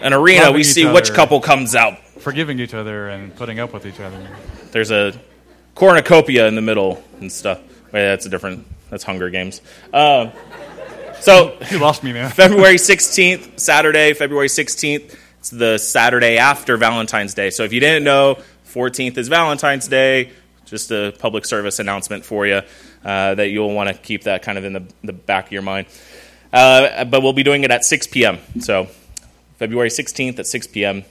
An 0.00 0.12
arena, 0.12 0.42
Loving 0.42 0.54
we 0.54 0.62
see 0.62 0.86
which 0.86 1.12
couple 1.12 1.40
comes 1.40 1.74
out. 1.74 1.98
forgiving 2.20 2.60
each 2.60 2.72
other 2.74 3.08
and 3.08 3.34
putting 3.34 3.58
up 3.58 3.72
with 3.72 3.84
each 3.86 3.98
other. 4.00 4.16
There's 4.70 4.92
a 4.92 5.12
cornucopia 5.74 6.46
in 6.46 6.54
the 6.54 6.60
middle 6.62 7.02
and 7.20 7.30
stuff. 7.32 7.58
Wait, 7.92 8.02
that's 8.04 8.26
a 8.26 8.28
different. 8.28 8.64
That's 8.90 9.02
Hunger 9.04 9.28
Games. 9.28 9.60
Um, 9.92 10.30
so 11.20 11.58
You 11.70 11.78
lost 11.78 12.02
me, 12.04 12.12
man. 12.12 12.30
February 12.30 12.76
16th, 12.76 13.58
Saturday, 13.58 14.14
February 14.14 14.48
16th. 14.48 15.16
It's 15.40 15.50
the 15.50 15.78
Saturday 15.78 16.38
after 16.38 16.76
Valentine's 16.76 17.34
Day. 17.34 17.50
So 17.50 17.64
if 17.64 17.72
you 17.72 17.80
didn't 17.80 18.04
know, 18.04 18.38
14th 18.72 19.18
is 19.18 19.28
Valentine's 19.28 19.88
Day. 19.88 20.30
Just 20.68 20.90
a 20.90 21.14
public 21.18 21.44
service 21.44 21.78
announcement 21.78 22.24
for 22.24 22.46
you 22.46 22.62
uh, 23.04 23.34
that 23.34 23.48
you'll 23.48 23.72
want 23.72 23.88
to 23.88 23.94
keep 23.94 24.24
that 24.24 24.42
kind 24.42 24.58
of 24.58 24.64
in 24.64 24.72
the, 24.72 24.86
the 25.02 25.12
back 25.12 25.46
of 25.46 25.52
your 25.52 25.62
mind. 25.62 25.86
Uh, 26.52 27.04
but 27.04 27.22
we'll 27.22 27.32
be 27.32 27.42
doing 27.42 27.64
it 27.64 27.70
at 27.70 27.84
6 27.84 28.06
p.m. 28.08 28.38
So 28.60 28.88
February 29.56 29.88
16th 29.88 30.38
at 30.38 30.46
6 30.46 30.66
p.m. 30.68 31.04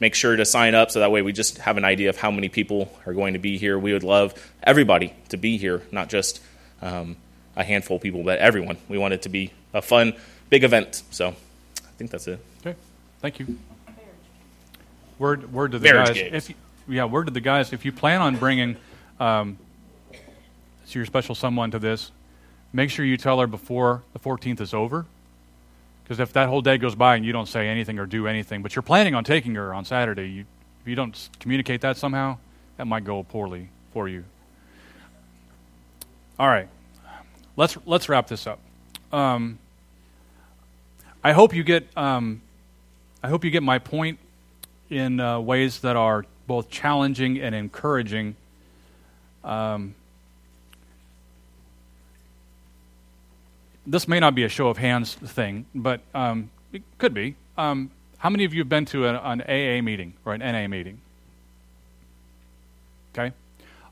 Make 0.00 0.14
sure 0.14 0.34
to 0.36 0.44
sign 0.44 0.74
up 0.74 0.90
so 0.90 1.00
that 1.00 1.10
way 1.10 1.22
we 1.22 1.32
just 1.32 1.58
have 1.58 1.76
an 1.76 1.84
idea 1.84 2.08
of 2.08 2.16
how 2.16 2.30
many 2.30 2.48
people 2.48 2.92
are 3.06 3.12
going 3.12 3.34
to 3.34 3.38
be 3.38 3.58
here. 3.58 3.78
We 3.78 3.92
would 3.92 4.02
love 4.02 4.34
everybody 4.62 5.14
to 5.28 5.36
be 5.36 5.56
here, 5.56 5.82
not 5.92 6.08
just 6.08 6.42
um, 6.82 7.16
a 7.56 7.62
handful 7.62 7.96
of 7.96 8.02
people, 8.02 8.22
but 8.24 8.38
everyone. 8.38 8.76
We 8.88 8.98
want 8.98 9.14
it 9.14 9.22
to 9.22 9.28
be 9.28 9.52
a 9.72 9.82
fun, 9.82 10.14
big 10.50 10.64
event. 10.64 11.02
So 11.10 11.28
I 11.28 11.90
think 11.96 12.10
that's 12.10 12.26
it. 12.26 12.40
Okay, 12.60 12.76
thank 13.20 13.38
you. 13.38 13.58
Word, 15.18 15.52
word 15.52 15.72
to 15.72 15.78
the 15.78 15.92
Marriage 15.92 16.30
guys. 16.30 16.50
Yeah, 16.88 17.04
word 17.04 17.26
to 17.26 17.32
the 17.32 17.40
guys. 17.40 17.72
If 17.72 17.84
you 17.84 17.92
plan 17.92 18.20
on 18.20 18.36
bringing 18.36 18.76
um, 19.18 19.58
so 20.84 20.98
your 20.98 21.06
special 21.06 21.34
someone 21.34 21.70
to 21.70 21.78
this, 21.78 22.12
make 22.72 22.90
sure 22.90 23.04
you 23.04 23.16
tell 23.16 23.40
her 23.40 23.46
before 23.46 24.02
the 24.12 24.18
14th 24.18 24.60
is 24.60 24.74
over. 24.74 25.06
Because 26.02 26.20
if 26.20 26.34
that 26.34 26.48
whole 26.48 26.60
day 26.60 26.76
goes 26.76 26.94
by 26.94 27.16
and 27.16 27.24
you 27.24 27.32
don't 27.32 27.48
say 27.48 27.68
anything 27.68 27.98
or 27.98 28.04
do 28.04 28.26
anything, 28.26 28.62
but 28.62 28.76
you're 28.76 28.82
planning 28.82 29.14
on 29.14 29.24
taking 29.24 29.54
her 29.54 29.72
on 29.72 29.86
Saturday, 29.86 30.28
you, 30.28 30.44
if 30.82 30.88
you 30.88 30.94
don't 30.94 31.30
communicate 31.40 31.80
that 31.80 31.96
somehow, 31.96 32.36
that 32.76 32.86
might 32.86 33.04
go 33.04 33.22
poorly 33.22 33.70
for 33.92 34.08
you. 34.08 34.24
All 36.38 36.48
right, 36.48 36.68
let's 37.56 37.78
let's 37.86 38.08
wrap 38.08 38.26
this 38.26 38.46
up. 38.46 38.58
Um, 39.12 39.58
I 41.22 41.32
hope 41.32 41.54
you 41.54 41.62
get 41.62 41.86
um, 41.96 42.42
I 43.22 43.28
hope 43.28 43.44
you 43.44 43.50
get 43.50 43.62
my 43.62 43.78
point 43.78 44.18
in 44.90 45.20
uh, 45.20 45.40
ways 45.40 45.80
that 45.80 45.96
are 45.96 46.26
both 46.46 46.70
challenging 46.70 47.40
and 47.40 47.54
encouraging. 47.54 48.36
Um, 49.42 49.94
this 53.86 54.08
may 54.08 54.20
not 54.20 54.34
be 54.34 54.44
a 54.44 54.48
show 54.48 54.68
of 54.68 54.78
hands 54.78 55.14
thing, 55.14 55.66
but 55.74 56.00
um, 56.14 56.50
it 56.72 56.82
could 56.98 57.14
be. 57.14 57.34
Um, 57.56 57.90
how 58.18 58.30
many 58.30 58.44
of 58.44 58.54
you 58.54 58.60
have 58.60 58.68
been 58.68 58.86
to 58.86 59.06
an, 59.06 59.16
an 59.16 59.42
AA 59.42 59.82
meeting 59.82 60.14
or 60.24 60.32
an 60.32 60.40
NA 60.40 60.66
meeting? 60.66 61.00
Okay. 63.12 63.32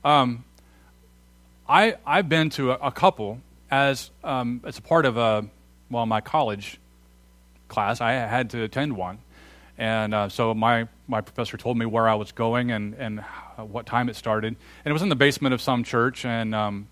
Um, 0.05 0.45
I 1.69 1.97
I've 2.07 2.29
been 2.29 2.51
to 2.51 2.73
a, 2.73 2.75
a 2.75 2.91
couple 2.91 3.41
as 3.71 4.11
um, 4.25 4.61
as 4.65 4.79
a 4.79 4.83
part 4.83 5.07
of 5.07 5.17
a 5.17 5.47
well 5.91 6.07
my 6.07 6.21
college 6.21 6.79
class. 7.69 8.01
I 8.01 8.13
had 8.13 8.51
to 8.51 8.63
attend 8.63 8.97
one, 8.97 9.19
and 9.83 10.15
uh, 10.15 10.29
so 10.29 10.55
my 10.55 10.87
my 11.09 11.23
professor 11.23 11.57
told 11.57 11.77
me 11.77 11.87
where 11.87 12.09
I 12.09 12.15
was 12.15 12.31
going 12.31 12.71
and 12.71 12.95
and 12.95 13.21
what 13.57 13.85
time 13.85 14.09
it 14.09 14.15
started, 14.15 14.47
and 14.47 14.91
it 14.91 14.93
was 14.93 15.03
in 15.03 15.09
the 15.09 15.17
basement 15.17 15.55
of 15.55 15.61
some 15.61 15.83
church, 15.83 16.25
and 16.25 16.55
um, 16.55 16.87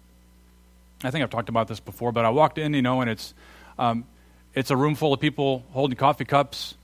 I 1.05 1.13
think 1.13 1.23
I've 1.23 1.31
talked 1.31 1.49
about 1.49 1.69
this 1.69 1.79
before, 1.79 2.11
but 2.11 2.25
I 2.25 2.31
walked 2.31 2.59
in, 2.59 2.75
you 2.75 2.83
know, 2.83 3.01
and 3.01 3.09
it's 3.09 3.33
um, 3.79 4.07
it's 4.55 4.73
a 4.73 4.77
room 4.77 4.97
full 4.97 5.15
of 5.15 5.21
people 5.21 5.63
holding 5.71 5.97
coffee 5.97 6.25
cups, 6.25 6.75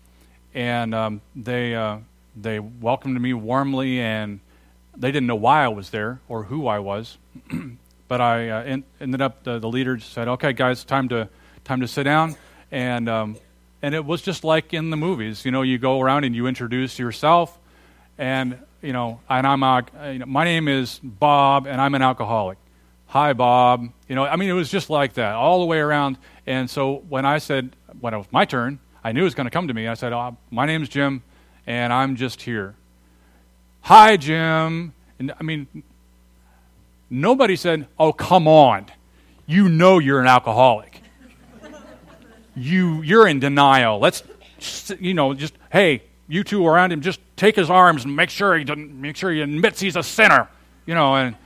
and 0.54 0.94
um, 0.94 1.22
they 1.34 1.74
uh, 1.74 1.98
they 2.36 2.61
welcomed 2.61 3.20
me 3.20 3.34
warmly, 3.34 3.98
and 3.98 4.38
they 4.96 5.11
didn't 5.11 5.26
know 5.26 5.34
why 5.34 5.64
I 5.64 5.68
was 5.68 5.90
there 5.90 6.20
or 6.28 6.44
who 6.44 6.68
I 6.68 6.78
was, 6.78 7.18
but 8.07 8.20
I 8.20 8.48
uh, 8.50 8.62
en- 8.62 8.84
ended 9.00 9.22
up 9.22 9.42
the, 9.42 9.59
the 9.59 9.68
leader 9.68 9.98
said, 9.98 10.28
"Okay, 10.28 10.52
guys, 10.52 10.84
time 10.84 11.09
to 11.09 11.28
time 11.64 11.80
to 11.80 11.88
sit 11.88 12.04
down," 12.04 12.36
and 12.70 13.09
um, 13.09 13.36
and 13.83 13.95
it 13.95 14.05
was 14.05 14.22
just 14.22 14.45
like 14.45 14.72
in 14.74 14.91
the 14.91 14.97
movies, 14.97 15.45
you 15.45 15.51
know, 15.51 15.62
you 15.62 15.79
go 15.79 16.01
around 16.01 16.24
and 16.24 16.35
you 16.35 16.47
introduce 16.47 16.99
yourself, 16.99 17.59
and 18.18 18.59
you 18.83 18.93
know, 18.93 19.20
and 19.29 19.47
I'm 19.47 19.62
uh, 19.62 19.83
you 20.11 20.18
know, 20.20 20.27
my 20.27 20.45
name 20.45 20.68
is 20.68 21.01
Bob, 21.03 21.66
and 21.66 21.81
I'm 21.81 21.95
an 21.95 22.03
alcoholic. 22.03 22.59
Hi, 23.09 23.33
Bob. 23.33 23.89
You 24.09 24.14
know, 24.14 24.24
I 24.24 24.37
mean, 24.37 24.49
it 24.49 24.55
was 24.55 24.70
just 24.70 24.91
like 24.91 25.14
that 25.14 25.35
all 25.35 25.61
the 25.61 25.66
way 25.66 25.79
around. 25.79 26.18
And 26.47 26.68
so 26.68 27.05
when 27.09 27.24
I 27.24 27.39
said, 27.39 27.77
when 28.01 28.14
it 28.14 28.18
was 28.18 28.27
my 28.31 28.45
turn, 28.45 28.79
I 29.03 29.12
knew 29.12 29.20
it 29.20 29.24
was 29.24 29.35
going 29.35 29.47
to 29.47 29.51
come 29.51 29.68
to 29.68 29.74
me. 29.74 29.87
I 29.87 29.95
said, 29.95 30.12
oh, 30.12 30.37
My 30.51 30.66
name's 30.66 30.89
Jim, 30.89 31.22
and 31.66 31.93
I'm 31.93 32.16
just 32.16 32.43
here. 32.43 32.74
Hi, 33.83 34.16
Jim. 34.16 34.93
And 35.18 35.33
I 35.39 35.43
mean, 35.45 35.68
nobody 37.09 37.57
said, 37.57 37.87
Oh, 37.99 38.12
come 38.12 38.49
on. 38.49 38.87
You 39.47 39.68
know 39.68 40.01
you're 40.01 40.20
an 40.20 40.27
alcoholic. 40.27 41.01
You, 42.57 43.02
you're 43.02 43.28
in 43.28 43.38
denial. 43.38 43.98
Let's, 43.98 44.22
you 44.98 45.12
know, 45.12 45.34
just, 45.34 45.54
hey, 45.70 46.02
you 46.26 46.42
two 46.42 46.66
around 46.66 46.90
him, 46.90 47.02
just 47.02 47.20
take 47.36 47.54
his 47.54 47.68
arms 47.68 48.04
and 48.04 48.16
make 48.16 48.30
sure 48.30 48.57
he 48.57 48.64
make 48.64 49.14
sure 49.14 49.30
he 49.30 49.42
admits 49.42 49.78
he's 49.78 49.94
a 49.94 50.02
sinner. 50.02 50.48
You 50.86 50.94
know, 50.94 51.14
and 51.14 51.36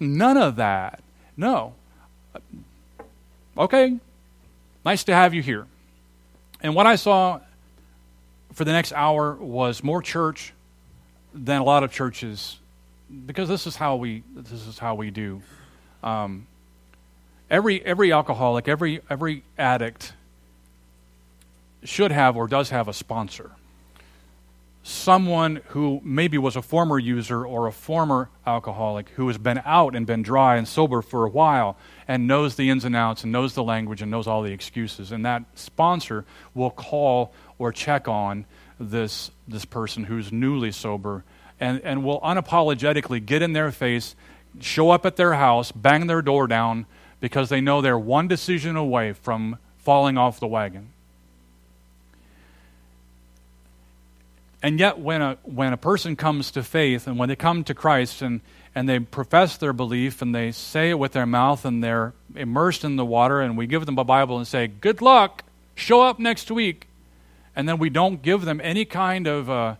none 0.00 0.36
of 0.36 0.56
that. 0.56 1.00
No. 1.36 1.74
Okay, 3.56 3.96
nice 4.84 5.04
to 5.04 5.14
have 5.14 5.32
you 5.32 5.42
here. 5.42 5.66
And 6.60 6.74
what 6.74 6.86
I 6.86 6.96
saw 6.96 7.40
for 8.52 8.64
the 8.64 8.72
next 8.72 8.92
hour 8.92 9.34
was 9.34 9.84
more 9.84 10.02
church 10.02 10.52
than 11.32 11.60
a 11.60 11.64
lot 11.64 11.84
of 11.84 11.92
churches, 11.92 12.58
because 13.26 13.48
this 13.48 13.66
is 13.66 13.76
how 13.76 13.96
we 13.96 14.24
this 14.34 14.66
is 14.66 14.78
how 14.78 14.96
we 14.96 15.10
do. 15.10 15.40
Um, 16.02 16.46
every 17.50 17.84
every 17.84 18.12
alcoholic, 18.12 18.68
every 18.68 19.00
every 19.08 19.42
addict 19.58 20.12
should 21.84 22.10
have 22.10 22.36
or 22.36 22.48
does 22.48 22.70
have 22.70 22.88
a 22.88 22.92
sponsor. 22.92 23.52
Someone 24.82 25.62
who 25.68 26.00
maybe 26.04 26.36
was 26.36 26.56
a 26.56 26.62
former 26.62 26.98
user 26.98 27.44
or 27.44 27.66
a 27.66 27.72
former 27.72 28.28
alcoholic 28.46 29.08
who 29.10 29.28
has 29.28 29.38
been 29.38 29.62
out 29.64 29.94
and 29.94 30.06
been 30.06 30.22
dry 30.22 30.56
and 30.56 30.68
sober 30.68 31.00
for 31.00 31.24
a 31.24 31.28
while 31.30 31.78
and 32.06 32.26
knows 32.26 32.56
the 32.56 32.68
ins 32.68 32.84
and 32.84 32.94
outs 32.94 33.22
and 33.22 33.32
knows 33.32 33.54
the 33.54 33.62
language 33.62 34.02
and 34.02 34.10
knows 34.10 34.26
all 34.26 34.42
the 34.42 34.52
excuses. 34.52 35.10
And 35.10 35.24
that 35.24 35.44
sponsor 35.54 36.26
will 36.54 36.70
call 36.70 37.32
or 37.58 37.72
check 37.72 38.08
on 38.08 38.44
this, 38.78 39.30
this 39.48 39.64
person 39.64 40.04
who's 40.04 40.30
newly 40.30 40.70
sober 40.70 41.24
and, 41.58 41.80
and 41.80 42.04
will 42.04 42.20
unapologetically 42.20 43.24
get 43.24 43.40
in 43.40 43.54
their 43.54 43.72
face, 43.72 44.14
show 44.60 44.90
up 44.90 45.06
at 45.06 45.16
their 45.16 45.32
house, 45.32 45.72
bang 45.72 46.08
their 46.08 46.20
door 46.20 46.46
down 46.46 46.84
because 47.24 47.48
they 47.48 47.62
know 47.62 47.80
they're 47.80 47.98
one 47.98 48.28
decision 48.28 48.76
away 48.76 49.14
from 49.14 49.56
falling 49.78 50.18
off 50.18 50.40
the 50.40 50.46
wagon. 50.46 50.90
And 54.62 54.78
yet, 54.78 54.98
when 54.98 55.22
a, 55.22 55.38
when 55.42 55.72
a 55.72 55.78
person 55.78 56.16
comes 56.16 56.50
to 56.50 56.62
faith 56.62 57.06
and 57.06 57.18
when 57.18 57.30
they 57.30 57.34
come 57.34 57.64
to 57.64 57.72
Christ 57.72 58.20
and, 58.20 58.42
and 58.74 58.86
they 58.86 58.98
profess 58.98 59.56
their 59.56 59.72
belief 59.72 60.20
and 60.20 60.34
they 60.34 60.52
say 60.52 60.90
it 60.90 60.98
with 60.98 61.12
their 61.12 61.24
mouth 61.24 61.64
and 61.64 61.82
they're 61.82 62.12
immersed 62.36 62.84
in 62.84 62.96
the 62.96 63.06
water, 63.06 63.40
and 63.40 63.56
we 63.56 63.66
give 63.66 63.86
them 63.86 63.96
a 63.96 64.04
Bible 64.04 64.36
and 64.36 64.46
say, 64.46 64.66
Good 64.66 65.00
luck, 65.00 65.44
show 65.74 66.02
up 66.02 66.18
next 66.18 66.50
week. 66.50 66.88
And 67.56 67.66
then 67.66 67.78
we 67.78 67.88
don't 67.88 68.20
give 68.20 68.44
them 68.44 68.60
any 68.62 68.84
kind 68.84 69.26
of, 69.26 69.48
uh, 69.48 69.76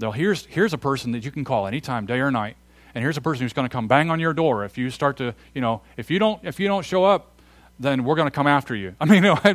though, 0.00 0.10
here's, 0.10 0.44
here's 0.46 0.72
a 0.72 0.78
person 0.78 1.12
that 1.12 1.24
you 1.24 1.30
can 1.30 1.44
call 1.44 1.68
anytime, 1.68 2.04
day 2.04 2.18
or 2.18 2.32
night. 2.32 2.56
And 2.94 3.02
here's 3.02 3.16
a 3.16 3.20
person 3.20 3.42
who's 3.42 3.52
going 3.52 3.68
to 3.68 3.72
come 3.72 3.86
bang 3.88 4.10
on 4.10 4.20
your 4.20 4.32
door 4.32 4.64
if 4.64 4.78
you 4.78 4.90
start 4.90 5.18
to, 5.18 5.34
you 5.54 5.60
know, 5.60 5.82
if 5.96 6.10
you 6.10 6.18
don't, 6.18 6.42
if 6.44 6.58
you 6.58 6.68
don't 6.68 6.84
show 6.84 7.04
up, 7.04 7.32
then 7.78 8.04
we're 8.04 8.16
going 8.16 8.26
to 8.26 8.34
come 8.34 8.46
after 8.46 8.74
you. 8.74 8.94
I 9.00 9.04
mean, 9.04 9.24
you 9.24 9.34
know, 9.34 9.54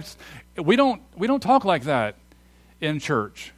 we 0.57 0.75
don't, 0.75 1.01
we 1.15 1.27
don't 1.27 1.41
talk 1.41 1.65
like 1.65 1.84
that 1.84 2.15
in 2.79 2.99
church 2.99 3.53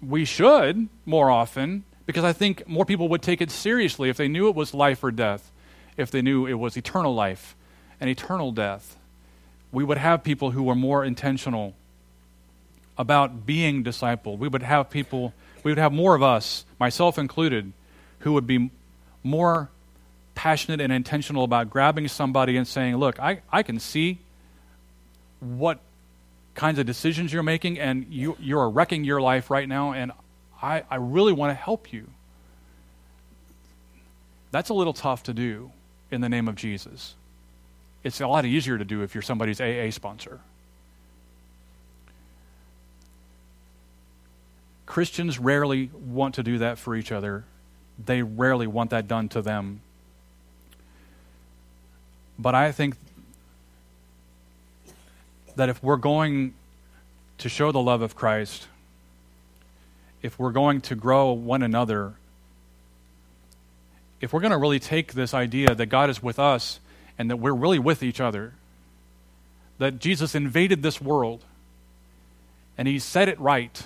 we 0.00 0.24
should 0.24 0.88
more 1.04 1.30
often 1.30 1.84
because 2.06 2.24
I 2.24 2.32
think 2.32 2.66
more 2.68 2.84
people 2.84 3.08
would 3.08 3.22
take 3.22 3.40
it 3.40 3.50
seriously 3.50 4.08
if 4.08 4.16
they 4.16 4.28
knew 4.28 4.48
it 4.48 4.54
was 4.54 4.72
life 4.72 5.02
or 5.02 5.10
death, 5.10 5.50
if 5.96 6.10
they 6.10 6.22
knew 6.22 6.46
it 6.46 6.54
was 6.54 6.76
eternal 6.76 7.14
life 7.14 7.56
and 8.00 8.08
eternal 8.08 8.52
death. 8.52 8.96
We 9.72 9.84
would 9.84 9.98
have 9.98 10.24
people 10.24 10.52
who 10.52 10.62
were 10.62 10.74
more 10.74 11.04
intentional 11.04 11.74
about 12.96 13.44
being 13.44 13.84
discipled. 13.84 14.38
We 14.38 14.48
would 14.48 14.62
have 14.62 14.88
people, 14.90 15.34
we 15.62 15.70
would 15.70 15.78
have 15.78 15.92
more 15.92 16.14
of 16.14 16.22
us, 16.22 16.64
myself 16.80 17.18
included, 17.18 17.72
who 18.20 18.32
would 18.32 18.46
be 18.46 18.70
more 19.22 19.70
passionate 20.34 20.80
and 20.80 20.92
intentional 20.92 21.44
about 21.44 21.70
grabbing 21.70 22.08
somebody 22.08 22.56
and 22.56 22.66
saying, 22.66 22.96
Look, 22.96 23.18
I, 23.20 23.40
I 23.50 23.62
can 23.62 23.78
see 23.78 24.18
what 25.40 25.80
kinds 26.54 26.78
of 26.78 26.86
decisions 26.86 27.32
you're 27.32 27.42
making, 27.42 27.78
and 27.78 28.06
you, 28.10 28.36
you're 28.40 28.68
wrecking 28.68 29.04
your 29.04 29.20
life 29.20 29.50
right 29.50 29.68
now, 29.68 29.92
and 29.92 30.12
I, 30.60 30.82
I 30.90 30.96
really 30.96 31.32
want 31.32 31.50
to 31.50 31.54
help 31.54 31.92
you. 31.92 32.08
That's 34.50 34.70
a 34.70 34.74
little 34.74 34.92
tough 34.92 35.22
to 35.24 35.34
do 35.34 35.70
in 36.10 36.20
the 36.20 36.28
name 36.28 36.48
of 36.48 36.56
Jesus. 36.56 37.14
It's 38.02 38.20
a 38.20 38.26
lot 38.26 38.44
easier 38.44 38.78
to 38.78 38.84
do 38.84 39.02
if 39.02 39.14
you're 39.14 39.22
somebody's 39.22 39.60
AA 39.60 39.90
sponsor. 39.90 40.40
Christians 44.86 45.38
rarely 45.38 45.90
want 45.92 46.36
to 46.36 46.42
do 46.42 46.58
that 46.58 46.78
for 46.78 46.96
each 46.96 47.12
other. 47.12 47.44
They 48.04 48.22
rarely 48.22 48.66
want 48.66 48.90
that 48.90 49.08
done 49.08 49.28
to 49.30 49.42
them. 49.42 49.80
But 52.38 52.54
I 52.54 52.70
think 52.70 52.96
that 55.56 55.68
if 55.68 55.82
we're 55.82 55.96
going 55.96 56.54
to 57.38 57.48
show 57.48 57.72
the 57.72 57.80
love 57.80 58.00
of 58.00 58.14
Christ, 58.14 58.68
if 60.22 60.38
we're 60.38 60.52
going 60.52 60.80
to 60.82 60.94
grow 60.94 61.32
one 61.32 61.62
another, 61.62 62.14
if 64.20 64.32
we're 64.32 64.40
going 64.40 64.52
to 64.52 64.58
really 64.58 64.78
take 64.78 65.12
this 65.12 65.34
idea 65.34 65.74
that 65.74 65.86
God 65.86 66.10
is 66.10 66.22
with 66.22 66.38
us 66.38 66.80
and 67.18 67.30
that 67.30 67.36
we're 67.36 67.54
really 67.54 67.78
with 67.78 68.02
each 68.02 68.20
other, 68.20 68.52
that 69.78 69.98
Jesus 69.98 70.34
invaded 70.34 70.82
this 70.82 71.00
world 71.00 71.44
and 72.76 72.86
he 72.86 72.98
said 72.98 73.28
it 73.28 73.38
right, 73.40 73.84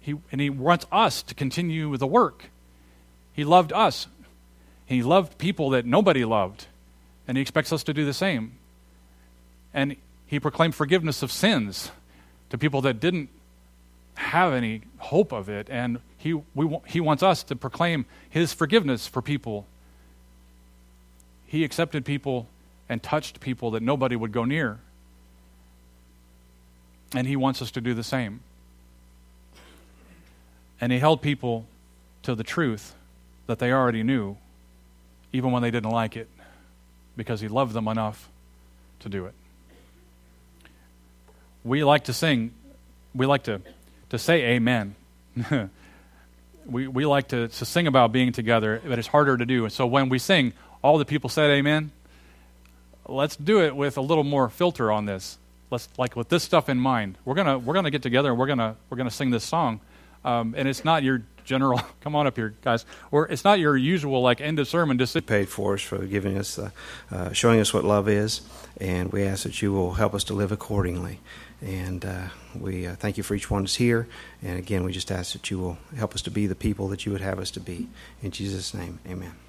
he, 0.00 0.14
and 0.30 0.40
he 0.40 0.50
wants 0.50 0.86
us 0.92 1.22
to 1.24 1.34
continue 1.34 1.96
the 1.96 2.06
work. 2.06 2.50
He 3.34 3.44
loved 3.44 3.72
us. 3.72 4.06
He 4.86 5.02
loved 5.02 5.38
people 5.38 5.70
that 5.70 5.84
nobody 5.84 6.24
loved, 6.24 6.66
and 7.26 7.36
he 7.36 7.42
expects 7.42 7.72
us 7.72 7.82
to 7.84 7.92
do 7.92 8.04
the 8.04 8.14
same. 8.14 8.52
And 9.72 9.96
he 10.26 10.38
proclaimed 10.38 10.74
forgiveness 10.74 11.22
of 11.22 11.32
sins 11.32 11.90
to 12.50 12.58
people 12.58 12.80
that 12.82 13.00
didn't 13.00 13.28
have 14.14 14.52
any 14.52 14.82
hope 14.98 15.32
of 15.32 15.48
it. 15.48 15.68
And 15.68 15.98
he, 16.16 16.34
we, 16.54 16.78
he 16.86 17.00
wants 17.00 17.22
us 17.22 17.42
to 17.44 17.56
proclaim 17.56 18.06
his 18.30 18.52
forgiveness 18.52 19.06
for 19.06 19.20
people. 19.20 19.66
He 21.46 21.64
accepted 21.64 22.04
people 22.04 22.46
and 22.88 23.02
touched 23.02 23.40
people 23.40 23.72
that 23.72 23.82
nobody 23.82 24.14
would 24.14 24.32
go 24.32 24.44
near. 24.44 24.78
And 27.14 27.26
he 27.26 27.36
wants 27.36 27.62
us 27.62 27.70
to 27.72 27.80
do 27.80 27.94
the 27.94 28.04
same. 28.04 28.40
And 30.80 30.92
he 30.92 30.98
held 30.98 31.22
people 31.22 31.66
to 32.22 32.34
the 32.34 32.44
truth 32.44 32.94
that 33.46 33.58
they 33.58 33.72
already 33.72 34.02
knew, 34.02 34.36
even 35.32 35.52
when 35.52 35.62
they 35.62 35.70
didn't 35.70 35.90
like 35.90 36.16
it, 36.16 36.28
because 37.16 37.40
he 37.40 37.48
loved 37.48 37.72
them 37.72 37.88
enough 37.88 38.28
to 39.00 39.08
do 39.08 39.26
it 39.26 39.34
we 41.64 41.82
like 41.82 42.04
to 42.04 42.12
sing, 42.12 42.52
we 43.14 43.26
like 43.26 43.44
to, 43.44 43.60
to 44.10 44.18
say 44.18 44.54
amen. 44.54 44.94
we, 46.66 46.86
we 46.86 47.06
like 47.06 47.28
to, 47.28 47.48
to 47.48 47.64
sing 47.64 47.86
about 47.86 48.12
being 48.12 48.32
together, 48.32 48.80
but 48.86 48.98
it's 48.98 49.08
harder 49.08 49.36
to 49.36 49.46
do. 49.46 49.64
And 49.64 49.72
so 49.72 49.86
when 49.86 50.10
we 50.10 50.18
sing, 50.18 50.52
all 50.82 50.98
the 50.98 51.06
people 51.06 51.30
said 51.30 51.50
amen. 51.50 51.90
Let's 53.08 53.36
do 53.36 53.62
it 53.62 53.74
with 53.74 53.96
a 53.96 54.02
little 54.02 54.24
more 54.24 54.48
filter 54.48 54.92
on 54.92 55.06
this. 55.06 55.38
Let's 55.70 55.88
like 55.98 56.14
with 56.14 56.28
this 56.28 56.42
stuff 56.42 56.68
in 56.68 56.78
mind. 56.78 57.18
We're 57.24 57.34
gonna 57.34 57.58
we're 57.58 57.74
gonna 57.74 57.90
get 57.90 58.02
together 58.02 58.30
and 58.30 58.38
we're 58.38 58.46
gonna 58.46 58.76
we're 58.88 58.96
gonna 58.96 59.10
sing 59.10 59.30
this 59.30 59.44
song, 59.44 59.80
um, 60.24 60.54
and 60.56 60.68
it's 60.68 60.84
not 60.84 61.02
your 61.02 61.22
general. 61.44 61.80
Come 62.00 62.16
on 62.16 62.26
up 62.26 62.36
here, 62.36 62.54
guys. 62.62 62.84
Or 63.10 63.28
it's 63.28 63.44
not 63.44 63.58
your 63.58 63.76
usual 63.76 64.20
like 64.22 64.40
end 64.40 64.58
of 64.58 64.68
sermon. 64.68 64.98
Just 64.98 65.14
paid 65.26 65.48
for 65.48 65.74
us 65.74 65.82
for 65.82 65.98
giving 66.06 66.36
us, 66.38 66.58
uh, 66.58 66.70
uh, 67.10 67.32
showing 67.32 67.60
us 67.60 67.72
what 67.72 67.84
love 67.84 68.08
is, 68.08 68.42
and 68.80 69.12
we 69.12 69.22
ask 69.22 69.44
that 69.44 69.62
you 69.62 69.72
will 69.72 69.94
help 69.94 70.14
us 70.14 70.24
to 70.24 70.34
live 70.34 70.52
accordingly. 70.52 71.20
And 71.62 72.04
uh, 72.04 72.28
we 72.58 72.86
uh, 72.86 72.96
thank 72.96 73.16
you 73.16 73.22
for 73.22 73.34
each 73.34 73.50
one 73.50 73.62
that's 73.62 73.76
here. 73.76 74.06
And 74.42 74.58
again, 74.58 74.84
we 74.84 74.92
just 74.92 75.10
ask 75.10 75.32
that 75.32 75.50
you 75.50 75.58
will 75.58 75.78
help 75.96 76.14
us 76.14 76.22
to 76.22 76.30
be 76.30 76.46
the 76.46 76.54
people 76.54 76.88
that 76.88 77.06
you 77.06 77.12
would 77.12 77.22
have 77.22 77.38
us 77.38 77.50
to 77.52 77.60
be. 77.60 77.88
In 78.22 78.30
Jesus' 78.30 78.74
name, 78.74 78.98
amen. 79.06 79.43